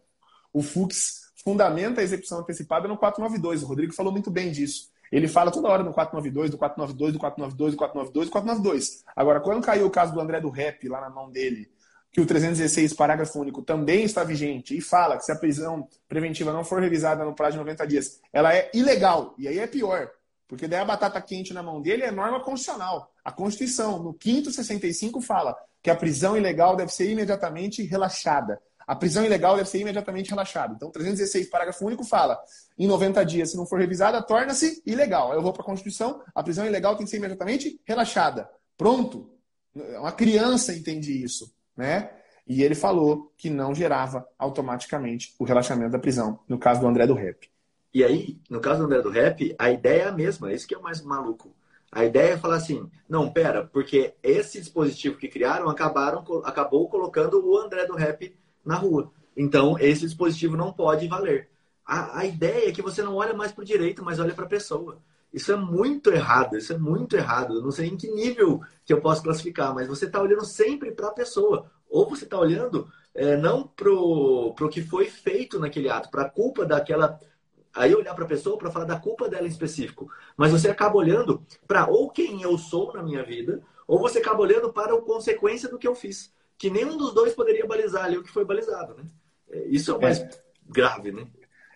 O 0.52 0.62
FUX 0.62 1.32
fundamenta 1.42 2.00
a 2.00 2.04
execução 2.04 2.40
antecipada 2.40 2.86
no 2.86 2.96
492. 2.96 3.62
O 3.62 3.66
Rodrigo 3.66 3.92
falou 3.92 4.12
muito 4.12 4.30
bem 4.30 4.52
disso. 4.52 4.92
Ele 5.10 5.28
fala 5.28 5.50
toda 5.50 5.68
hora 5.68 5.82
no 5.82 5.92
492, 5.92 6.50
do 6.50 6.58
492, 6.58 7.12
do 7.12 7.18
492, 7.18 7.74
do 7.74 7.78
492, 7.78 8.28
do 8.28 8.32
492. 8.32 9.04
Agora, 9.14 9.40
quando 9.40 9.64
caiu 9.64 9.86
o 9.86 9.90
caso 9.90 10.12
do 10.12 10.20
André 10.20 10.40
do 10.40 10.50
Rap 10.50 10.88
lá 10.88 11.00
na 11.00 11.10
mão 11.10 11.30
dele, 11.30 11.70
que 12.10 12.20
o 12.20 12.26
316, 12.26 12.92
parágrafo 12.94 13.40
único, 13.40 13.62
também 13.62 14.04
está 14.04 14.22
vigente 14.24 14.76
e 14.76 14.80
fala 14.80 15.16
que 15.16 15.24
se 15.24 15.32
a 15.32 15.36
prisão 15.36 15.88
preventiva 16.08 16.52
não 16.52 16.64
for 16.64 16.80
revisada 16.80 17.24
no 17.24 17.34
prazo 17.34 17.52
de 17.52 17.58
90 17.58 17.86
dias, 17.86 18.20
ela 18.32 18.54
é 18.54 18.70
ilegal. 18.72 19.34
E 19.36 19.48
aí 19.48 19.58
é 19.58 19.66
pior, 19.66 20.10
porque 20.48 20.68
daí 20.68 20.80
a 20.80 20.84
batata 20.84 21.20
quente 21.20 21.52
na 21.52 21.62
mão 21.62 21.80
dele 21.80 22.02
é 22.02 22.10
norma 22.10 22.42
constitucional. 22.42 23.10
A 23.24 23.32
Constituição, 23.32 24.02
no 24.02 24.14
565, 24.14 25.20
fala 25.20 25.56
que 25.82 25.90
a 25.90 25.96
prisão 25.96 26.36
ilegal 26.36 26.76
deve 26.76 26.92
ser 26.92 27.10
imediatamente 27.10 27.82
relaxada. 27.82 28.60
A 28.86 28.94
prisão 28.94 29.24
ilegal 29.24 29.56
deve 29.56 29.68
ser 29.68 29.80
imediatamente 29.80 30.30
relaxada. 30.30 30.74
Então, 30.74 30.90
316, 30.90 31.48
parágrafo 31.48 31.86
único, 31.86 32.04
fala: 32.04 32.38
em 32.78 32.86
90 32.86 33.24
dias, 33.24 33.50
se 33.50 33.56
não 33.56 33.66
for 33.66 33.80
revisada, 33.80 34.22
torna-se 34.22 34.82
ilegal. 34.84 35.32
Eu 35.32 35.40
vou 35.40 35.52
para 35.52 35.62
a 35.62 35.66
Constituição, 35.66 36.22
a 36.34 36.42
prisão 36.42 36.66
ilegal 36.66 36.96
tem 36.96 37.04
que 37.04 37.10
ser 37.10 37.16
imediatamente 37.16 37.80
relaxada. 37.86 38.48
Pronto. 38.76 39.30
Uma 39.74 40.12
criança 40.12 40.72
entende 40.72 41.24
isso 41.24 41.52
né? 41.76 42.10
E 42.46 42.62
ele 42.62 42.74
falou 42.74 43.32
que 43.36 43.48
não 43.48 43.74
gerava 43.74 44.26
automaticamente 44.38 45.34
o 45.38 45.44
relaxamento 45.44 45.92
da 45.92 45.98
prisão, 45.98 46.38
no 46.48 46.58
caso 46.58 46.80
do 46.80 46.86
André 46.86 47.06
do 47.06 47.14
Rap. 47.14 47.50
E 47.94 48.02
aí, 48.02 48.40
no 48.50 48.60
caso 48.60 48.80
do 48.80 48.86
André 48.86 49.00
do 49.00 49.08
Rap, 49.08 49.54
a 49.56 49.70
ideia 49.70 50.02
é 50.02 50.08
a 50.08 50.12
mesma, 50.12 50.52
isso 50.52 50.66
que 50.66 50.74
é 50.74 50.78
o 50.78 50.82
mais 50.82 51.00
maluco. 51.00 51.54
A 51.92 52.04
ideia 52.04 52.32
é 52.32 52.36
falar 52.36 52.56
assim, 52.56 52.90
não, 53.08 53.30
pera, 53.30 53.64
porque 53.64 54.14
esse 54.20 54.58
dispositivo 54.60 55.16
que 55.16 55.28
criaram 55.28 55.68
acabaram, 55.68 56.24
acabou 56.44 56.88
colocando 56.88 57.40
o 57.46 57.56
André 57.56 57.86
do 57.86 57.94
Rap 57.94 58.36
na 58.64 58.74
rua. 58.74 59.12
Então, 59.36 59.78
esse 59.78 60.00
dispositivo 60.00 60.56
não 60.56 60.72
pode 60.72 61.06
valer. 61.06 61.48
A, 61.86 62.18
a 62.18 62.26
ideia 62.26 62.68
é 62.68 62.72
que 62.72 62.82
você 62.82 63.00
não 63.00 63.14
olha 63.14 63.32
mais 63.32 63.52
para 63.52 63.62
o 63.62 63.66
direito, 63.66 64.04
mas 64.04 64.18
olha 64.18 64.34
para 64.34 64.44
a 64.44 64.48
pessoa. 64.48 64.98
Isso 65.32 65.52
é 65.52 65.56
muito 65.56 66.10
errado, 66.10 66.56
isso 66.56 66.72
é 66.72 66.78
muito 66.78 67.16
errado. 67.16 67.54
Eu 67.54 67.62
não 67.62 67.70
sei 67.70 67.88
em 67.88 67.96
que 67.96 68.10
nível 68.10 68.60
que 68.84 68.92
eu 68.92 69.00
posso 69.00 69.22
classificar, 69.22 69.74
mas 69.74 69.86
você 69.86 70.06
está 70.06 70.20
olhando 70.20 70.44
sempre 70.44 70.90
para 70.92 71.08
a 71.08 71.12
pessoa. 71.12 71.70
Ou 71.88 72.08
você 72.08 72.24
está 72.24 72.38
olhando 72.38 72.88
é, 73.14 73.36
não 73.36 73.66
para 73.66 73.90
o 73.90 74.68
que 74.68 74.82
foi 74.82 75.06
feito 75.06 75.58
naquele 75.60 75.88
ato, 75.88 76.10
para 76.10 76.22
a 76.22 76.30
culpa 76.30 76.64
daquela. 76.64 77.20
Aí 77.74 77.94
olhar 77.94 78.14
para 78.14 78.24
a 78.24 78.28
pessoa 78.28 78.56
para 78.56 78.70
falar 78.70 78.84
da 78.84 78.98
culpa 78.98 79.28
dela 79.28 79.46
em 79.46 79.50
específico. 79.50 80.08
Mas 80.36 80.52
você 80.52 80.68
acaba 80.68 80.96
olhando 80.96 81.44
para 81.66 81.88
ou 81.88 82.08
quem 82.10 82.42
eu 82.42 82.56
sou 82.56 82.92
na 82.92 83.02
minha 83.02 83.22
vida, 83.24 83.62
ou 83.86 83.98
você 83.98 84.18
acaba 84.18 84.40
olhando 84.40 84.72
para 84.72 84.94
a 84.94 85.00
consequência 85.00 85.68
do 85.68 85.78
que 85.78 85.88
eu 85.88 85.94
fiz. 85.94 86.32
Que 86.56 86.70
nenhum 86.70 86.96
dos 86.96 87.12
dois 87.12 87.34
poderia 87.34 87.66
balizar 87.66 88.04
ali 88.04 88.16
o 88.16 88.22
que 88.22 88.30
foi 88.30 88.44
balizado. 88.44 88.94
Né? 88.94 89.04
É, 89.50 89.66
isso 89.66 89.90
é 89.90 89.94
o 89.94 90.00
mais 90.00 90.20
é. 90.20 90.30
grave, 90.66 91.10
né? 91.10 91.26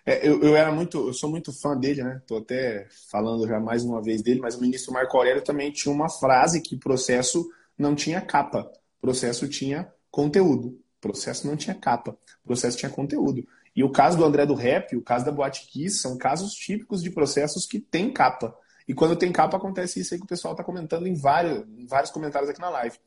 É, 0.05 0.27
eu, 0.27 0.41
eu, 0.41 0.55
era 0.55 0.71
muito, 0.71 1.07
eu 1.07 1.13
sou 1.13 1.29
muito 1.29 1.51
fã 1.51 1.77
dele, 1.77 2.01
né? 2.01 2.21
Tô 2.25 2.37
até 2.37 2.87
falando 3.11 3.45
já 3.45 3.59
mais 3.59 3.83
uma 3.83 4.01
vez 4.01 4.21
dele, 4.21 4.39
mas 4.39 4.55
o 4.55 4.61
ministro 4.61 4.93
Marco 4.93 5.17
Aurélio 5.17 5.43
também 5.43 5.71
tinha 5.71 5.93
uma 5.93 6.09
frase 6.09 6.61
que 6.61 6.77
processo 6.77 7.47
não 7.77 7.93
tinha 7.93 8.21
capa, 8.21 8.71
processo 9.01 9.47
tinha 9.47 9.91
conteúdo. 10.09 10.79
Processo 10.99 11.47
não 11.47 11.55
tinha 11.55 11.73
capa, 11.73 12.17
processo 12.43 12.77
tinha 12.77 12.91
conteúdo. 12.91 13.47
E 13.79 13.83
o 13.83 13.89
caso 13.89 14.17
do 14.17 14.25
André 14.25 14.45
do 14.45 14.53
Rap, 14.53 14.93
o 14.97 15.01
caso 15.01 15.23
da 15.23 15.31
Boate 15.31 15.65
Kiss, 15.67 15.99
são 15.99 16.17
casos 16.17 16.53
típicos 16.53 17.01
de 17.01 17.09
processos 17.09 17.65
que 17.65 17.79
tem 17.79 18.11
capa. 18.11 18.53
E 18.85 18.93
quando 18.93 19.15
tem 19.15 19.31
capa, 19.31 19.55
acontece 19.55 20.01
isso 20.01 20.13
aí 20.13 20.19
que 20.19 20.25
o 20.25 20.29
pessoal 20.29 20.53
está 20.53 20.65
comentando 20.65 21.07
em 21.07 21.13
vários, 21.13 21.65
em 21.77 21.87
vários 21.87 22.11
comentários 22.11 22.49
aqui 22.49 22.59
na 22.59 22.69
live. 22.69 22.97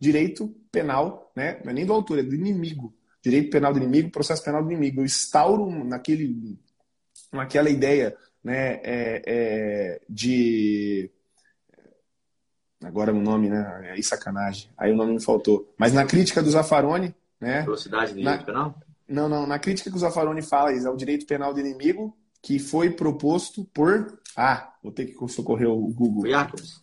Direito 0.00 0.48
penal, 0.70 1.30
né? 1.36 1.60
Não 1.62 1.70
é 1.70 1.74
nem 1.74 1.84
do 1.84 1.92
autor, 1.92 2.18
é 2.18 2.22
do 2.22 2.34
inimigo 2.34 2.94
direito 3.22 3.50
penal 3.50 3.72
do 3.72 3.78
inimigo, 3.78 4.10
processo 4.10 4.42
penal 4.42 4.62
do 4.62 4.70
inimigo. 4.70 5.00
Eu 5.00 5.04
instauro 5.04 5.70
naquele, 5.84 6.58
naquela 7.30 7.70
ideia 7.70 8.16
né, 8.42 8.80
é, 8.82 9.22
é, 9.26 10.00
de. 10.08 11.10
Agora 12.82 13.12
o 13.12 13.20
nome, 13.20 13.48
né? 13.48 13.92
Aí 13.92 14.02
sacanagem. 14.02 14.70
Aí 14.76 14.90
o 14.90 14.96
nome 14.96 15.12
me 15.12 15.22
faltou. 15.22 15.72
Mas 15.78 15.92
na 15.92 16.04
crítica 16.04 16.42
do 16.42 16.50
Zafaroni. 16.50 17.14
Né, 17.40 17.62
Velocidade 17.62 18.12
do 18.12 18.18
direito 18.18 18.40
na, 18.40 18.44
penal? 18.44 18.74
Não, 19.12 19.28
não. 19.28 19.46
Na 19.46 19.58
crítica 19.58 19.90
que 19.90 19.96
o 19.96 20.00
Zafaroni 20.00 20.42
fala, 20.42 20.72
é 20.72 20.88
o 20.88 20.96
direito 20.96 21.26
penal 21.26 21.52
do 21.52 21.60
inimigo 21.60 22.16
que 22.40 22.58
foi 22.58 22.90
proposto 22.90 23.64
por. 23.72 24.18
Ah, 24.36 24.72
vou 24.82 24.90
ter 24.90 25.06
que 25.06 25.28
socorrer 25.28 25.68
o 25.68 25.88
Google. 25.92 26.30
Jacobs. 26.30 26.82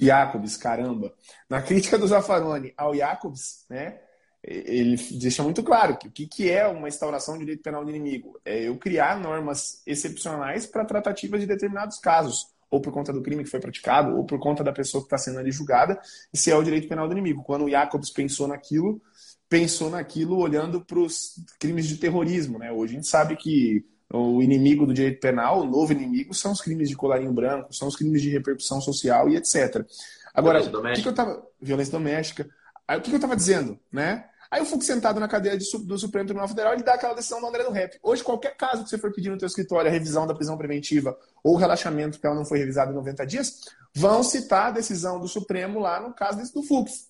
Jacobs, 0.00 0.56
caramba. 0.56 1.12
Na 1.48 1.60
crítica 1.60 1.98
do 1.98 2.06
Zafaroni 2.06 2.72
ao 2.76 2.94
Jacobs, 2.94 3.64
né? 3.68 3.98
ele 4.42 4.96
deixa 5.18 5.42
muito 5.42 5.62
claro 5.62 5.98
que 5.98 6.08
o 6.08 6.10
que, 6.10 6.26
que 6.26 6.50
é 6.50 6.66
uma 6.66 6.88
instauração 6.88 7.34
de 7.34 7.40
direito 7.40 7.62
penal 7.62 7.84
do 7.84 7.90
inimigo? 7.90 8.40
É 8.44 8.68
eu 8.68 8.76
criar 8.78 9.18
normas 9.18 9.82
excepcionais 9.86 10.66
para 10.66 10.84
tratativas 10.84 11.40
de 11.40 11.46
determinados 11.46 11.98
casos, 11.98 12.46
ou 12.70 12.80
por 12.80 12.92
conta 12.92 13.12
do 13.12 13.20
crime 13.20 13.44
que 13.44 13.50
foi 13.50 13.60
praticado, 13.60 14.16
ou 14.16 14.24
por 14.24 14.38
conta 14.38 14.64
da 14.64 14.72
pessoa 14.72 15.02
que 15.02 15.06
está 15.06 15.18
sendo 15.18 15.38
ali 15.38 15.52
julgada, 15.52 16.00
se 16.32 16.50
é 16.50 16.56
o 16.56 16.62
direito 16.62 16.88
penal 16.88 17.06
do 17.06 17.12
inimigo. 17.12 17.42
Quando 17.42 17.64
o 17.64 17.70
Jacobs 17.70 18.10
pensou 18.10 18.48
naquilo, 18.48 19.02
pensou 19.50 19.90
naquilo 19.90 20.38
olhando 20.38 20.80
para 20.80 21.00
os 21.00 21.34
crimes 21.58 21.86
de 21.86 21.96
terrorismo. 21.96 22.58
Né? 22.58 22.70
Hoje 22.70 22.92
a 22.92 22.96
gente 22.96 23.08
sabe 23.08 23.36
que 23.36 23.84
o 24.08 24.40
inimigo 24.40 24.86
do 24.86 24.94
direito 24.94 25.20
penal, 25.20 25.60
o 25.60 25.66
novo 25.66 25.92
inimigo, 25.92 26.32
são 26.32 26.52
os 26.52 26.60
crimes 26.60 26.88
de 26.88 26.96
colarinho 26.96 27.32
branco, 27.32 27.74
são 27.74 27.88
os 27.88 27.96
crimes 27.96 28.22
de 28.22 28.30
repercussão 28.30 28.80
social 28.80 29.28
e 29.28 29.36
etc. 29.36 29.84
Agora, 30.32 30.62
o 30.62 30.94
que, 30.94 31.02
que 31.02 31.08
eu 31.08 31.12
tava. 31.12 31.44
Violência 31.60 31.92
doméstica. 31.92 32.48
Aí 32.86 32.96
o 32.96 33.00
que, 33.02 33.10
que 33.10 33.16
eu 33.16 33.18
estava 33.18 33.36
dizendo, 33.36 33.78
né? 33.92 34.24
Aí 34.50 34.60
eu 34.60 34.66
fico 34.66 34.82
sentado 34.82 35.20
na 35.20 35.28
cadeira 35.28 35.56
de, 35.56 35.64
do 35.78 35.98
Supremo 35.98 36.26
Tribunal 36.26 36.48
Federal 36.48 36.72
e 36.72 36.76
ele 36.76 36.82
dá 36.82 36.94
aquela 36.94 37.14
decisão 37.14 37.40
do 37.40 37.46
André 37.46 37.62
do 37.62 37.70
Rep. 37.70 37.98
Hoje, 38.02 38.24
qualquer 38.24 38.56
caso 38.56 38.82
que 38.82 38.90
você 38.90 38.98
for 38.98 39.12
pedir 39.12 39.30
no 39.30 39.38
teu 39.38 39.46
escritório, 39.46 39.88
a 39.88 39.92
revisão 39.92 40.26
da 40.26 40.34
prisão 40.34 40.56
preventiva 40.56 41.16
ou 41.42 41.54
o 41.54 41.56
relaxamento, 41.56 42.18
que 42.18 42.26
ela 42.26 42.34
não 42.34 42.44
foi 42.44 42.58
revisada 42.58 42.90
em 42.90 42.94
90 42.94 43.26
dias, 43.26 43.60
vão 43.94 44.24
citar 44.24 44.68
a 44.68 44.70
decisão 44.72 45.20
do 45.20 45.28
Supremo 45.28 45.78
lá 45.78 46.00
no 46.00 46.12
caso 46.12 46.52
do 46.52 46.62
Fux. 46.64 47.09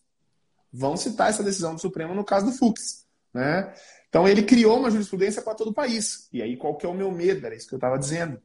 Vão 0.72 0.96
citar 0.96 1.30
essa 1.30 1.42
decisão 1.42 1.74
do 1.74 1.80
Supremo 1.80 2.14
no 2.14 2.24
caso 2.24 2.46
do 2.46 2.52
Fux. 2.52 3.06
Né? 3.32 3.72
Então 4.08 4.28
ele 4.28 4.42
criou 4.42 4.78
uma 4.78 4.90
jurisprudência 4.90 5.42
para 5.42 5.54
todo 5.54 5.70
o 5.70 5.74
país. 5.74 6.28
E 6.32 6.42
aí 6.42 6.56
qual 6.56 6.76
que 6.76 6.86
é 6.86 6.88
o 6.88 6.94
meu 6.94 7.10
medo? 7.10 7.44
Era 7.44 7.54
isso 7.54 7.68
que 7.68 7.74
eu 7.74 7.78
estava 7.78 7.98
dizendo. 7.98 8.40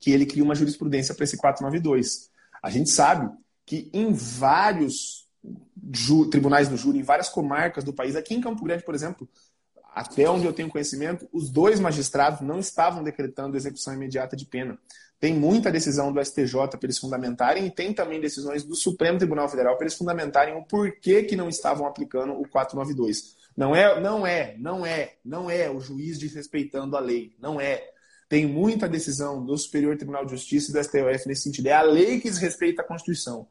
Que 0.00 0.10
ele 0.10 0.26
cria 0.26 0.44
uma 0.44 0.54
jurisprudência 0.54 1.14
para 1.14 1.24
esse 1.24 1.36
492. 1.36 2.30
A 2.62 2.70
gente 2.70 2.90
sabe 2.90 3.30
que 3.64 3.90
em 3.92 4.12
vários 4.12 5.28
tribunais 6.30 6.68
do 6.68 6.76
júri 6.76 6.98
em 6.98 7.02
várias 7.02 7.28
comarcas 7.28 7.84
do 7.84 7.92
país. 7.92 8.16
Aqui 8.16 8.34
em 8.34 8.40
Campo 8.40 8.64
Grande, 8.64 8.84
por 8.84 8.94
exemplo, 8.94 9.28
até 9.98 10.30
onde 10.30 10.46
eu 10.46 10.52
tenho 10.52 10.68
conhecimento, 10.68 11.28
os 11.32 11.50
dois 11.50 11.80
magistrados 11.80 12.40
não 12.40 12.60
estavam 12.60 13.02
decretando 13.02 13.56
execução 13.56 13.92
imediata 13.92 14.36
de 14.36 14.46
pena. 14.46 14.78
Tem 15.18 15.34
muita 15.34 15.72
decisão 15.72 16.12
do 16.12 16.24
STJ 16.24 16.68
para 16.68 16.78
eles 16.84 16.98
fundamentarem 16.98 17.66
e 17.66 17.70
tem 17.70 17.92
também 17.92 18.20
decisões 18.20 18.62
do 18.62 18.76
Supremo 18.76 19.18
Tribunal 19.18 19.48
Federal 19.48 19.76
para 19.76 19.86
eles 19.86 19.98
fundamentarem 19.98 20.54
o 20.54 20.64
porquê 20.64 21.24
que 21.24 21.34
não 21.34 21.48
estavam 21.48 21.84
aplicando 21.84 22.32
o 22.34 22.48
492. 22.48 23.36
Não 23.56 23.74
é, 23.74 24.00
não 24.00 24.24
é, 24.24 24.54
não 24.56 24.86
é, 24.86 25.14
não 25.24 25.50
é 25.50 25.68
o 25.68 25.80
juiz 25.80 26.16
desrespeitando 26.16 26.96
a 26.96 27.00
lei, 27.00 27.34
não 27.40 27.60
é. 27.60 27.82
Tem 28.28 28.46
muita 28.46 28.88
decisão 28.88 29.44
do 29.44 29.58
Superior 29.58 29.96
Tribunal 29.96 30.24
de 30.24 30.30
Justiça 30.30 30.70
e 30.70 30.74
do 30.74 30.84
STF 30.84 31.26
nesse 31.26 31.42
sentido. 31.42 31.66
É 31.66 31.72
a 31.72 31.82
lei 31.82 32.20
que 32.20 32.30
desrespeita 32.30 32.82
a 32.82 32.84
Constituição. 32.84 33.48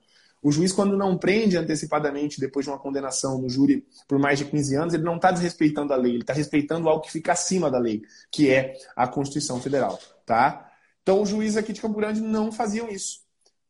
O 0.47 0.51
juiz, 0.51 0.71
quando 0.71 0.95
não 0.95 1.17
prende 1.17 1.57
antecipadamente, 1.57 2.39
depois 2.39 2.65
de 2.65 2.71
uma 2.71 2.79
condenação 2.79 3.37
no 3.37 3.49
júri 3.49 3.85
por 4.07 4.17
mais 4.17 4.39
de 4.39 4.45
15 4.45 4.75
anos, 4.77 4.93
ele 4.93 5.03
não 5.03 5.17
está 5.17 5.29
desrespeitando 5.29 5.91
a 5.91 5.97
lei, 5.97 6.13
ele 6.13 6.21
está 6.21 6.31
respeitando 6.31 6.87
algo 6.87 7.01
que 7.01 7.11
fica 7.11 7.33
acima 7.33 7.69
da 7.69 7.77
lei, 7.77 8.01
que 8.31 8.49
é 8.49 8.73
a 8.95 9.05
Constituição 9.09 9.59
Federal. 9.59 9.99
Tá? 10.25 10.71
Então, 11.03 11.21
os 11.21 11.27
juízes 11.27 11.57
aqui 11.57 11.73
de 11.73 11.81
Campo 11.81 11.97
Grande 11.97 12.21
não 12.21 12.49
faziam 12.49 12.87
isso. 12.87 13.19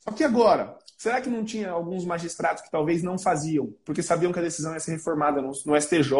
Só 0.01 0.11
que 0.11 0.23
agora, 0.23 0.77
será 0.95 1.19
que 1.19 1.31
não 1.31 1.43
tinha 1.43 1.71
alguns 1.71 2.05
magistrados 2.05 2.61
que 2.61 2.69
talvez 2.69 3.01
não 3.01 3.17
faziam, 3.17 3.73
porque 3.83 4.03
sabiam 4.03 4.31
que 4.31 4.37
a 4.37 4.43
decisão 4.43 4.73
ia 4.73 4.79
ser 4.79 4.91
reformada 4.91 5.41
no, 5.41 5.53
no 5.65 5.81
STJ 5.81 6.13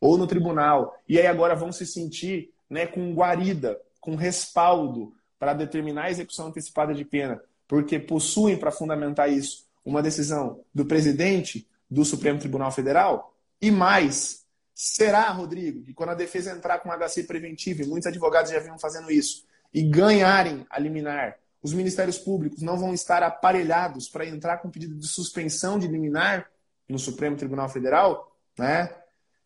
ou 0.00 0.18
no 0.18 0.26
tribunal, 0.26 0.92
e 1.08 1.20
aí 1.20 1.26
agora 1.28 1.54
vão 1.54 1.70
se 1.70 1.86
sentir 1.86 2.52
né, 2.68 2.84
com 2.84 3.14
guarida, 3.14 3.80
com 4.00 4.16
respaldo 4.16 5.14
para 5.38 5.54
determinar 5.54 6.06
a 6.06 6.10
execução 6.10 6.48
antecipada 6.48 6.92
de 6.92 7.04
pena, 7.04 7.40
porque 7.68 8.00
possuem 8.00 8.56
para 8.56 8.72
fundamentar 8.72 9.30
isso 9.30 9.63
uma 9.84 10.02
decisão 10.02 10.64
do 10.74 10.84
presidente 10.84 11.68
do 11.90 12.04
Supremo 12.04 12.38
Tribunal 12.38 12.72
Federal? 12.72 13.34
E 13.60 13.70
mais, 13.70 14.44
será, 14.74 15.30
Rodrigo, 15.30 15.82
que 15.82 15.94
quando 15.94 16.10
a 16.10 16.14
defesa 16.14 16.52
entrar 16.52 16.78
com 16.78 16.90
HC 16.90 17.24
preventivo, 17.24 17.82
e 17.82 17.86
muitos 17.86 18.06
advogados 18.06 18.50
já 18.50 18.58
vinham 18.58 18.78
fazendo 18.78 19.10
isso, 19.10 19.44
e 19.72 19.82
ganharem 19.82 20.66
a 20.70 20.78
liminar, 20.78 21.36
os 21.62 21.72
ministérios 21.72 22.18
públicos 22.18 22.62
não 22.62 22.76
vão 22.76 22.92
estar 22.92 23.22
aparelhados 23.22 24.08
para 24.08 24.26
entrar 24.26 24.58
com 24.58 24.70
pedido 24.70 24.94
de 24.94 25.08
suspensão 25.08 25.78
de 25.78 25.86
liminar 25.86 26.46
no 26.88 26.98
Supremo 26.98 27.36
Tribunal 27.36 27.68
Federal? 27.68 28.36
Né? 28.58 28.94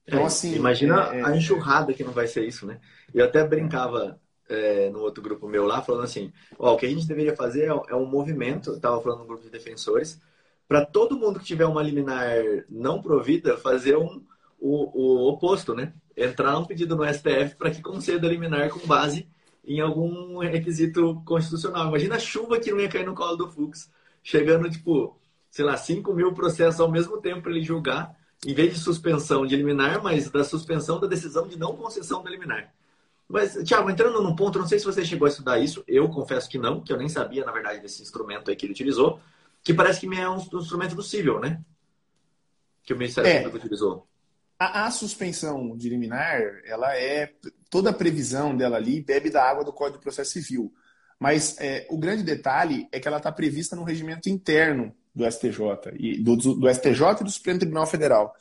Então, 0.07 0.21
é, 0.21 0.25
assim. 0.25 0.55
Imagina 0.55 1.15
é, 1.15 1.23
a 1.23 1.37
enxurrada 1.37 1.93
que 1.93 2.03
não 2.03 2.13
vai 2.13 2.27
ser 2.27 2.47
isso, 2.47 2.67
né? 2.67 2.81
Eu 3.15 3.25
até 3.25 3.47
brincava 3.47 4.21
é, 4.49 4.91
no 4.91 5.01
outro 5.01 5.23
grupo 5.23 5.49
meu 5.49 5.67
lá, 5.67 5.83
falando 5.83 6.05
assim: 6.05 6.33
ó, 6.59 6.75
o 6.75 6.77
que 6.77 6.87
a 6.87 6.89
gente 6.89 7.07
deveria 7.07 7.37
fazer 7.37 7.65
é, 7.65 7.81
é 7.91 7.95
um 7.95 8.07
movimento, 8.07 8.71
eu 8.71 8.77
estava 8.77 9.01
falando 9.01 9.21
no 9.21 9.27
grupo 9.27 9.43
de 9.43 9.51
defensores, 9.51 10.21
para 10.67 10.85
todo 10.85 11.19
mundo 11.19 11.39
que 11.39 11.47
tiver 11.47 11.67
uma 11.67 11.83
liminar 11.83 12.37
não 12.69 13.01
provida, 13.01 13.57
fazer 13.57 13.97
um, 13.97 14.23
o, 14.59 15.27
o 15.27 15.29
oposto, 15.29 15.75
né? 15.75 15.93
Entrar 16.17 16.59
um 16.59 16.65
pedido 16.65 16.97
no 16.97 17.05
STF 17.05 17.57
para 17.57 17.71
que 17.71 17.81
conceda 17.81 18.29
liminar 18.29 18.69
com 18.71 18.87
base 18.87 19.29
em 19.65 19.81
algum 19.81 20.39
requisito 20.39 21.23
constitucional. 21.25 21.89
Imagina 21.89 22.17
a 22.17 22.19
chuva 22.19 22.59
que 22.59 22.71
não 22.71 22.81
ia 22.81 22.89
cair 22.89 23.07
no 23.07 23.15
colo 23.15 23.37
do 23.37 23.49
Fux, 23.49 23.91
chegando, 24.23 24.69
tipo, 24.71 25.19
sei 25.51 25.65
lá, 25.65 25.77
5 25.77 26.13
mil 26.15 26.33
processos 26.33 26.81
ao 26.81 26.91
mesmo 26.91 27.19
tempo 27.19 27.43
para 27.43 27.51
ele 27.53 27.63
julgar, 27.63 28.17
em 28.47 28.55
vez 28.55 28.73
de 28.73 28.81
suspensão 28.81 29.47
de 29.47 29.57
liminar, 29.57 30.03
mas 30.03 30.31
da 30.31 30.45
suspensão 30.45 30.99
da 30.99 31.07
decisão 31.07 31.47
de 31.47 31.59
não 31.59 31.77
concessão 31.77 32.23
da 32.23 32.31
liminar. 32.31 32.73
Mas, 33.29 33.59
Tiago, 33.63 33.91
entrando 33.91 34.23
num 34.23 34.35
ponto, 34.35 34.59
não 34.59 34.67
sei 34.67 34.79
se 34.79 34.87
você 34.87 35.05
chegou 35.05 35.27
a 35.27 35.29
estudar 35.29 35.59
isso, 35.59 35.85
eu 35.87 36.09
confesso 36.09 36.49
que 36.49 36.57
não, 36.57 36.81
que 36.81 36.91
eu 36.91 36.97
nem 36.97 37.11
sabia, 37.11 37.45
na 37.45 37.53
verdade, 37.53 37.81
desse 37.81 38.03
instrumento 38.03 38.51
aí 38.51 38.57
que 38.57 38.65
ele 38.65 38.73
utilizou, 38.73 39.21
que 39.63 39.75
parece 39.75 40.01
que 40.01 40.19
é 40.19 40.29
um 40.29 40.39
instrumento 40.39 40.95
do 40.95 41.03
civil, 41.03 41.39
né? 41.39 41.61
Que 42.83 42.95
o 42.95 42.97
Ministério 42.97 43.29
é, 43.29 43.37
Público 43.37 43.59
utilizou. 43.59 44.09
A, 44.59 44.87
a, 44.87 44.91
suspensão 44.91 45.77
de 45.77 45.91
liminar, 45.91 46.41
ela 46.65 46.97
é 46.97 47.35
toda 47.69 47.91
a 47.91 47.93
previsão 47.93 48.57
dela 48.57 48.79
ali 48.79 49.03
bebe 49.03 49.29
da 49.29 49.45
água 49.45 49.63
do 49.63 49.75
Código 49.75 49.99
de 49.99 50.03
Processo 50.03 50.33
Civil. 50.33 50.73
Mas 51.21 51.57
é, 51.61 51.87
o 51.91 51.99
grande 51.99 52.23
detalhe 52.23 52.89
é 52.91 52.99
que 52.99 53.07
ela 53.07 53.19
está 53.19 53.31
prevista 53.31 53.77
no 53.77 53.85
regimento 53.85 54.31
interno 54.31 54.95
do 55.15 55.31
STJ 55.31 55.93
e 55.99 56.19
do, 56.23 56.37
do, 56.37 56.69
STJ 56.73 57.21
e 57.21 57.25
do 57.25 57.31
Supremo 57.31 57.59
Tribunal 57.59 57.87
Federal. 57.87 58.35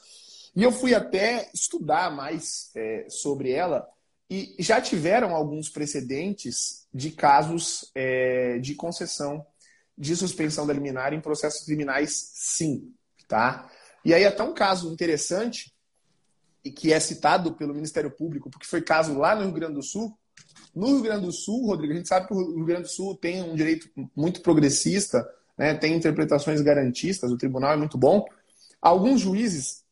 E 0.56 0.64
eu 0.64 0.72
fui 0.72 0.96
até 0.96 1.50
estudar 1.54 2.10
mais 2.10 2.72
é, 2.74 3.06
sobre 3.10 3.52
ela 3.52 3.86
e 4.30 4.56
já 4.60 4.82
tiveram 4.82 5.36
alguns 5.36 5.70
precedentes 5.70 6.88
de 6.94 7.12
casos 7.12 7.90
é, 7.96 8.60
de 8.60 8.76
concessão 8.76 9.46
de 9.98 10.16
suspensão 10.16 10.68
da 10.68 10.74
liminar 10.74 11.14
em 11.14 11.20
processos 11.20 11.66
criminais, 11.66 12.32
sim. 12.34 12.94
Tá? 13.28 13.70
E 14.06 14.14
aí 14.14 14.26
até 14.26 14.44
um 14.44 14.54
caso 14.54 14.94
interessante, 14.94 15.74
e 16.64 16.72
que 16.72 16.94
é 16.94 17.00
citado 17.00 17.54
pelo 17.54 17.74
Ministério 17.74 18.12
Público, 18.12 18.50
porque 18.50 18.68
foi 18.68 18.82
caso 18.82 19.18
lá 19.18 19.36
no 19.36 19.44
Rio 19.44 19.54
Grande 19.54 19.74
do 19.74 19.84
Sul. 19.84 20.18
No 20.76 20.88
Rio 20.88 21.02
Grande 21.02 21.26
do 21.26 21.32
Sul, 21.32 21.66
Rodrigo, 21.66 21.94
a 21.94 21.96
gente 21.96 22.08
sabe 22.08 22.28
que 22.28 22.34
o 22.34 22.56
Rio 22.56 22.66
Grande 22.66 22.84
do 22.84 22.90
Sul 22.90 23.16
tem 23.16 23.42
um 23.42 23.56
direito 23.56 23.90
muito 24.16 24.42
progressista, 24.42 25.28
né, 25.58 25.74
tem 25.74 25.96
interpretações 25.96 26.62
garantistas, 26.62 27.32
o 27.32 27.38
tribunal 27.38 27.74
é 27.74 27.78
muito 27.78 27.98
bom. 27.98 28.26
Alguns 28.80 29.22
juízes 29.22 29.84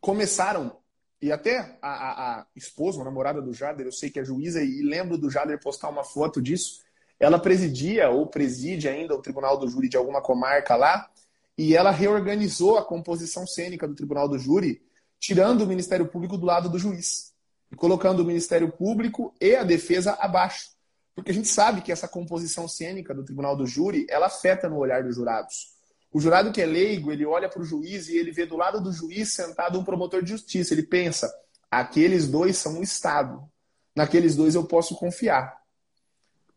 começaram 0.00 0.76
e 1.20 1.32
até 1.32 1.78
a, 1.80 1.88
a, 1.88 2.40
a 2.40 2.46
esposa, 2.54 3.00
a 3.00 3.04
namorada 3.04 3.40
do 3.40 3.52
Jader, 3.52 3.86
eu 3.86 3.92
sei 3.92 4.10
que 4.10 4.20
é 4.20 4.24
juíza 4.24 4.62
e 4.62 4.82
lembro 4.82 5.16
do 5.16 5.30
Jader 5.30 5.60
postar 5.60 5.88
uma 5.88 6.04
foto 6.04 6.42
disso. 6.42 6.82
Ela 7.18 7.38
presidia 7.38 8.10
ou 8.10 8.26
preside 8.26 8.88
ainda 8.88 9.14
o 9.14 9.22
tribunal 9.22 9.58
do 9.58 9.68
júri 9.68 9.88
de 9.88 9.96
alguma 9.96 10.20
comarca 10.20 10.76
lá 10.76 11.08
e 11.56 11.74
ela 11.74 11.90
reorganizou 11.90 12.76
a 12.76 12.84
composição 12.84 13.46
cênica 13.46 13.88
do 13.88 13.94
tribunal 13.94 14.28
do 14.28 14.38
júri, 14.38 14.82
tirando 15.18 15.62
o 15.62 15.66
Ministério 15.66 16.06
Público 16.06 16.36
do 16.36 16.44
lado 16.44 16.68
do 16.68 16.78
juiz 16.78 17.32
e 17.72 17.76
colocando 17.76 18.20
o 18.20 18.24
Ministério 18.24 18.70
Público 18.70 19.34
e 19.40 19.56
a 19.56 19.64
defesa 19.64 20.12
abaixo. 20.20 20.70
Porque 21.14 21.30
a 21.30 21.34
gente 21.34 21.48
sabe 21.48 21.80
que 21.80 21.90
essa 21.90 22.06
composição 22.06 22.68
cênica 22.68 23.14
do 23.14 23.24
tribunal 23.24 23.56
do 23.56 23.66
júri, 23.66 24.06
ela 24.10 24.26
afeta 24.26 24.68
no 24.68 24.76
olhar 24.76 25.02
dos 25.02 25.14
jurados. 25.14 25.75
O 26.16 26.18
jurado 26.18 26.50
que 26.50 26.62
é 26.62 26.64
leigo, 26.64 27.12
ele 27.12 27.26
olha 27.26 27.46
para 27.46 27.60
o 27.60 27.64
juiz 27.64 28.08
e 28.08 28.16
ele 28.16 28.32
vê 28.32 28.46
do 28.46 28.56
lado 28.56 28.80
do 28.80 28.90
juiz 28.90 29.34
sentado 29.34 29.78
um 29.78 29.84
promotor 29.84 30.22
de 30.22 30.30
justiça. 30.30 30.72
Ele 30.72 30.82
pensa: 30.82 31.30
aqueles 31.70 32.26
dois 32.26 32.56
são 32.56 32.78
o 32.78 32.82
Estado. 32.82 33.46
Naqueles 33.94 34.34
dois 34.34 34.54
eu 34.54 34.64
posso 34.64 34.96
confiar. 34.96 35.60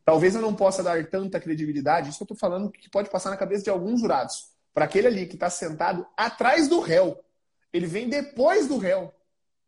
Talvez 0.05 0.33
eu 0.33 0.41
não 0.41 0.55
possa 0.55 0.81
dar 0.81 1.05
tanta 1.07 1.41
credibilidade, 1.41 2.07
isso 2.07 2.19
que 2.19 2.23
eu 2.23 2.33
estou 2.33 2.37
falando 2.37 2.71
que 2.71 2.89
pode 2.89 3.09
passar 3.09 3.31
na 3.31 3.35
cabeça 3.35 3.65
de 3.65 3.69
alguns 3.69 3.99
jurados. 3.99 4.45
Para 4.73 4.85
aquele 4.85 5.07
ali 5.07 5.25
que 5.25 5.35
está 5.35 5.49
sentado 5.49 6.07
atrás 6.15 6.69
do 6.69 6.79
réu. 6.79 7.19
Ele 7.73 7.85
vem 7.85 8.07
depois 8.07 8.65
do 8.65 8.77
réu, 8.77 9.13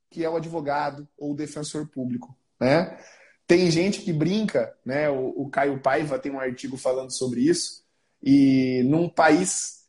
que 0.10 0.24
é 0.24 0.30
o 0.30 0.38
advogado 0.38 1.06
ou 1.18 1.34
o 1.34 1.36
defensor 1.36 1.86
público. 1.86 2.34
Né? 2.58 2.98
Tem 3.46 3.70
gente 3.70 4.00
que 4.00 4.14
brinca, 4.14 4.74
né? 4.86 5.10
o, 5.10 5.34
o 5.36 5.50
Caio 5.50 5.82
Paiva 5.82 6.18
tem 6.18 6.32
um 6.32 6.40
artigo 6.40 6.78
falando 6.78 7.12
sobre 7.12 7.42
isso, 7.42 7.84
e 8.24 8.84
num 8.86 9.10
país 9.10 9.81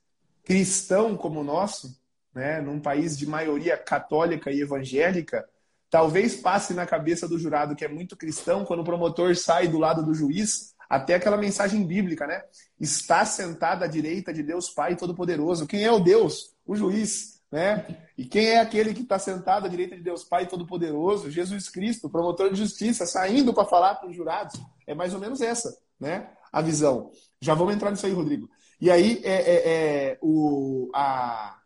cristão 0.53 1.17
como 1.17 1.41
o 1.41 1.45
nosso, 1.45 1.99
né, 2.35 2.61
num 2.61 2.79
país 2.79 3.17
de 3.17 3.27
maioria 3.27 3.75
católica 3.75 4.51
e 4.51 4.61
evangélica, 4.61 5.49
talvez 5.89 6.37
passe 6.37 6.75
na 6.75 6.85
cabeça 6.85 7.27
do 7.27 7.39
jurado 7.39 7.75
que 7.75 7.87
é 7.87 7.89
muito 7.89 8.19
cristão 8.19 8.63
quando 8.63 8.81
o 8.81 8.85
promotor 8.85 9.35
sai 9.35 9.67
do 9.67 9.79
lado 9.79 10.05
do 10.05 10.13
juiz, 10.13 10.75
até 10.91 11.15
aquela 11.15 11.39
mensagem 11.39 11.87
bíblica, 11.87 12.27
né? 12.27 12.43
Está 12.79 13.25
sentado 13.25 13.83
à 13.83 13.87
direita 13.87 14.31
de 14.31 14.43
Deus 14.43 14.69
Pai 14.69 14.95
Todo-Poderoso. 14.95 15.67
Quem 15.67 15.85
é 15.85 15.91
o 15.91 16.01
Deus? 16.01 16.55
O 16.67 16.77
juiz, 16.77 17.41
né? 17.51 17.87
E 18.19 18.27
quem 18.27 18.49
é 18.49 18.61
aquele 18.61 18.93
que 18.93 19.01
está 19.01 19.19
sentado 19.19 19.65
à 19.65 19.71
direita 19.71 19.97
de 19.97 20.03
Deus 20.03 20.23
Pai 20.23 20.47
Todo-Poderoso? 20.47 21.31
Jesus 21.31 21.71
Cristo, 21.71 22.11
promotor 22.11 22.51
de 22.51 22.59
justiça, 22.59 23.07
saindo 23.07 23.55
para 23.55 23.65
falar 23.65 23.95
para 23.95 24.11
os 24.11 24.15
jurados. 24.15 24.61
É 24.87 24.95
mais 24.95 25.15
ou 25.15 25.21
menos 25.21 25.41
essa, 25.41 25.75
né? 25.99 26.29
A 26.53 26.61
visão. 26.61 27.11
Já 27.41 27.55
vamos 27.55 27.75
entrar 27.75 27.91
nisso 27.91 28.05
aí, 28.05 28.13
Rodrigo. 28.13 28.51
E 28.83 28.91
aí 28.91 29.21
é, 29.23 29.33
é, 29.33 29.73
é, 30.11 30.19
o, 30.21 30.91
a, 30.93 31.57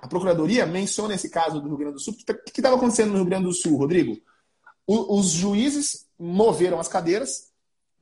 a 0.00 0.08
Procuradoria 0.08 0.64
menciona 0.64 1.14
esse 1.14 1.28
caso 1.28 1.60
do 1.60 1.68
Rio 1.68 1.76
Grande 1.76 1.92
do 1.92 2.00
Sul. 2.00 2.14
O 2.14 2.50
que 2.50 2.60
estava 2.60 2.76
acontecendo 2.76 3.10
no 3.10 3.16
Rio 3.16 3.26
Grande 3.26 3.44
do 3.44 3.52
Sul, 3.52 3.76
Rodrigo? 3.76 4.18
O, 4.86 5.18
os 5.18 5.26
juízes 5.26 6.06
moveram 6.18 6.80
as 6.80 6.88
cadeiras 6.88 7.52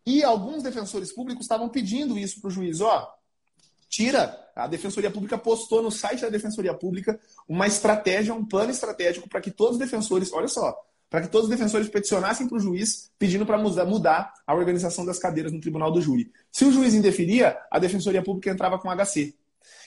e 0.07 0.23
alguns 0.23 0.63
defensores 0.63 1.13
públicos 1.13 1.47
estavam 1.47 1.69
pedindo 1.69 2.17
isso 2.17 2.41
para 2.41 2.47
o 2.47 2.51
juiz. 2.53 2.81
Ó, 2.81 3.13
tira. 3.89 4.41
A 4.55 4.69
Defensoria 4.69 5.11
Pública 5.11 5.37
postou 5.37 5.83
no 5.83 5.91
site 5.91 6.21
da 6.21 6.29
Defensoria 6.29 6.75
Pública 6.75 7.19
uma 7.49 7.67
estratégia, 7.67 8.33
um 8.33 8.47
plano 8.47 8.71
estratégico 8.71 9.29
para 9.29 9.41
que 9.41 9.51
todos 9.51 9.73
os 9.73 9.81
defensores, 9.81 10.33
olha 10.33 10.47
só, 10.47 10.81
para 11.15 11.23
que 11.23 11.29
todos 11.29 11.49
os 11.49 11.57
defensores 11.57 11.89
peticionassem 11.89 12.49
para 12.49 12.57
o 12.57 12.61
juiz 12.61 13.09
pedindo 13.17 13.47
para 13.47 13.57
mudar 13.57 14.35
a 14.45 14.53
organização 14.53 15.07
das 15.07 15.17
cadeiras 15.17 15.53
no 15.53 15.61
tribunal 15.61 15.93
do 15.93 16.03
júri. 16.03 16.33
Se 16.51 16.65
o 16.65 16.73
juiz 16.73 16.93
indeferia, 16.93 17.57
a 17.71 17.79
Defensoria 17.79 18.21
Pública 18.21 18.51
entrava 18.51 18.81
com 18.81 18.91
HC. 18.91 19.33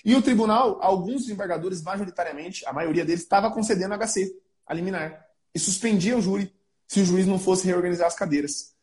E 0.05 0.15
o 0.15 0.21
tribunal, 0.21 0.79
alguns 0.81 1.23
desembargadores, 1.23 1.81
majoritariamente, 1.81 2.65
a 2.65 2.71
maioria 2.71 3.03
deles, 3.03 3.23
estava 3.23 3.51
concedendo 3.51 3.93
HC, 3.95 4.37
a 4.65 4.73
liminar, 4.73 5.25
e 5.53 5.59
suspendia 5.59 6.17
o 6.17 6.21
júri 6.21 6.49
se 6.87 7.01
o 7.01 7.05
juiz 7.05 7.27
não 7.27 7.37
fosse 7.37 7.67
reorganizar 7.67 8.07
as 8.07 8.15
cadeiras. 8.15 8.73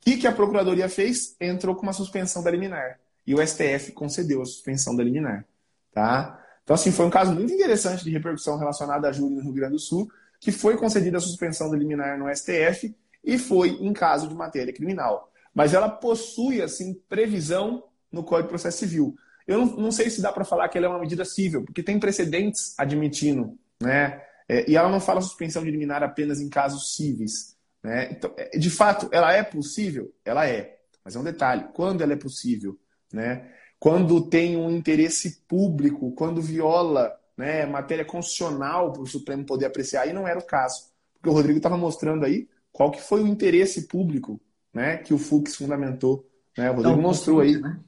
O 0.00 0.04
que, 0.04 0.18
que 0.18 0.28
a 0.28 0.32
Procuradoria 0.32 0.88
fez? 0.88 1.34
Entrou 1.40 1.74
com 1.74 1.82
uma 1.82 1.92
suspensão 1.92 2.44
da 2.44 2.50
liminar. 2.52 3.00
E 3.26 3.34
o 3.34 3.44
STF 3.44 3.90
concedeu 3.90 4.40
a 4.40 4.46
suspensão 4.46 4.94
da 4.94 5.02
liminar. 5.02 5.44
Tá? 5.92 6.40
Então, 6.62 6.74
assim, 6.74 6.92
foi 6.92 7.06
um 7.06 7.10
caso 7.10 7.32
muito 7.32 7.52
interessante 7.52 8.04
de 8.04 8.10
repercussão 8.10 8.56
relacionada 8.56 9.08
a 9.08 9.12
júri 9.12 9.34
no 9.34 9.40
Rio 9.40 9.52
Grande 9.52 9.72
do 9.72 9.80
Sul, 9.80 10.08
que 10.40 10.52
foi 10.52 10.76
concedida 10.76 11.18
a 11.18 11.20
suspensão 11.20 11.72
liminar 11.74 12.18
no 12.18 12.34
STF 12.34 12.94
e 13.24 13.38
foi 13.38 13.70
em 13.80 13.92
caso 13.92 14.28
de 14.28 14.34
matéria 14.34 14.72
criminal. 14.72 15.30
Mas 15.54 15.74
ela 15.74 15.88
possui, 15.88 16.62
assim, 16.62 16.94
previsão 17.08 17.82
no 18.10 18.22
Código 18.22 18.48
de 18.48 18.50
Processo 18.50 18.78
Civil. 18.78 19.16
Eu 19.46 19.58
não, 19.58 19.76
não 19.76 19.92
sei 19.92 20.10
se 20.10 20.20
dá 20.20 20.30
para 20.30 20.44
falar 20.44 20.68
que 20.68 20.78
ela 20.78 20.86
é 20.86 20.90
uma 20.90 21.00
medida 21.00 21.24
civil, 21.24 21.64
porque 21.64 21.82
tem 21.82 21.98
precedentes 21.98 22.74
admitindo, 22.78 23.58
né? 23.82 24.22
É, 24.48 24.70
e 24.70 24.76
ela 24.76 24.88
não 24.88 25.00
fala 25.00 25.20
suspensão 25.20 25.62
de 25.62 25.70
liminar 25.70 26.02
apenas 26.02 26.40
em 26.40 26.48
casos 26.48 26.94
cíveis. 26.94 27.56
Né? 27.82 28.10
Então, 28.12 28.32
é, 28.36 28.58
de 28.58 28.70
fato, 28.70 29.08
ela 29.12 29.32
é 29.32 29.42
possível? 29.42 30.12
Ela 30.24 30.46
é. 30.46 30.78
Mas 31.04 31.16
é 31.16 31.18
um 31.18 31.24
detalhe: 31.24 31.66
quando 31.74 32.02
ela 32.02 32.12
é 32.12 32.16
possível? 32.16 32.78
Né? 33.12 33.50
Quando 33.78 34.28
tem 34.28 34.56
um 34.56 34.70
interesse 34.70 35.42
público, 35.46 36.12
quando 36.12 36.42
viola 36.42 37.14
né, 37.38 37.64
matéria 37.64 38.04
constitucional 38.04 38.92
para 38.92 39.02
o 39.02 39.06
Supremo 39.06 39.46
poder 39.46 39.66
apreciar, 39.66 40.08
e 40.08 40.12
não 40.12 40.26
era 40.26 40.40
o 40.40 40.44
caso. 40.44 40.88
Porque 41.14 41.30
o 41.30 41.32
Rodrigo 41.32 41.58
estava 41.58 41.76
mostrando 41.76 42.24
aí 42.24 42.48
qual 42.72 42.90
que 42.90 43.00
foi 43.00 43.22
o 43.22 43.28
interesse 43.28 43.86
público 43.86 44.40
né, 44.74 44.96
que 44.96 45.14
o 45.14 45.18
Fux 45.18 45.54
fundamentou. 45.54 46.28
Né? 46.56 46.68
O 46.68 46.74
Rodrigo 46.74 46.90
então, 46.90 47.02
mostrou 47.02 47.40
aí. 47.40 47.56
Né? 47.56 47.78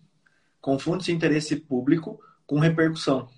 Confunde-se 0.61 1.11
interesse 1.11 1.57
público 1.57 2.20
com 2.46 2.61
repercussão, 2.61 3.28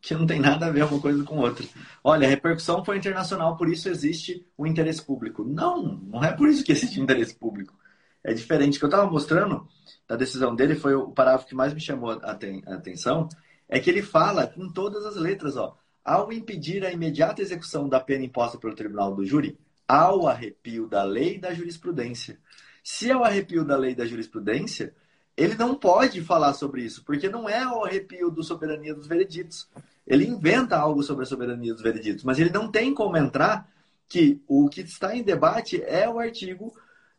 que 0.00 0.14
não 0.14 0.26
tem 0.26 0.40
nada 0.40 0.66
a 0.66 0.70
ver 0.70 0.84
uma 0.84 1.00
coisa 1.00 1.22
com 1.22 1.38
outra. 1.38 1.64
Olha, 2.02 2.26
a 2.26 2.30
repercussão 2.30 2.84
foi 2.84 2.96
internacional, 2.98 3.56
por 3.56 3.68
isso 3.68 3.88
existe 3.88 4.44
o 4.56 4.66
interesse 4.66 5.02
público. 5.02 5.44
Não, 5.44 5.82
não 5.82 6.24
é 6.24 6.32
por 6.32 6.48
isso 6.48 6.64
que 6.64 6.72
existe 6.72 6.98
o 6.98 7.02
interesse 7.04 7.34
público. 7.34 7.74
É 8.22 8.32
diferente. 8.34 8.76
O 8.76 8.78
que 8.80 8.84
eu 8.84 8.88
estava 8.88 9.08
mostrando 9.08 9.68
da 10.08 10.16
decisão 10.16 10.54
dele 10.56 10.74
foi 10.74 10.94
o 10.94 11.12
parágrafo 11.12 11.46
que 11.46 11.54
mais 11.54 11.72
me 11.72 11.80
chamou 11.80 12.10
a 12.10 12.38
atenção, 12.74 13.28
é 13.68 13.80
que 13.80 13.90
ele 13.90 14.02
fala 14.02 14.46
com 14.46 14.70
todas 14.70 15.04
as 15.04 15.16
letras, 15.16 15.56
ó, 15.56 15.76
ao 16.04 16.32
impedir 16.32 16.84
a 16.84 16.92
imediata 16.92 17.42
execução 17.42 17.88
da 17.88 17.98
pena 17.98 18.24
imposta 18.24 18.58
pelo 18.58 18.74
tribunal 18.74 19.14
do 19.14 19.24
júri, 19.24 19.58
ao 19.88 20.26
arrepio 20.26 20.86
da 20.86 21.02
lei 21.02 21.38
da 21.38 21.52
jurisprudência. 21.52 22.38
Se 22.82 23.10
é 23.10 23.16
o 23.16 23.24
arrepio 23.24 23.64
da 23.64 23.76
lei 23.76 23.94
da 23.94 24.06
jurisprudência, 24.06 24.94
ele 25.36 25.54
não 25.54 25.74
pode 25.74 26.22
falar 26.22 26.54
sobre 26.54 26.82
isso, 26.82 27.04
porque 27.04 27.28
não 27.28 27.48
é 27.48 27.66
o 27.66 27.84
arrepio 27.84 28.30
do 28.30 28.42
soberania 28.42 28.94
dos 28.94 29.06
vereditos. 29.06 29.68
ele 30.06 30.24
inventa 30.24 30.78
algo 30.78 31.02
sobre 31.02 31.24
a 31.24 31.26
soberania 31.26 31.74
dos 31.74 31.82
vereditos, 31.82 32.24
mas 32.24 32.38
ele 32.38 32.50
não 32.50 32.70
tem 32.70 32.94
como 32.94 33.16
entrar 33.16 33.68
que 34.08 34.40
o 34.46 34.68
que 34.68 34.82
está 34.82 35.16
em 35.16 35.22
debate 35.22 35.82
é 35.82 36.08
o 36.08 36.18
artigo 36.18 36.72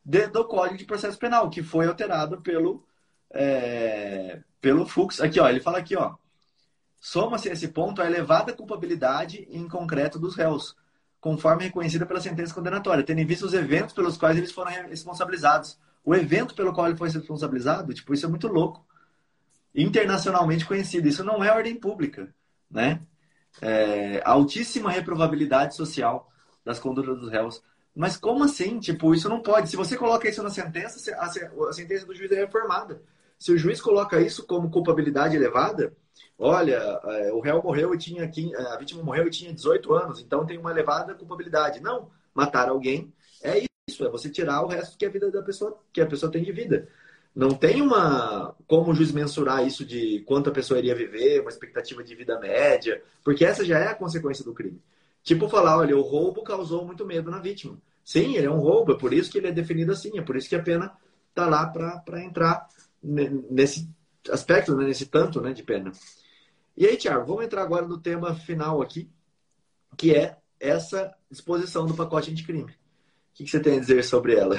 de, 0.03 0.27
do 0.27 0.45
Código 0.45 0.77
de 0.77 0.85
Processo 0.85 1.19
Penal, 1.19 1.49
que 1.49 1.61
foi 1.61 1.85
alterado 1.85 2.41
pelo, 2.41 2.83
é, 3.29 4.39
pelo 4.61 4.85
Fux. 4.85 5.19
Aqui, 5.19 5.39
ó, 5.39 5.49
ele 5.49 5.59
fala 5.59 5.79
aqui, 5.79 5.97
ó. 5.97 6.15
Soma-se 6.99 7.49
esse 7.49 7.67
ponto 7.67 8.01
a 8.01 8.05
elevada 8.05 8.53
culpabilidade 8.53 9.47
em 9.49 9.67
concreto 9.67 10.17
dos 10.19 10.35
réus, 10.35 10.75
conforme 11.19 11.65
reconhecida 11.65 12.05
pela 12.05 12.21
sentença 12.21 12.53
condenatória, 12.53 13.03
tendo 13.03 13.19
em 13.19 13.25
vista 13.25 13.45
os 13.45 13.53
eventos 13.53 13.93
pelos 13.93 14.17
quais 14.17 14.37
eles 14.37 14.51
foram 14.51 14.71
responsabilizados. 14.71 15.77
O 16.03 16.15
evento 16.15 16.55
pelo 16.55 16.73
qual 16.73 16.87
ele 16.87 16.97
foi 16.97 17.09
responsabilizado, 17.09 17.93
tipo, 17.93 18.13
isso 18.13 18.25
é 18.25 18.29
muito 18.29 18.47
louco. 18.47 18.85
Internacionalmente 19.75 20.65
conhecido. 20.65 21.07
Isso 21.07 21.23
não 21.23 21.43
é 21.43 21.51
ordem 21.51 21.75
pública, 21.75 22.33
né? 22.69 23.01
É, 23.61 24.21
altíssima 24.23 24.89
reprovabilidade 24.91 25.75
social 25.75 26.31
das 26.63 26.79
condutas 26.79 27.19
dos 27.19 27.29
réus. 27.29 27.61
Mas 27.93 28.15
como 28.15 28.43
assim? 28.43 28.79
Tipo, 28.79 29.13
isso 29.13 29.27
não 29.27 29.41
pode. 29.41 29.69
Se 29.69 29.75
você 29.75 29.97
coloca 29.97 30.29
isso 30.29 30.43
na 30.43 30.49
sentença, 30.49 31.15
a 31.19 31.73
sentença 31.73 32.05
do 32.05 32.15
juiz 32.15 32.31
é 32.31 32.35
reformada. 32.35 33.01
Se 33.37 33.51
o 33.51 33.57
juiz 33.57 33.79
coloca 33.79 34.19
isso 34.19 34.45
como 34.45 34.69
culpabilidade 34.69 35.35
elevada, 35.35 35.95
olha, 36.37 36.99
é, 37.03 37.31
o 37.31 37.39
réu 37.39 37.61
morreu 37.61 37.93
e 37.93 37.97
tinha 37.97 38.23
a 38.23 38.77
vítima 38.77 39.03
morreu 39.03 39.27
e 39.27 39.31
tinha 39.31 39.53
18 39.53 39.93
anos, 39.93 40.19
então 40.19 40.45
tem 40.45 40.57
uma 40.57 40.71
elevada 40.71 41.13
culpabilidade. 41.13 41.79
Não, 41.79 42.09
matar 42.33 42.69
alguém 42.69 43.13
é 43.43 43.63
isso, 43.87 44.05
é 44.05 44.09
você 44.09 44.29
tirar 44.29 44.63
o 44.63 44.67
resto 44.67 44.97
que 44.97 45.05
a 45.05 45.09
vida 45.09 45.31
da 45.31 45.41
pessoa, 45.41 45.79
que 45.93 46.01
a 46.01 46.05
pessoa 46.05 46.31
tem 46.31 46.43
de 46.43 46.51
vida. 46.51 46.87
Não 47.35 47.49
tem 47.49 47.81
uma 47.81 48.55
como 48.67 48.91
o 48.91 48.95
juiz 48.95 49.11
mensurar 49.11 49.65
isso 49.65 49.85
de 49.85 50.21
quanto 50.21 50.49
a 50.49 50.53
pessoa 50.53 50.79
iria 50.79 50.95
viver, 50.95 51.41
uma 51.41 51.51
expectativa 51.51 52.03
de 52.03 52.15
vida 52.15 52.39
média, 52.39 53.03
porque 53.23 53.45
essa 53.45 53.63
já 53.63 53.77
é 53.77 53.87
a 53.87 53.95
consequência 53.95 54.43
do 54.43 54.53
crime. 54.53 54.81
Tipo 55.23 55.47
falar, 55.47 55.77
olha, 55.77 55.95
o 55.95 56.01
roubo 56.01 56.41
causou 56.41 56.85
muito 56.85 57.05
medo 57.05 57.29
na 57.29 57.39
vítima. 57.39 57.77
Sim, 58.03 58.35
ele 58.35 58.47
é 58.47 58.49
um 58.49 58.59
roubo, 58.59 58.93
é 58.93 58.97
por 58.97 59.13
isso 59.13 59.29
que 59.29 59.37
ele 59.37 59.47
é 59.47 59.51
definido 59.51 59.91
assim, 59.91 60.17
é 60.17 60.21
por 60.21 60.35
isso 60.35 60.49
que 60.49 60.55
a 60.55 60.63
pena 60.63 60.91
está 61.29 61.45
lá 61.45 61.67
para 61.67 62.23
entrar 62.23 62.67
nesse 63.01 63.89
aspecto, 64.31 64.75
né, 64.75 64.85
nesse 64.85 65.05
tanto 65.05 65.41
né, 65.41 65.53
de 65.53 65.63
pena. 65.63 65.91
E 66.75 66.85
aí, 66.85 66.97
Tiago, 66.97 67.25
vamos 67.25 67.45
entrar 67.45 67.63
agora 67.63 67.87
no 67.87 67.97
tema 67.97 68.35
final 68.35 68.81
aqui, 68.81 69.09
que 69.95 70.13
é 70.13 70.37
essa 70.59 71.13
disposição 71.29 71.85
do 71.85 71.95
pacote 71.95 72.31
anticrime. 72.31 72.71
O 72.71 72.75
que, 73.33 73.47
você 73.47 73.59
tem 73.59 73.77
a 73.77 73.79
dizer 73.79 74.03
sobre 74.03 74.35
ela? 74.35 74.57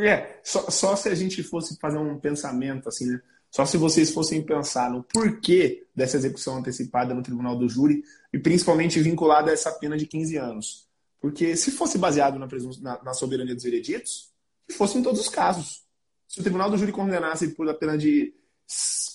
É, 0.00 0.38
só, 0.44 0.70
só 0.70 0.94
se 0.94 1.08
a 1.08 1.14
gente 1.14 1.42
fosse 1.42 1.76
fazer 1.78 1.98
um 1.98 2.18
pensamento 2.18 2.88
assim, 2.88 3.06
né? 3.06 3.20
Só 3.50 3.64
se 3.64 3.76
vocês 3.76 4.10
fossem 4.10 4.42
pensar 4.42 4.90
no 4.90 5.02
porquê 5.02 5.86
dessa 5.94 6.16
execução 6.16 6.58
antecipada 6.58 7.14
no 7.14 7.22
tribunal 7.22 7.56
do 7.56 7.68
júri 7.68 8.04
e 8.32 8.38
principalmente 8.38 9.00
vinculada 9.00 9.50
a 9.50 9.54
essa 9.54 9.72
pena 9.72 9.96
de 9.96 10.06
15 10.06 10.36
anos. 10.36 10.86
Porque 11.20 11.56
se 11.56 11.70
fosse 11.72 11.98
baseado 11.98 12.38
na, 12.38 12.46
na, 12.80 13.02
na 13.02 13.14
soberania 13.14 13.54
dos 13.54 13.64
hereditos, 13.64 14.30
fosse 14.70 14.98
em 14.98 15.02
todos 15.02 15.20
os 15.20 15.28
casos. 15.28 15.82
Se 16.28 16.40
o 16.40 16.42
tribunal 16.42 16.70
do 16.70 16.76
júri 16.76 16.92
condenasse 16.92 17.48
por 17.48 17.72
pena 17.74 17.96
de 17.96 18.34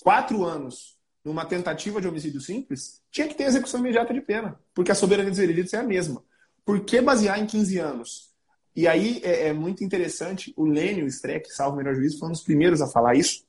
quatro 0.01 0.43
anos 0.43 0.97
numa 1.23 1.45
tentativa 1.45 2.01
de 2.01 2.07
homicídio 2.07 2.41
simples, 2.41 3.01
tinha 3.11 3.27
que 3.27 3.35
ter 3.35 3.43
execução 3.43 3.79
imediata 3.79 4.13
de 4.13 4.19
pena, 4.19 4.59
porque 4.73 4.91
a 4.91 4.95
soberania 4.95 5.29
dos 5.29 5.39
hereditos 5.39 5.73
é 5.73 5.77
a 5.77 5.83
mesma. 5.83 6.23
Por 6.65 6.83
que 6.83 6.99
basear 6.99 7.39
em 7.39 7.45
15 7.45 7.77
anos? 7.77 8.33
E 8.75 8.87
aí 8.87 9.21
é, 9.23 9.47
é 9.49 9.53
muito 9.53 9.83
interessante, 9.83 10.51
o 10.57 10.65
Lênio 10.65 11.05
Streck, 11.07 11.49
salvo 11.53 11.75
o 11.75 11.77
melhor 11.77 11.95
juízo, 11.95 12.19
foi 12.19 12.27
um 12.27 12.31
dos 12.31 12.41
primeiros 12.41 12.81
a 12.81 12.87
falar 12.87 13.15
isso, 13.15 13.45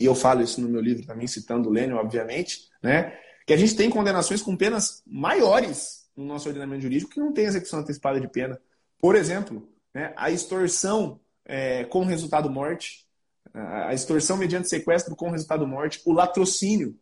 e 0.00 0.06
eu 0.06 0.14
falo 0.14 0.42
isso 0.42 0.60
no 0.60 0.68
meu 0.68 0.80
livro 0.80 1.06
também, 1.06 1.26
citando 1.26 1.68
o 1.68 1.72
Lênin, 1.72 1.92
obviamente, 1.92 2.68
né? 2.82 3.16
que 3.46 3.52
a 3.52 3.56
gente 3.56 3.74
tem 3.74 3.88
condenações 3.88 4.42
com 4.42 4.56
penas 4.56 5.02
maiores 5.06 6.06
no 6.16 6.24
nosso 6.24 6.48
ordenamento 6.48 6.82
jurídico 6.82 7.10
que 7.10 7.20
não 7.20 7.32
tem 7.32 7.46
execução 7.46 7.80
antecipada 7.80 8.20
de 8.20 8.28
pena. 8.28 8.60
Por 8.98 9.16
exemplo, 9.16 9.66
né, 9.94 10.12
a 10.16 10.30
extorsão 10.30 11.18
é, 11.48 11.84
com 11.84 12.04
resultado 12.04 12.50
morte, 12.50 13.08
a 13.54 13.94
extorsão 13.94 14.36
mediante 14.36 14.68
sequestro 14.68 15.16
com 15.16 15.30
resultado 15.30 15.66
morte, 15.66 16.00
o 16.04 16.12
latrocínio, 16.12 16.96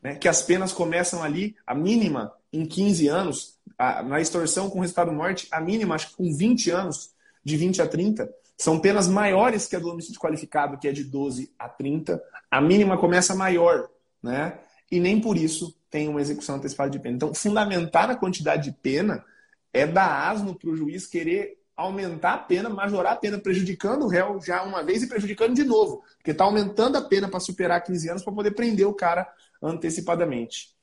né, 0.00 0.14
que 0.14 0.28
as 0.28 0.40
penas 0.40 0.72
começam 0.72 1.22
ali, 1.22 1.56
a 1.66 1.74
mínima 1.74 2.32
em 2.52 2.64
15 2.64 3.08
anos, 3.08 3.58
a, 3.76 4.02
na 4.02 4.20
extorsão 4.20 4.70
com 4.70 4.80
resultado 4.80 5.12
morte, 5.12 5.48
a 5.50 5.60
mínima 5.60 5.96
acho 5.96 6.10
que 6.10 6.16
com 6.16 6.32
20 6.32 6.70
anos, 6.70 7.10
de 7.44 7.56
20 7.56 7.82
a 7.82 7.88
30. 7.88 8.30
São 8.56 8.78
penas 8.78 9.08
maiores 9.08 9.66
que 9.66 9.76
a 9.76 9.78
do 9.78 9.88
homicídio 9.88 10.20
qualificado, 10.20 10.78
que 10.78 10.88
é 10.88 10.92
de 10.92 11.04
12 11.04 11.52
a 11.58 11.68
30. 11.68 12.22
A 12.50 12.60
mínima 12.60 12.98
começa 12.98 13.34
maior, 13.34 13.88
né? 14.22 14.58
E 14.90 14.98
nem 14.98 15.20
por 15.20 15.36
isso 15.36 15.76
tem 15.90 16.08
uma 16.08 16.20
execução 16.20 16.56
antecipada 16.56 16.90
de 16.90 16.98
pena. 16.98 17.16
Então, 17.16 17.34
fundamentar 17.34 18.10
a 18.10 18.16
quantidade 18.16 18.64
de 18.64 18.72
pena 18.72 19.24
é 19.72 19.86
dar 19.86 20.28
asno 20.30 20.54
para 20.54 20.70
o 20.70 20.76
juiz 20.76 21.06
querer 21.06 21.57
aumentar 21.78 22.34
a 22.34 22.38
pena, 22.38 22.68
majorar 22.68 23.12
a 23.12 23.16
pena, 23.16 23.38
prejudicando 23.38 24.02
o 24.02 24.08
réu 24.08 24.40
já 24.40 24.64
uma 24.64 24.82
vez 24.82 25.00
e 25.04 25.06
prejudicando 25.06 25.54
de 25.54 25.62
novo. 25.62 26.02
Porque 26.16 26.32
está 26.32 26.42
aumentando 26.42 26.98
a 26.98 27.02
pena 27.02 27.28
para 27.28 27.38
superar 27.38 27.84
15 27.84 28.10
anos 28.10 28.24
para 28.24 28.32
poder 28.32 28.50
prender 28.50 28.86
o 28.86 28.92
cara 28.92 29.32
antecipadamente. 29.62 30.76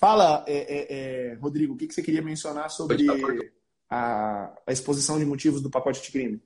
Fala, 0.00 0.44
é, 0.48 0.56
é, 0.58 0.86
é, 1.30 1.34
Rodrigo, 1.34 1.74
o 1.74 1.76
que, 1.76 1.86
que 1.86 1.94
você 1.94 2.02
queria 2.02 2.20
mencionar 2.20 2.68
sobre 2.68 3.06
a, 3.88 4.52
a 4.66 4.72
exposição 4.72 5.20
de 5.20 5.24
motivos 5.24 5.62
do 5.62 5.70
pacote 5.70 6.02
de 6.02 6.10
crime? 6.10 6.42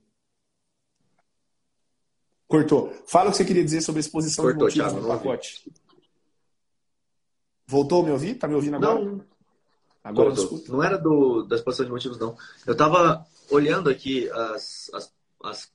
Cortou. 2.46 2.92
Fala 3.07 3.28
o 3.28 3.30
que 3.30 3.38
você 3.38 3.44
queria 3.44 3.64
dizer 3.64 3.80
sobre 3.80 4.00
a 4.00 4.02
exposição 4.02 4.44
Cortou, 4.44 4.68
de 4.68 4.78
motivos 4.78 4.92
Thiago, 4.92 5.09
no 5.09 5.16
pacote. 5.16 5.72
Voltou 7.66 8.02
a 8.02 8.05
me 8.05 8.11
ouvir? 8.11 8.34
Tá 8.34 8.46
me 8.46 8.55
ouvindo 8.55 8.76
agora? 8.76 9.02
Não. 9.02 9.24
Agora 10.05 10.34
Não 10.68 10.82
era 10.82 10.98
do, 10.98 11.44
da 11.44 11.57
exposição 11.57 11.86
de 11.86 11.90
motivos, 11.90 12.18
não. 12.18 12.36
Eu 12.66 12.74
estava 12.74 13.26
olhando 13.50 13.88
aqui 13.88 14.30
as, 14.30 14.90
as, 14.92 15.14
as, 15.42 15.72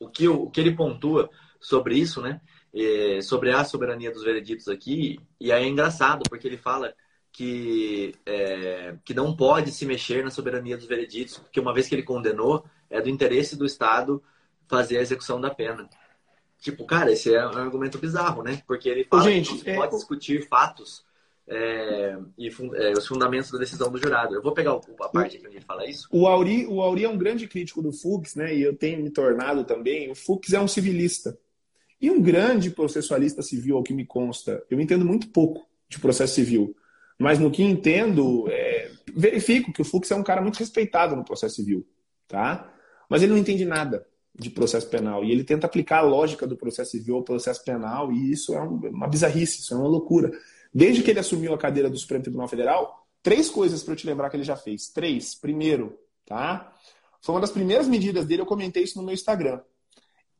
o, 0.00 0.08
que, 0.08 0.26
o 0.26 0.48
que 0.48 0.58
ele 0.58 0.74
pontua 0.74 1.28
sobre 1.60 1.96
isso, 1.96 2.22
né? 2.22 2.40
É, 2.74 3.20
sobre 3.20 3.52
a 3.52 3.62
soberania 3.62 4.10
dos 4.10 4.24
vereditos 4.24 4.68
aqui. 4.68 5.20
E 5.38 5.52
aí 5.52 5.64
é 5.64 5.68
engraçado, 5.68 6.22
porque 6.30 6.48
ele 6.48 6.56
fala 6.56 6.94
que, 7.30 8.14
é, 8.24 8.96
que 9.04 9.12
não 9.12 9.36
pode 9.36 9.70
se 9.70 9.84
mexer 9.84 10.24
na 10.24 10.30
soberania 10.30 10.78
dos 10.78 10.86
vereditos, 10.86 11.36
porque 11.36 11.60
uma 11.60 11.74
vez 11.74 11.86
que 11.86 11.94
ele 11.94 12.02
condenou, 12.02 12.64
é 12.88 13.02
do 13.02 13.10
interesse 13.10 13.54
do 13.54 13.66
Estado 13.66 14.22
fazer 14.66 14.96
a 14.96 15.02
execução 15.02 15.38
da 15.38 15.50
pena. 15.50 15.90
Tipo, 16.58 16.86
cara, 16.86 17.12
esse 17.12 17.34
é 17.34 17.46
um 17.46 17.58
argumento 17.58 17.98
bizarro, 17.98 18.42
né? 18.42 18.62
Porque 18.66 18.88
ele 18.88 19.04
fala 19.04 19.24
Gente, 19.24 19.56
que 19.56 19.66
não 19.66 19.74
é... 19.74 19.76
pode 19.76 19.94
discutir 19.94 20.48
fatos 20.48 21.04
é, 21.48 22.16
e 22.38 22.48
é, 22.48 22.92
os 22.92 23.06
fundamentos 23.06 23.50
da 23.50 23.58
decisão 23.58 23.90
do 23.90 23.98
jurado. 23.98 24.34
Eu 24.34 24.42
vou 24.42 24.52
pegar 24.52 24.72
a 24.72 25.08
parte 25.08 25.38
que 25.38 25.46
ele 25.46 25.60
fala 25.60 25.86
isso. 25.86 26.08
O 26.10 26.26
Auri, 26.26 26.66
o 26.66 26.80
Auri 26.80 27.04
é 27.04 27.08
um 27.08 27.18
grande 27.18 27.46
crítico 27.46 27.82
do 27.82 27.92
Fux, 27.92 28.34
né? 28.34 28.54
E 28.54 28.62
eu 28.62 28.76
tenho 28.76 29.02
me 29.02 29.10
tornado 29.10 29.64
também. 29.64 30.10
O 30.10 30.14
Fux 30.14 30.52
é 30.52 30.60
um 30.60 30.68
civilista. 30.68 31.36
E 32.00 32.10
um 32.10 32.20
grande 32.20 32.70
processualista 32.70 33.42
civil, 33.42 33.76
ao 33.76 33.82
que 33.82 33.94
me 33.94 34.06
consta. 34.06 34.62
Eu 34.70 34.80
entendo 34.80 35.04
muito 35.04 35.28
pouco 35.28 35.66
de 35.88 35.98
processo 35.98 36.34
civil. 36.34 36.74
Mas 37.18 37.38
no 37.38 37.50
que 37.50 37.62
entendo, 37.62 38.46
é, 38.48 38.90
verifico 39.14 39.72
que 39.72 39.82
o 39.82 39.84
Fux 39.84 40.10
é 40.10 40.14
um 40.16 40.22
cara 40.22 40.40
muito 40.40 40.58
respeitado 40.58 41.14
no 41.14 41.24
processo 41.24 41.56
civil. 41.56 41.86
tá? 42.26 42.72
Mas 43.08 43.22
ele 43.22 43.32
não 43.32 43.38
entende 43.38 43.64
nada 43.64 44.06
de 44.34 44.48
processo 44.48 44.88
penal. 44.88 45.22
E 45.22 45.30
ele 45.30 45.44
tenta 45.44 45.66
aplicar 45.66 45.98
a 45.98 46.02
lógica 46.02 46.46
do 46.46 46.56
processo 46.56 46.92
civil 46.92 47.16
ao 47.16 47.22
processo 47.22 47.62
penal, 47.62 48.10
e 48.10 48.32
isso 48.32 48.54
é 48.54 48.60
uma 48.60 49.06
bizarrice, 49.06 49.60
isso 49.60 49.74
é 49.74 49.76
uma 49.76 49.86
loucura. 49.88 50.32
Desde 50.74 51.02
que 51.02 51.10
ele 51.10 51.20
assumiu 51.20 51.52
a 51.52 51.58
cadeira 51.58 51.90
do 51.90 51.98
Supremo 51.98 52.22
Tribunal 52.22 52.48
Federal, 52.48 53.06
três 53.22 53.50
coisas 53.50 53.82
para 53.82 53.92
eu 53.92 53.96
te 53.96 54.06
lembrar 54.06 54.30
que 54.30 54.36
ele 54.36 54.44
já 54.44 54.56
fez. 54.56 54.88
Três. 54.88 55.34
Primeiro, 55.34 55.98
tá? 56.24 56.72
Foi 57.20 57.34
uma 57.34 57.40
das 57.40 57.52
primeiras 57.52 57.86
medidas 57.86 58.26
dele, 58.26 58.42
eu 58.42 58.46
comentei 58.46 58.82
isso 58.82 58.98
no 58.98 59.04
meu 59.04 59.14
Instagram. 59.14 59.60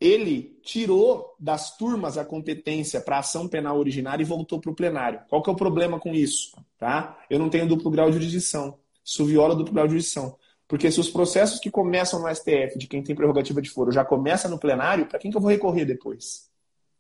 Ele 0.01 0.59
tirou 0.65 1.33
das 1.39 1.77
turmas 1.77 2.19
a 2.19 2.25
competência 2.25 3.01
para 3.01 3.19
ação 3.19 3.47
penal 3.47 3.79
originária 3.79 4.23
e 4.23 4.27
voltou 4.27 4.61
para 4.61 4.71
o 4.71 4.75
plenário. 4.75 5.21
Qual 5.29 5.41
que 5.41 5.49
é 5.49 5.53
o 5.53 5.57
problema 5.57 6.01
com 6.01 6.13
isso? 6.13 6.57
Tá? 6.77 7.17
Eu 7.31 7.39
não 7.39 7.49
tenho 7.49 7.69
duplo 7.69 7.89
grau 7.89 8.09
de 8.09 8.15
jurisdição. 8.15 8.79
Isso 9.05 9.25
viola 9.25 9.55
duplo 9.55 9.73
grau 9.73 9.87
de 9.87 9.93
jurisdição. 9.93 10.37
Porque 10.67 10.91
se 10.91 10.99
os 10.99 11.09
processos 11.09 11.61
que 11.61 11.71
começam 11.71 12.21
no 12.21 12.35
STF, 12.35 12.79
de 12.79 12.89
quem 12.89 13.03
tem 13.03 13.15
prerrogativa 13.15 13.63
de 13.63 13.71
foro, 13.71 13.93
já 13.93 14.05
começa 14.05 14.49
no 14.49 14.59
plenário, 14.59 15.07
para 15.07 15.21
quem 15.21 15.31
que 15.31 15.37
eu 15.37 15.41
vou 15.41 15.51
recorrer 15.51 15.85
depois? 15.85 16.51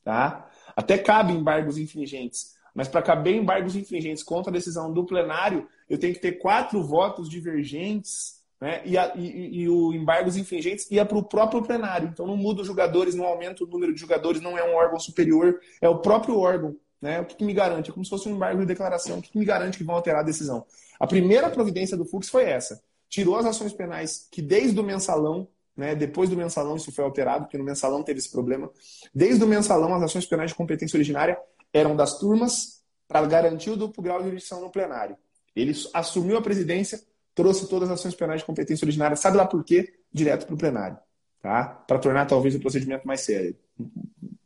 Tá? 0.04 0.48
Até 0.76 0.96
cabe 0.96 1.32
embargos 1.32 1.78
infringentes. 1.78 2.54
Mas 2.74 2.88
para 2.88 3.02
caber 3.02 3.34
embargos 3.34 3.76
infringentes 3.76 4.22
contra 4.22 4.50
a 4.50 4.52
decisão 4.52 4.92
do 4.92 5.04
plenário, 5.04 5.68
eu 5.88 5.98
tenho 5.98 6.14
que 6.14 6.20
ter 6.20 6.32
quatro 6.32 6.82
votos 6.82 7.28
divergentes, 7.28 8.40
né? 8.60 8.80
E, 8.84 8.96
a, 8.96 9.12
e, 9.16 9.62
e 9.62 9.68
o 9.68 9.92
embargos 9.92 10.36
infringentes 10.36 10.90
ia 10.90 11.04
para 11.04 11.18
o 11.18 11.22
próprio 11.22 11.62
plenário. 11.62 12.08
Então 12.12 12.26
não 12.26 12.36
muda 12.36 12.62
os 12.62 12.66
jogadores, 12.66 13.14
não 13.14 13.24
aumenta 13.24 13.64
o 13.64 13.66
número 13.66 13.92
de 13.92 14.00
jogadores, 14.00 14.40
não 14.40 14.56
é 14.56 14.64
um 14.64 14.74
órgão 14.74 14.98
superior, 14.98 15.60
é 15.80 15.88
o 15.88 15.98
próprio 15.98 16.38
órgão. 16.38 16.76
Né? 17.00 17.20
O 17.20 17.24
que, 17.24 17.34
que 17.34 17.44
me 17.44 17.52
garante? 17.52 17.90
É 17.90 17.92
como 17.92 18.04
se 18.04 18.10
fosse 18.10 18.28
um 18.28 18.36
embargo 18.36 18.60
de 18.60 18.66
declaração. 18.66 19.18
O 19.18 19.22
que, 19.22 19.30
que 19.32 19.38
me 19.38 19.44
garante 19.44 19.76
que 19.76 19.84
vão 19.84 19.96
alterar 19.96 20.20
a 20.20 20.24
decisão? 20.24 20.64
A 21.00 21.06
primeira 21.06 21.50
providência 21.50 21.96
do 21.96 22.04
Fux 22.04 22.28
foi 22.28 22.44
essa 22.44 22.80
tirou 23.12 23.36
as 23.36 23.44
ações 23.44 23.74
penais 23.74 24.26
que 24.30 24.40
desde 24.40 24.80
o 24.80 24.82
mensalão, 24.82 25.46
né, 25.76 25.94
depois 25.94 26.30
do 26.30 26.36
mensalão 26.36 26.76
isso 26.76 26.90
foi 26.90 27.04
alterado, 27.04 27.44
porque 27.44 27.58
no 27.58 27.64
mensalão 27.64 28.02
teve 28.02 28.18
esse 28.18 28.30
problema, 28.30 28.70
desde 29.14 29.44
o 29.44 29.46
mensalão 29.46 29.94
as 29.94 30.02
ações 30.02 30.24
penais 30.24 30.50
de 30.50 30.56
competência 30.56 30.96
originária 30.96 31.38
eram 31.72 31.96
das 31.96 32.18
turmas 32.18 32.82
para 33.08 33.26
garantir 33.26 33.70
o 33.70 33.76
duplo 33.76 34.02
grau 34.02 34.18
de 34.18 34.24
jurisdição 34.24 34.60
no 34.60 34.70
plenário. 34.70 35.16
Ele 35.54 35.72
assumiu 35.92 36.36
a 36.36 36.42
presidência, 36.42 37.00
trouxe 37.34 37.68
todas 37.68 37.90
as 37.90 37.98
ações 37.98 38.14
penais 38.14 38.40
de 38.40 38.46
competência 38.46 38.84
originária, 38.84 39.16
sabe 39.16 39.36
lá 39.36 39.46
por 39.46 39.62
quê? 39.64 39.94
Direto 40.12 40.46
para 40.46 40.54
o 40.54 40.58
plenário. 40.58 40.98
Tá? 41.40 41.64
Para 41.64 41.98
tornar 41.98 42.26
talvez 42.26 42.54
o 42.54 42.60
procedimento 42.60 43.06
mais 43.06 43.20
sério. 43.20 43.56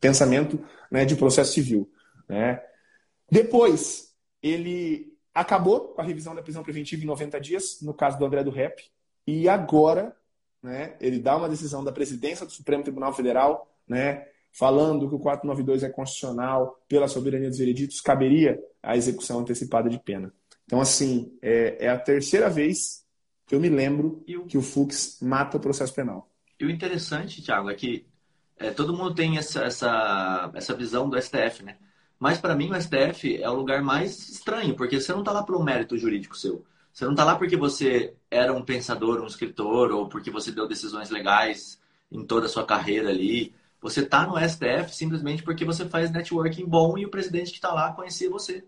Pensamento 0.01 0.65
né, 0.91 1.05
de 1.05 1.15
processo 1.15 1.53
civil. 1.53 1.91
Né? 2.29 2.63
Depois, 3.31 4.13
ele 4.43 5.17
acabou 5.35 5.89
com 5.89 6.01
a 6.01 6.05
revisão 6.05 6.35
da 6.35 6.43
prisão 6.43 6.63
preventiva 6.63 7.03
em 7.03 7.07
90 7.07 7.41
dias, 7.41 7.79
no 7.83 7.93
caso 7.93 8.19
do 8.19 8.25
André 8.25 8.43
do 8.43 8.51
Rep, 8.51 8.83
e 9.27 9.49
agora 9.49 10.17
né, 10.63 10.97
ele 11.01 11.19
dá 11.19 11.37
uma 11.37 11.49
decisão 11.49 11.85
da 11.85 11.93
presidência 11.93 12.47
do 12.47 12.53
Supremo 12.53 12.83
Tribunal 12.83 13.13
Federal, 13.13 13.71
né, 13.87 14.27
falando 14.59 15.09
que 15.09 15.15
o 15.15 15.19
492 15.19 15.83
é 15.83 15.91
constitucional 15.91 16.83
pela 16.89 17.09
soberania 17.09 17.49
dos 17.49 17.59
vereditos, 17.59 18.01
caberia 18.01 18.59
a 18.83 18.97
execução 18.97 19.41
antecipada 19.41 19.91
de 19.91 19.99
pena. 19.99 20.33
Então, 20.65 20.81
assim, 20.81 21.37
é, 21.43 21.87
é 21.87 21.89
a 21.89 21.99
terceira 21.99 22.49
vez 22.49 23.05
que 23.47 23.55
eu 23.55 23.61
me 23.61 23.69
lembro 23.69 24.25
que 24.49 24.59
o 24.59 24.63
Fux 24.63 25.19
mata 25.21 25.57
o 25.57 25.61
processo 25.61 25.95
penal. 25.95 26.31
E 26.59 26.65
o 26.65 26.71
interessante, 26.71 27.43
Thiago, 27.43 27.71
é 27.71 27.75
que 27.75 28.07
é, 28.59 28.71
todo 28.71 28.97
mundo 28.97 29.15
tem 29.15 29.37
essa, 29.37 29.65
essa, 29.65 30.51
essa 30.55 30.75
visão 30.75 31.09
do 31.09 31.21
STF, 31.21 31.63
né? 31.63 31.77
Mas 32.19 32.39
para 32.39 32.57
mim 32.57 32.71
o 32.71 32.81
STF 32.81 33.41
é 33.43 33.51
o 33.51 33.55
lugar 33.55 33.83
mais 33.83 34.31
estranho, 34.31 34.75
porque 34.75 34.99
você 34.99 35.13
não 35.13 35.21
está 35.21 35.33
lá 35.33 35.45
um 35.49 35.63
mérito 35.63 35.99
jurídico 35.99 36.37
seu. 36.37 36.65
Você 36.93 37.05
não 37.05 37.13
está 37.13 37.25
lá 37.25 37.37
porque 37.37 37.57
você 37.57 38.15
era 38.31 38.55
um 38.55 38.65
pensador, 38.65 39.21
um 39.21 39.27
escritor, 39.27 39.93
ou 39.93 40.09
porque 40.09 40.31
você 40.31 40.51
deu 40.51 40.67
decisões 40.67 41.11
legais 41.11 41.79
em 42.11 42.25
toda 42.25 42.47
a 42.47 42.49
sua 42.49 42.65
carreira 42.65 43.11
ali. 43.11 43.55
Você 43.87 44.01
está 44.01 44.27
no 44.27 44.37
STF 44.37 44.93
simplesmente 44.93 45.45
porque 45.45 45.65
você 45.65 45.89
faz 45.89 46.11
networking 46.11 46.67
bom 46.67 46.99
e 46.99 47.07
o 47.07 47.09
presidente 47.09 47.53
que 47.53 47.59
está 47.59 47.73
lá 47.73 47.93
conhecia 47.93 48.29
você. 48.29 48.65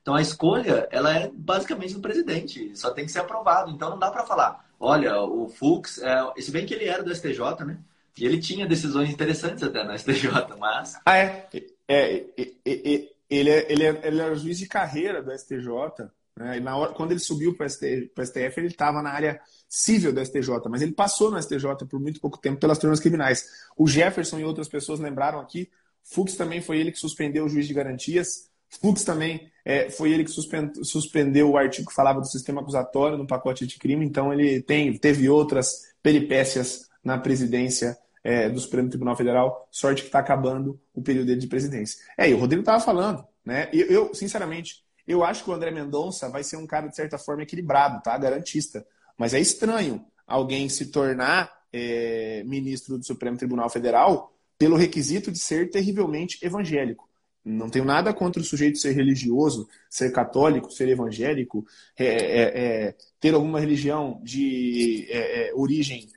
Então 0.00 0.14
a 0.14 0.22
escolha, 0.22 0.88
ela 0.90 1.14
é 1.14 1.30
basicamente 1.30 1.92
do 1.92 2.00
presidente, 2.00 2.74
só 2.74 2.90
tem 2.90 3.04
que 3.04 3.12
ser 3.12 3.18
aprovado. 3.18 3.70
Então 3.70 3.90
não 3.90 3.98
dá 3.98 4.10
para 4.10 4.24
falar, 4.24 4.66
olha, 4.80 5.20
o 5.20 5.50
Fux, 5.50 5.98
é... 5.98 6.40
se 6.40 6.50
bem 6.50 6.64
que 6.64 6.72
ele 6.72 6.86
era 6.86 7.02
do 7.02 7.14
STJ, 7.14 7.62
né? 7.66 7.78
E 8.16 8.24
ele 8.24 8.38
tinha 8.38 8.66
decisões 8.66 9.10
interessantes 9.10 9.62
até 9.62 9.84
no 9.84 9.92
STJ, 9.98 10.30
mas. 10.58 10.98
Ah, 11.04 11.18
é? 11.18 11.46
É, 11.52 11.64
é, 11.86 12.26
é, 12.64 12.94
é 12.94 13.08
ele, 13.28 13.50
é, 13.50 13.70
ele, 13.70 13.84
é, 13.84 14.00
ele 14.02 14.20
era 14.20 14.34
juiz 14.34 14.58
de 14.58 14.66
carreira 14.66 15.22
do 15.22 15.30
STJ. 15.30 16.08
Né? 16.36 16.58
E 16.58 16.60
na 16.60 16.76
hora, 16.76 16.92
quando 16.92 17.12
ele 17.12 17.20
subiu 17.20 17.56
para 17.56 17.66
o 17.66 17.70
STF, 17.70 18.58
ele 18.58 18.66
estava 18.68 19.00
na 19.02 19.10
área 19.10 19.40
civil 19.68 20.12
do 20.12 20.24
STJ, 20.24 20.50
mas 20.68 20.82
ele 20.82 20.92
passou 20.92 21.30
no 21.30 21.40
STJ 21.40 21.86
por 21.88 22.00
muito 22.00 22.20
pouco 22.20 22.38
tempo 22.38 22.60
pelas 22.60 22.78
turmas 22.78 23.00
criminais. 23.00 23.46
O 23.76 23.86
Jefferson 23.86 24.38
e 24.38 24.44
outras 24.44 24.68
pessoas 24.68 25.00
lembraram 25.00 25.40
aqui, 25.40 25.70
Fux 26.04 26.36
também 26.36 26.60
foi 26.60 26.78
ele 26.78 26.92
que 26.92 26.98
suspendeu 26.98 27.46
o 27.46 27.48
juiz 27.48 27.66
de 27.66 27.74
garantias. 27.74 28.50
Fux 28.68 29.04
também 29.04 29.50
é, 29.64 29.88
foi 29.88 30.12
ele 30.12 30.24
que 30.24 30.30
suspendeu 30.30 31.50
o 31.50 31.56
artigo 31.56 31.88
que 31.88 31.94
falava 31.94 32.20
do 32.20 32.26
sistema 32.26 32.60
acusatório 32.60 33.16
no 33.16 33.26
pacote 33.26 33.66
de 33.66 33.78
crime, 33.78 34.04
então 34.04 34.32
ele 34.32 34.60
tem, 34.60 34.96
teve 34.98 35.28
outras 35.28 35.94
peripécias 36.02 36.88
na 37.02 37.16
presidência 37.16 37.96
é, 38.22 38.48
do 38.50 38.60
Supremo 38.60 38.88
Tribunal 38.88 39.16
Federal. 39.16 39.66
Sorte 39.70 40.02
que 40.02 40.08
está 40.08 40.18
acabando 40.18 40.78
o 40.92 41.02
período 41.02 41.26
dele 41.26 41.40
de 41.40 41.46
presidência. 41.46 41.98
É, 42.18 42.28
e 42.28 42.34
o 42.34 42.38
Rodrigo 42.38 42.60
estava 42.60 42.80
falando, 42.80 43.24
né? 43.44 43.68
Eu, 43.72 43.86
eu, 43.86 44.14
sinceramente, 44.14 44.83
eu 45.06 45.22
acho 45.24 45.44
que 45.44 45.50
o 45.50 45.52
André 45.52 45.70
Mendonça 45.70 46.28
vai 46.28 46.42
ser 46.42 46.56
um 46.56 46.66
cara, 46.66 46.88
de 46.88 46.96
certa 46.96 47.18
forma, 47.18 47.42
equilibrado, 47.42 48.02
tá? 48.02 48.16
Garantista. 48.16 48.86
Mas 49.18 49.34
é 49.34 49.40
estranho 49.40 50.04
alguém 50.26 50.68
se 50.68 50.86
tornar 50.86 51.52
é, 51.72 52.42
ministro 52.44 52.98
do 52.98 53.04
Supremo 53.04 53.36
Tribunal 53.36 53.68
Federal 53.68 54.32
pelo 54.58 54.76
requisito 54.76 55.30
de 55.30 55.38
ser 55.38 55.70
terrivelmente 55.70 56.38
evangélico. 56.44 57.08
Não 57.44 57.68
tenho 57.68 57.84
nada 57.84 58.14
contra 58.14 58.40
o 58.40 58.44
sujeito 58.44 58.78
ser 58.78 58.92
religioso, 58.92 59.68
ser 59.90 60.10
católico, 60.12 60.70
ser 60.70 60.88
evangélico, 60.88 61.66
é, 61.98 62.06
é, 62.06 62.42
é 62.86 62.96
ter 63.20 63.34
alguma 63.34 63.60
religião 63.60 64.18
de 64.22 65.06
é, 65.10 65.48
é, 65.48 65.54
origem 65.54 66.08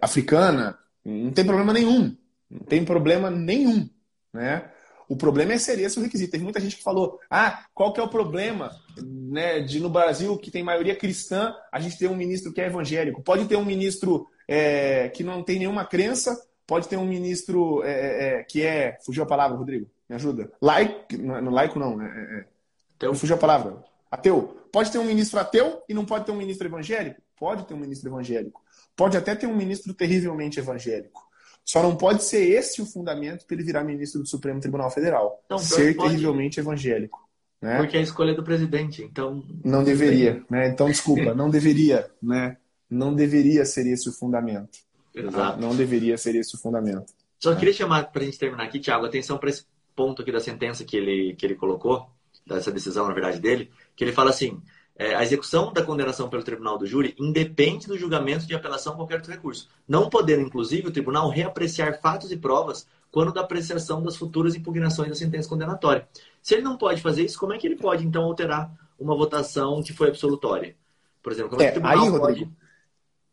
africana, 0.00 0.78
não 1.04 1.30
tem 1.30 1.44
problema 1.44 1.72
nenhum. 1.72 2.16
Não 2.50 2.60
tem 2.60 2.84
problema 2.84 3.30
nenhum. 3.30 3.88
Né? 4.32 4.71
O 5.12 5.16
problema 5.16 5.52
é 5.52 5.58
ser 5.58 5.78
esse 5.78 5.98
o 5.98 6.02
requisito. 6.02 6.30
Teve 6.30 6.42
muita 6.42 6.58
gente 6.58 6.76
que 6.76 6.82
falou: 6.82 7.20
ah, 7.28 7.66
qual 7.74 7.92
que 7.92 8.00
é 8.00 8.02
o 8.02 8.08
problema 8.08 8.74
né, 8.96 9.60
de 9.60 9.78
no 9.78 9.90
Brasil, 9.90 10.38
que 10.38 10.50
tem 10.50 10.62
maioria 10.62 10.96
cristã, 10.96 11.54
a 11.70 11.78
gente 11.78 11.98
ter 11.98 12.08
um 12.08 12.16
ministro 12.16 12.50
que 12.50 12.62
é 12.62 12.66
evangélico? 12.66 13.22
Pode 13.22 13.44
ter 13.44 13.56
um 13.56 13.64
ministro 13.64 14.26
é, 14.48 15.10
que 15.10 15.22
não 15.22 15.42
tem 15.42 15.58
nenhuma 15.58 15.84
crença, 15.84 16.34
pode 16.66 16.88
ter 16.88 16.96
um 16.96 17.04
ministro 17.04 17.82
é, 17.84 17.90
é, 17.90 18.40
é 18.40 18.42
que 18.42 18.62
é. 18.62 18.96
Fugiu 19.04 19.22
a 19.22 19.26
palavra, 19.26 19.54
Rodrigo? 19.54 19.86
Me 20.08 20.16
ajuda. 20.16 20.50
Laico, 20.62 21.18
não, 21.18 21.50
laico 21.50 21.78
não, 21.78 21.94
né? 21.94 22.46
É, 23.02 23.14
fugiu 23.14 23.36
a 23.36 23.38
palavra. 23.38 23.84
Ateu. 24.10 24.62
Pode 24.72 24.90
ter 24.90 24.98
um 24.98 25.04
ministro 25.04 25.38
ateu 25.38 25.82
e 25.86 25.92
não 25.92 26.06
pode 26.06 26.24
ter 26.24 26.32
um 26.32 26.36
ministro 26.36 26.66
evangélico? 26.66 27.20
Pode 27.36 27.66
ter 27.66 27.74
um 27.74 27.78
ministro 27.78 28.08
evangélico. 28.08 28.62
Pode 28.96 29.18
até 29.18 29.34
ter 29.34 29.46
um 29.46 29.54
ministro 29.54 29.92
terrivelmente 29.92 30.58
evangélico. 30.58 31.30
Só 31.64 31.82
não 31.82 31.96
pode 31.96 32.24
ser 32.24 32.42
esse 32.50 32.82
o 32.82 32.86
fundamento 32.86 33.46
para 33.46 33.54
ele 33.54 33.64
virar 33.64 33.84
ministro 33.84 34.20
do 34.20 34.28
Supremo 34.28 34.60
Tribunal 34.60 34.90
Federal. 34.90 35.42
Não, 35.48 35.58
ser 35.58 35.96
pode... 35.96 36.10
terrivelmente 36.10 36.60
evangélico. 36.60 37.20
Né? 37.60 37.76
Porque 37.78 37.96
é 37.96 38.00
a 38.00 38.02
escolha 38.02 38.34
do 38.34 38.42
presidente, 38.42 39.02
então. 39.02 39.44
Não 39.64 39.84
deveria, 39.84 40.44
né? 40.50 40.68
Então, 40.68 40.88
desculpa, 40.88 41.32
não 41.32 41.48
deveria, 41.48 42.10
né? 42.20 42.56
Não 42.90 43.14
deveria 43.14 43.64
ser 43.64 43.86
esse 43.86 44.08
o 44.08 44.12
fundamento. 44.12 44.80
Exato. 45.14 45.60
Não 45.60 45.74
deveria 45.74 46.18
ser 46.18 46.34
esse 46.34 46.56
o 46.56 46.58
fundamento. 46.58 47.12
Só 47.38 47.52
né? 47.52 47.56
queria 47.58 47.72
chamar, 47.72 48.10
para 48.10 48.22
a 48.22 48.24
gente 48.24 48.38
terminar 48.38 48.64
aqui, 48.64 48.80
Tiago, 48.80 49.06
atenção 49.06 49.38
para 49.38 49.48
esse 49.48 49.64
ponto 49.94 50.22
aqui 50.22 50.32
da 50.32 50.40
sentença 50.40 50.84
que 50.84 50.96
ele, 50.96 51.36
que 51.36 51.46
ele 51.46 51.54
colocou, 51.54 52.10
dessa 52.44 52.72
decisão, 52.72 53.06
na 53.06 53.14
verdade, 53.14 53.38
dele, 53.38 53.70
que 53.94 54.02
ele 54.02 54.12
fala 54.12 54.30
assim: 54.30 54.60
é, 55.02 55.16
a 55.16 55.22
execução 55.24 55.72
da 55.72 55.82
condenação 55.82 56.28
pelo 56.28 56.44
tribunal 56.44 56.78
do 56.78 56.86
júri 56.86 57.16
independe 57.18 57.88
do 57.88 57.98
julgamento 57.98 58.46
de 58.46 58.54
apelação 58.54 58.92
a 58.92 58.96
qualquer 58.96 59.16
outro 59.16 59.32
recurso, 59.32 59.68
não 59.86 60.08
podendo, 60.08 60.42
inclusive, 60.42 60.86
o 60.86 60.92
tribunal 60.92 61.28
reapreciar 61.28 62.00
fatos 62.00 62.30
e 62.30 62.36
provas 62.36 62.86
quando 63.10 63.32
da 63.32 63.40
apreciação 63.40 64.00
das 64.00 64.16
futuras 64.16 64.54
impugnações 64.54 65.08
da 65.08 65.16
sentença 65.16 65.48
condenatória. 65.48 66.08
Se 66.40 66.54
ele 66.54 66.62
não 66.62 66.78
pode 66.78 67.02
fazer 67.02 67.24
isso, 67.24 67.36
como 67.36 67.52
é 67.52 67.58
que 67.58 67.66
ele 67.66 67.74
pode, 67.74 68.06
então, 68.06 68.22
alterar 68.22 68.72
uma 68.96 69.16
votação 69.16 69.82
que 69.82 69.92
foi 69.92 70.08
absolutória? 70.08 70.76
Por 71.20 71.32
exemplo, 71.32 71.50
como 71.50 71.62
é, 71.62 71.64
que 71.66 71.70
o 71.70 71.80
tribunal 71.80 72.04
aí, 72.04 72.08
Rodrigo, 72.08 72.46
pode... 72.46 72.56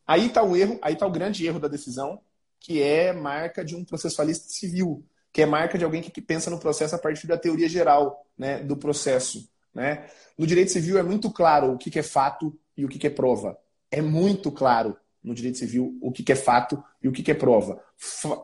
Aí 0.07 0.25
está 0.25 0.41
o 0.41 0.57
erro, 0.57 0.79
aí 0.81 0.93
está 0.93 1.05
o 1.05 1.11
grande 1.11 1.45
erro 1.45 1.59
da 1.59 1.67
decisão, 1.67 2.19
que 2.59 2.81
é 2.81 3.13
marca 3.13 3.63
de 3.63 3.75
um 3.75 3.85
processualista 3.85 4.49
civil, 4.49 5.05
que 5.31 5.43
é 5.43 5.45
marca 5.45 5.77
de 5.77 5.85
alguém 5.85 6.01
que 6.01 6.19
pensa 6.19 6.49
no 6.49 6.59
processo 6.59 6.95
a 6.95 6.99
partir 6.99 7.27
da 7.27 7.37
teoria 7.37 7.69
geral 7.69 8.25
né, 8.35 8.57
do 8.57 8.75
processo. 8.75 9.47
Né? 9.79 10.09
No 10.37 10.45
direito 10.45 10.73
civil 10.73 10.97
é 10.97 11.03
muito 11.03 11.31
claro 11.31 11.71
o 11.71 11.77
que, 11.77 11.97
é 11.97 12.03
fato 12.03 12.53
e 12.75 12.83
o 12.83 12.89
que, 12.89 13.07
é 13.07 13.09
prova. 13.09 13.57
É 13.89 14.01
muito 14.01 14.51
claro 14.51 14.97
no 15.23 15.33
direito 15.33 15.57
civil 15.57 15.97
o 16.01 16.11
que, 16.11 16.29
é 16.29 16.35
fato 16.35 16.83
e 17.01 17.07
o 17.07 17.13
que, 17.13 17.31
é 17.31 17.33
prova. 17.33 17.81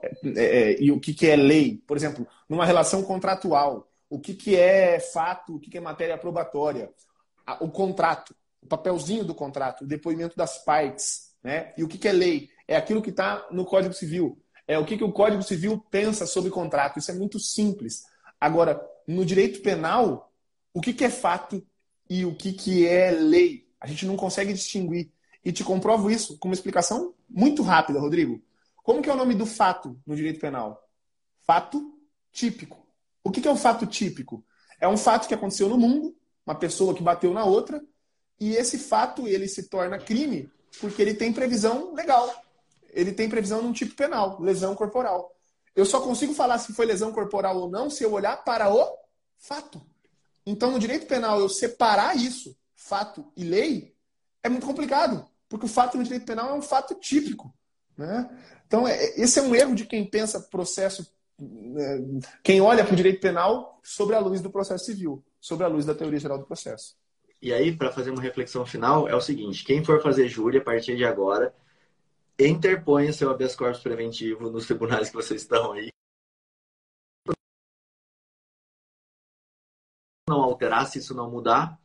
É, 0.02 0.46
é, 0.46 0.82
e 0.82 0.94
o 0.94 0.98
que, 0.98 1.28
é 1.28 1.36
lei. 1.36 1.84
Por 1.86 1.98
exemplo, 1.98 2.26
numa 2.48 2.66
relação 2.66 3.04
contratual, 3.04 3.92
o 4.10 4.18
que, 4.18 4.56
é 4.56 4.98
fato, 4.98 5.58
o 5.58 5.60
que, 5.60 5.78
é 5.78 5.82
matéria 5.82 6.18
probatória. 6.18 6.90
O 7.60 7.70
contrato, 7.70 8.34
o 8.62 8.68
papelzinho 8.68 9.26
do 9.26 9.36
contrato, 9.36 9.84
o 9.84 9.88
depoimento 9.88 10.38
das 10.38 10.64
partes. 10.64 11.34
Né? 11.44 11.74
E 11.78 11.84
o 11.84 11.88
que, 11.90 12.08
é 12.08 12.14
lei? 12.14 12.50
É 12.66 12.78
aquilo 12.78 13.02
que 13.02 13.10
está 13.10 13.46
no 13.52 13.66
Código 13.66 13.94
Civil. 13.94 14.42
É 14.66 14.80
o 14.80 14.86
que, 14.86 14.98
que 14.98 15.04
o 15.04 15.12
Código 15.12 15.44
Civil 15.44 15.84
pensa 15.92 16.26
sobre 16.26 16.50
contrato. 16.50 16.98
Isso 16.98 17.12
é 17.12 17.14
muito 17.14 17.40
simples. 17.40 18.04
Agora, 18.40 18.82
no 19.06 19.26
direito 19.26 19.62
penal, 19.62 20.32
o 20.76 20.82
que, 20.82 20.94
que 20.94 21.06
é 21.06 21.10
fato 21.10 21.66
e 22.10 22.26
o 22.26 22.36
que, 22.36 22.52
que 22.52 22.86
é 22.86 23.10
lei. 23.10 23.66
A 23.80 23.88
gente 23.88 24.06
não 24.06 24.18
consegue 24.18 24.52
distinguir. 24.52 25.10
E 25.44 25.54
te 25.54 25.64
comprovo 25.64 26.12
isso 26.12 26.38
com 26.38 26.50
uma 26.50 26.54
explicação 26.54 27.14
muito 27.30 27.64
rápida, 27.64 27.98
Rodrigo. 27.98 28.44
Como 28.84 29.02
que 29.02 29.10
é 29.10 29.14
o 29.14 29.16
nome 29.16 29.34
do 29.36 29.46
fato 29.46 29.98
no 30.06 30.18
direito 30.18 30.42
penal? 30.42 30.86
Fato 31.48 31.98
típico. 32.30 32.86
O 33.24 33.32
que, 33.32 33.40
que 33.40 33.48
é 33.48 33.52
o 33.52 33.56
fato 33.56 33.86
típico? 33.86 34.44
É 34.78 34.88
um 34.88 34.98
fato 34.98 35.30
que 35.30 35.34
aconteceu 35.34 35.70
no 35.70 35.78
mundo, 35.78 36.14
uma 36.46 36.56
pessoa 36.56 36.94
que 36.94 37.02
bateu 37.02 37.34
na 37.34 37.46
outra, 37.46 37.82
e 38.38 38.54
esse 38.56 38.78
fato 38.78 39.30
ele 39.30 39.48
se 39.48 39.70
torna 39.70 39.98
crime 39.98 40.52
porque 40.82 41.02
ele 41.02 41.14
tem 41.14 41.32
previsão 41.32 41.94
legal. 41.94 42.30
Ele 42.90 43.14
tem 43.14 43.30
previsão 43.30 43.62
num 43.62 43.72
tipo 43.72 43.96
penal, 43.96 44.42
lesão 44.42 44.76
corporal. 44.76 45.34
Eu 45.74 45.86
só 45.86 46.02
consigo 46.02 46.34
falar 46.34 46.58
se 46.58 46.74
foi 46.74 46.86
lesão 46.86 47.14
corporal 47.14 47.58
ou 47.58 47.70
não 47.70 47.90
se 47.90 48.04
eu 48.04 48.12
olhar 48.12 48.44
para 48.44 48.74
o 48.74 48.98
fato. 49.38 49.82
Então, 50.46 50.72
no 50.72 50.80
direito 50.80 51.08
penal, 51.08 51.40
eu 51.40 51.50
separar 51.50 52.16
isso, 52.16 52.56
fato 52.76 53.32
e 53.36 53.44
lei, 53.44 53.96
é 54.44 54.50
muito 54.50 54.66
complicado, 54.66 55.26
porque 55.50 55.66
o 55.66 55.70
fato 55.70 55.98
no 55.98 56.04
direito 56.04 56.26
penal 56.26 56.50
é 56.50 56.54
um 56.54 56.62
fato 56.62 56.94
típico. 56.96 57.54
Né? 57.98 58.30
Então, 58.68 58.88
é, 58.88 59.20
esse 59.20 59.40
é 59.40 59.42
um 59.42 59.56
erro 59.56 59.74
de 59.74 59.86
quem 59.86 60.06
pensa 60.06 60.40
processo, 60.40 61.08
é, 61.42 62.02
quem 62.44 62.62
olha 62.62 62.84
para 62.84 62.94
o 62.94 62.98
direito 62.98 63.22
penal 63.22 63.80
sobre 63.84 64.16
a 64.16 64.20
luz 64.20 64.42
do 64.42 64.52
processo 64.52 64.86
civil, 64.86 65.24
sobre 65.40 65.66
a 65.66 65.70
luz 65.70 65.86
da 65.86 65.96
teoria 65.96 66.20
geral 66.20 66.38
do 66.38 66.46
processo. 66.46 66.96
E 67.42 67.54
aí, 67.54 67.76
para 67.76 67.92
fazer 67.92 68.12
uma 68.12 68.22
reflexão 68.22 68.66
final, 68.66 69.08
é 69.08 69.16
o 69.16 69.22
seguinte: 69.22 69.64
quem 69.64 69.84
for 69.84 70.02
fazer 70.02 70.28
júri 70.28 70.58
a 70.58 70.64
partir 70.64 70.96
de 70.96 71.06
agora, 71.06 71.54
interponha 72.40 73.14
seu 73.14 73.30
habeas 73.30 73.56
corpus 73.56 73.82
preventivo 73.82 74.50
nos 74.50 74.66
tribunais 74.66 75.10
que 75.10 75.16
vocês 75.16 75.42
estão 75.42 75.74
aí. 75.74 75.92
Não 80.28 80.42
alterar, 80.42 80.88
se 80.88 80.98
isso 80.98 81.14
não 81.14 81.30
mudar, 81.30 81.78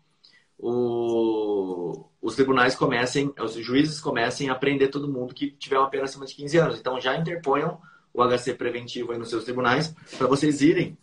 o, 0.58 2.06
os 2.22 2.34
tribunais 2.34 2.74
comecem, 2.74 3.32
os 3.38 3.52
juízes 3.54 4.00
comecem 4.00 4.48
a 4.48 4.54
prender 4.54 4.90
todo 4.90 5.12
mundo 5.12 5.34
que 5.34 5.50
tiver 5.50 5.78
uma 5.78 5.90
pena 5.90 6.04
acima 6.04 6.24
de 6.24 6.34
15 6.34 6.58
anos. 6.58 6.78
Então 6.80 6.98
já 6.98 7.16
interponham 7.16 7.78
o 8.14 8.22
HC 8.22 8.54
preventivo 8.54 9.12
aí 9.12 9.18
nos 9.18 9.28
seus 9.28 9.44
tribunais 9.44 9.94
para 10.16 10.26
vocês 10.26 10.62
irem 10.62 10.96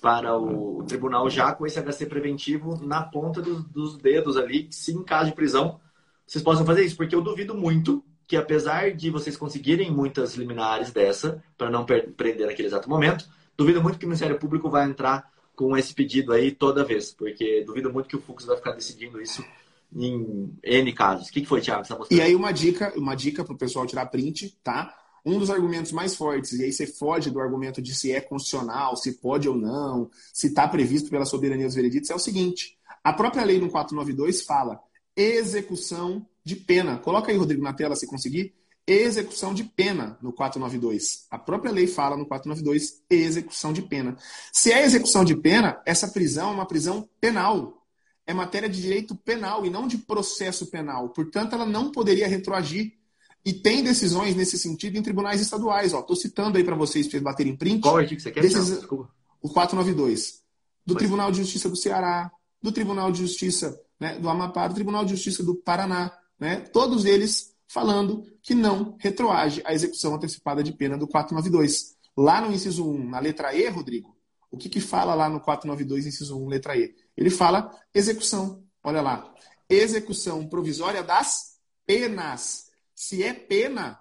para 0.00 0.36
o, 0.36 0.82
tribunal 0.82 1.30
já 1.30 1.52
com 1.52 1.64
esse 1.64 1.80
HC 1.80 2.06
preventivo 2.06 2.84
na 2.84 3.02
ponta 3.02 3.40
do, 3.40 3.62
dos 3.62 3.96
dedos 3.96 4.36
ali, 4.36 4.66
se 4.70 4.92
em 4.92 5.04
caso 5.04 5.30
de 5.30 5.36
prisão 5.36 5.80
vocês 6.26 6.42
possam 6.42 6.66
fazer 6.66 6.84
isso, 6.84 6.96
porque 6.96 7.14
eu 7.14 7.22
duvido 7.22 7.54
muito 7.54 8.04
que 8.26 8.36
apesar 8.36 8.92
de 8.92 9.10
vocês 9.10 9.36
conseguirem 9.36 9.90
muitas 9.90 10.34
liminares 10.34 10.92
dessa 10.92 11.42
para 11.56 11.70
não 11.70 11.84
prender 11.84 12.46
naquele 12.46 12.68
exato 12.68 12.88
momento, 12.88 13.28
duvido 13.56 13.82
muito 13.82 13.98
que 13.98 14.04
o 14.04 14.08
Ministério 14.08 14.38
Público 14.38 14.68
vai 14.68 14.86
entrar 14.86 15.30
com 15.60 15.76
esse 15.76 15.92
pedido 15.92 16.32
aí 16.32 16.52
toda 16.52 16.82
vez, 16.82 17.12
porque 17.12 17.62
duvido 17.66 17.92
muito 17.92 18.08
que 18.08 18.16
o 18.16 18.20
Fux 18.22 18.46
vai 18.46 18.56
ficar 18.56 18.72
decidindo 18.72 19.20
isso 19.20 19.44
em 19.94 20.56
N 20.62 20.92
casos. 20.94 21.28
O 21.28 21.30
que, 21.30 21.44
foi, 21.44 21.60
Thiago? 21.60 21.84
Você 21.84 22.14
e 22.14 22.18
aí 22.18 22.34
uma 22.34 22.50
dica, 22.50 22.94
uma 22.96 23.14
dica 23.14 23.44
para 23.44 23.52
o 23.52 23.58
pessoal 23.58 23.86
tirar 23.86 24.06
print, 24.06 24.56
tá? 24.64 24.96
Um 25.22 25.38
dos 25.38 25.50
argumentos 25.50 25.92
mais 25.92 26.16
fortes, 26.16 26.52
e 26.54 26.64
aí 26.64 26.72
você 26.72 26.86
foge 26.86 27.30
do 27.30 27.38
argumento 27.38 27.82
de 27.82 27.94
se 27.94 28.10
é 28.10 28.22
constitucional, 28.22 28.96
se 28.96 29.20
pode 29.20 29.50
ou 29.50 29.54
não, 29.54 30.10
se 30.32 30.46
está 30.46 30.66
previsto 30.66 31.10
pela 31.10 31.26
soberania 31.26 31.66
dos 31.66 31.74
vereditos, 31.74 32.08
é 32.08 32.14
o 32.14 32.18
seguinte: 32.18 32.78
a 33.04 33.12
própria 33.12 33.44
lei 33.44 33.60
no 33.60 33.68
492 33.68 34.40
fala 34.40 34.80
execução 35.14 36.26
de 36.42 36.56
pena. 36.56 36.96
Coloca 36.96 37.30
aí, 37.30 37.36
Rodrigo, 37.36 37.62
na 37.62 37.74
tela 37.74 37.94
se 37.96 38.06
conseguir 38.06 38.54
execução 38.92 39.54
de 39.54 39.64
pena 39.64 40.18
no 40.20 40.32
492. 40.32 41.26
A 41.30 41.38
própria 41.38 41.72
lei 41.72 41.86
fala 41.86 42.16
no 42.16 42.26
492 42.26 43.02
execução 43.08 43.72
de 43.72 43.82
pena. 43.82 44.16
Se 44.52 44.72
é 44.72 44.84
execução 44.84 45.24
de 45.24 45.36
pena, 45.36 45.80
essa 45.86 46.08
prisão 46.08 46.50
é 46.50 46.54
uma 46.54 46.66
prisão 46.66 47.08
penal. 47.20 47.86
É 48.26 48.34
matéria 48.34 48.68
de 48.68 48.80
direito 48.80 49.14
penal 49.14 49.64
e 49.66 49.70
não 49.70 49.86
de 49.86 49.98
processo 49.98 50.66
penal. 50.66 51.08
Portanto, 51.10 51.54
ela 51.54 51.66
não 51.66 51.90
poderia 51.90 52.28
retroagir. 52.28 52.92
E 53.44 53.52
tem 53.52 53.82
decisões 53.82 54.36
nesse 54.36 54.58
sentido 54.58 54.98
em 54.98 55.02
tribunais 55.02 55.40
estaduais. 55.40 55.92
Estou 55.92 56.14
citando 56.14 56.58
aí 56.58 56.64
para 56.64 56.76
vocês, 56.76 57.06
para 57.06 57.12
vocês 57.12 57.22
baterem 57.22 57.56
print. 57.56 57.80
Qual 57.80 57.96
artigo 57.96 58.20
você 58.20 58.30
quer? 58.30 58.42
Decis... 58.42 58.82
O 59.42 59.48
492. 59.48 60.42
Do 60.84 60.94
Mas... 60.94 60.98
Tribunal 60.98 61.32
de 61.32 61.38
Justiça 61.38 61.68
do 61.70 61.76
Ceará, 61.76 62.30
do 62.62 62.70
Tribunal 62.70 63.10
de 63.10 63.20
Justiça 63.20 63.80
né, 64.00 64.18
do 64.18 64.28
Amapá, 64.28 64.66
do 64.66 64.74
Tribunal 64.74 65.04
de 65.04 65.10
Justiça 65.10 65.42
do 65.42 65.54
Paraná. 65.54 66.10
Né? 66.38 66.56
Todos 66.56 67.04
eles 67.04 67.54
falando 67.72 68.24
que 68.42 68.52
não 68.52 68.96
retroage 68.98 69.62
a 69.64 69.72
execução 69.72 70.14
antecipada 70.16 70.62
de 70.62 70.72
pena 70.72 70.98
do 70.98 71.06
492. 71.06 71.96
Lá 72.16 72.40
no 72.40 72.52
inciso 72.52 72.90
1, 72.90 73.08
na 73.08 73.20
letra 73.20 73.54
E, 73.54 73.68
Rodrigo, 73.68 74.16
o 74.50 74.58
que, 74.58 74.68
que 74.68 74.80
fala 74.80 75.14
lá 75.14 75.28
no 75.28 75.40
492, 75.40 76.06
inciso 76.06 76.36
1, 76.36 76.48
letra 76.48 76.76
E? 76.76 76.92
Ele 77.16 77.30
fala 77.30 77.70
execução. 77.94 78.64
Olha 78.82 79.00
lá. 79.00 79.32
Execução 79.68 80.48
provisória 80.48 81.00
das 81.02 81.60
penas. 81.86 82.70
Se 82.92 83.22
é 83.22 83.32
pena, 83.32 84.00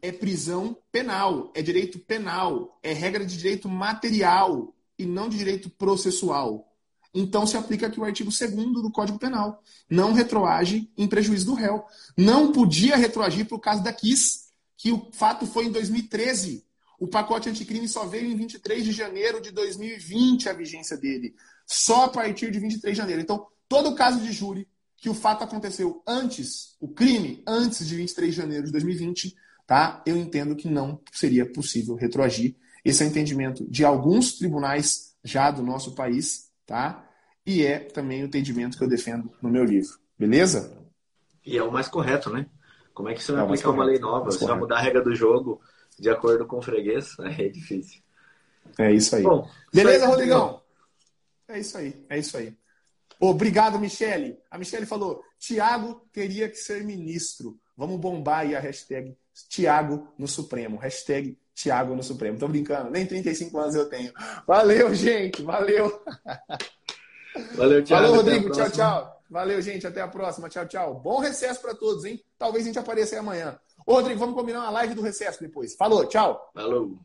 é 0.00 0.10
prisão 0.10 0.74
penal, 0.90 1.52
é 1.54 1.60
direito 1.60 1.98
penal, 1.98 2.78
é 2.82 2.94
regra 2.94 3.24
de 3.26 3.36
direito 3.36 3.68
material 3.68 4.74
e 4.98 5.04
não 5.04 5.28
de 5.28 5.36
direito 5.36 5.68
processual. 5.68 6.69
Então 7.12 7.46
se 7.46 7.56
aplica 7.56 7.86
aqui 7.86 7.98
o 7.98 8.04
artigo 8.04 8.30
2 8.30 8.50
do 8.82 8.90
Código 8.90 9.18
Penal. 9.18 9.62
Não 9.88 10.12
retroage 10.12 10.90
em 10.96 11.08
prejuízo 11.08 11.46
do 11.46 11.54
réu. 11.54 11.84
Não 12.16 12.52
podia 12.52 12.96
retroagir 12.96 13.46
para 13.46 13.56
o 13.56 13.60
caso 13.60 13.82
da 13.82 13.92
Kiss, 13.92 14.50
que 14.76 14.92
o 14.92 15.10
fato 15.12 15.46
foi 15.46 15.66
em 15.66 15.72
2013. 15.72 16.64
O 16.98 17.08
pacote 17.08 17.48
anticrime 17.48 17.88
só 17.88 18.04
veio 18.04 18.30
em 18.30 18.36
23 18.36 18.84
de 18.84 18.92
janeiro 18.92 19.40
de 19.40 19.50
2020 19.50 20.48
a 20.48 20.52
vigência 20.52 20.96
dele. 20.96 21.34
Só 21.66 22.04
a 22.04 22.08
partir 22.08 22.50
de 22.50 22.60
23 22.60 22.94
de 22.94 22.98
janeiro. 22.98 23.22
Então, 23.22 23.46
todo 23.68 23.94
caso 23.94 24.20
de 24.20 24.32
júri 24.32 24.68
que 24.96 25.08
o 25.08 25.14
fato 25.14 25.42
aconteceu 25.42 26.02
antes, 26.06 26.76
o 26.78 26.88
crime 26.88 27.42
antes 27.46 27.88
de 27.88 27.96
23 27.96 28.34
de 28.34 28.36
janeiro 28.36 28.66
de 28.66 28.72
2020, 28.72 29.34
tá? 29.66 30.02
Eu 30.04 30.16
entendo 30.16 30.54
que 30.54 30.68
não 30.68 31.00
seria 31.10 31.50
possível 31.50 31.94
retroagir. 31.94 32.54
Esse 32.84 33.02
é 33.02 33.06
o 33.06 33.08
entendimento 33.08 33.66
de 33.68 33.82
alguns 33.82 34.34
tribunais 34.34 35.14
já 35.24 35.50
do 35.50 35.62
nosso 35.62 35.94
país 35.94 36.49
tá? 36.70 37.04
E 37.44 37.66
é 37.66 37.80
também 37.80 38.22
o 38.22 38.26
entendimento 38.26 38.78
que 38.78 38.84
eu 38.84 38.88
defendo 38.88 39.28
no 39.42 39.50
meu 39.50 39.64
livro, 39.64 39.98
beleza? 40.16 40.72
E 41.44 41.58
é 41.58 41.62
o 41.64 41.72
mais 41.72 41.88
correto, 41.88 42.30
né? 42.30 42.46
Como 42.94 43.08
é 43.08 43.14
que 43.14 43.24
você 43.24 43.32
vai 43.32 43.40
é 43.40 43.44
aplicar 43.44 43.70
uma 43.70 43.84
lei 43.84 43.98
nova? 43.98 44.26
Você 44.26 44.46
vai 44.46 44.56
mudar 44.56 44.76
a 44.76 44.80
regra 44.80 45.02
do 45.02 45.12
jogo 45.12 45.60
de 45.98 46.08
acordo 46.08 46.46
com 46.46 46.58
o 46.58 46.62
freguês? 46.62 47.16
É 47.18 47.48
difícil. 47.48 48.00
É 48.78 48.92
isso 48.92 49.16
aí. 49.16 49.22
Bom, 49.24 49.50
beleza, 49.74 50.04
aí, 50.04 50.10
Rodrigão? 50.10 50.62
É 51.48 51.58
isso 51.58 51.76
aí, 51.76 52.06
é 52.08 52.18
isso 52.20 52.36
aí. 52.36 52.56
Obrigado, 53.18 53.80
Michele. 53.80 54.38
A 54.48 54.56
Michele 54.56 54.86
falou: 54.86 55.24
Tiago 55.40 56.06
teria 56.12 56.48
que 56.48 56.56
ser 56.56 56.84
ministro. 56.84 57.58
Vamos 57.76 57.98
bombar 57.98 58.40
aí 58.40 58.54
a 58.54 58.60
hashtag 58.60 59.16
Tiago 59.48 60.06
no 60.16 60.28
Supremo. 60.28 60.76
Hashtag 60.76 61.36
Thiago 61.54 61.94
no 61.94 62.02
Supremo. 62.02 62.38
Tô 62.38 62.48
brincando, 62.48 62.90
nem 62.90 63.06
35 63.06 63.58
anos 63.58 63.74
eu 63.74 63.88
tenho. 63.88 64.12
Valeu, 64.46 64.94
gente, 64.94 65.42
valeu. 65.42 66.02
Valeu, 67.54 67.84
Thiago. 67.84 68.06
Valeu, 68.06 68.14
Rodrigo. 68.16 68.50
Tchau, 68.50 68.70
tchau. 68.70 69.22
Valeu, 69.30 69.62
gente. 69.62 69.86
Até 69.86 70.00
a 70.00 70.08
próxima. 70.08 70.48
Tchau, 70.48 70.66
tchau. 70.66 71.00
Bom 71.00 71.20
recesso 71.20 71.60
para 71.60 71.74
todos, 71.74 72.04
hein? 72.04 72.20
Talvez 72.36 72.64
a 72.64 72.66
gente 72.66 72.78
apareça 72.78 73.14
aí 73.14 73.20
amanhã. 73.20 73.58
Ô, 73.86 73.94
Rodrigo, 73.94 74.18
vamos 74.18 74.34
combinar 74.34 74.60
uma 74.60 74.70
live 74.70 74.94
do 74.94 75.02
recesso 75.02 75.40
depois. 75.40 75.76
Falou, 75.76 76.06
tchau. 76.06 76.50
Falou. 76.52 76.98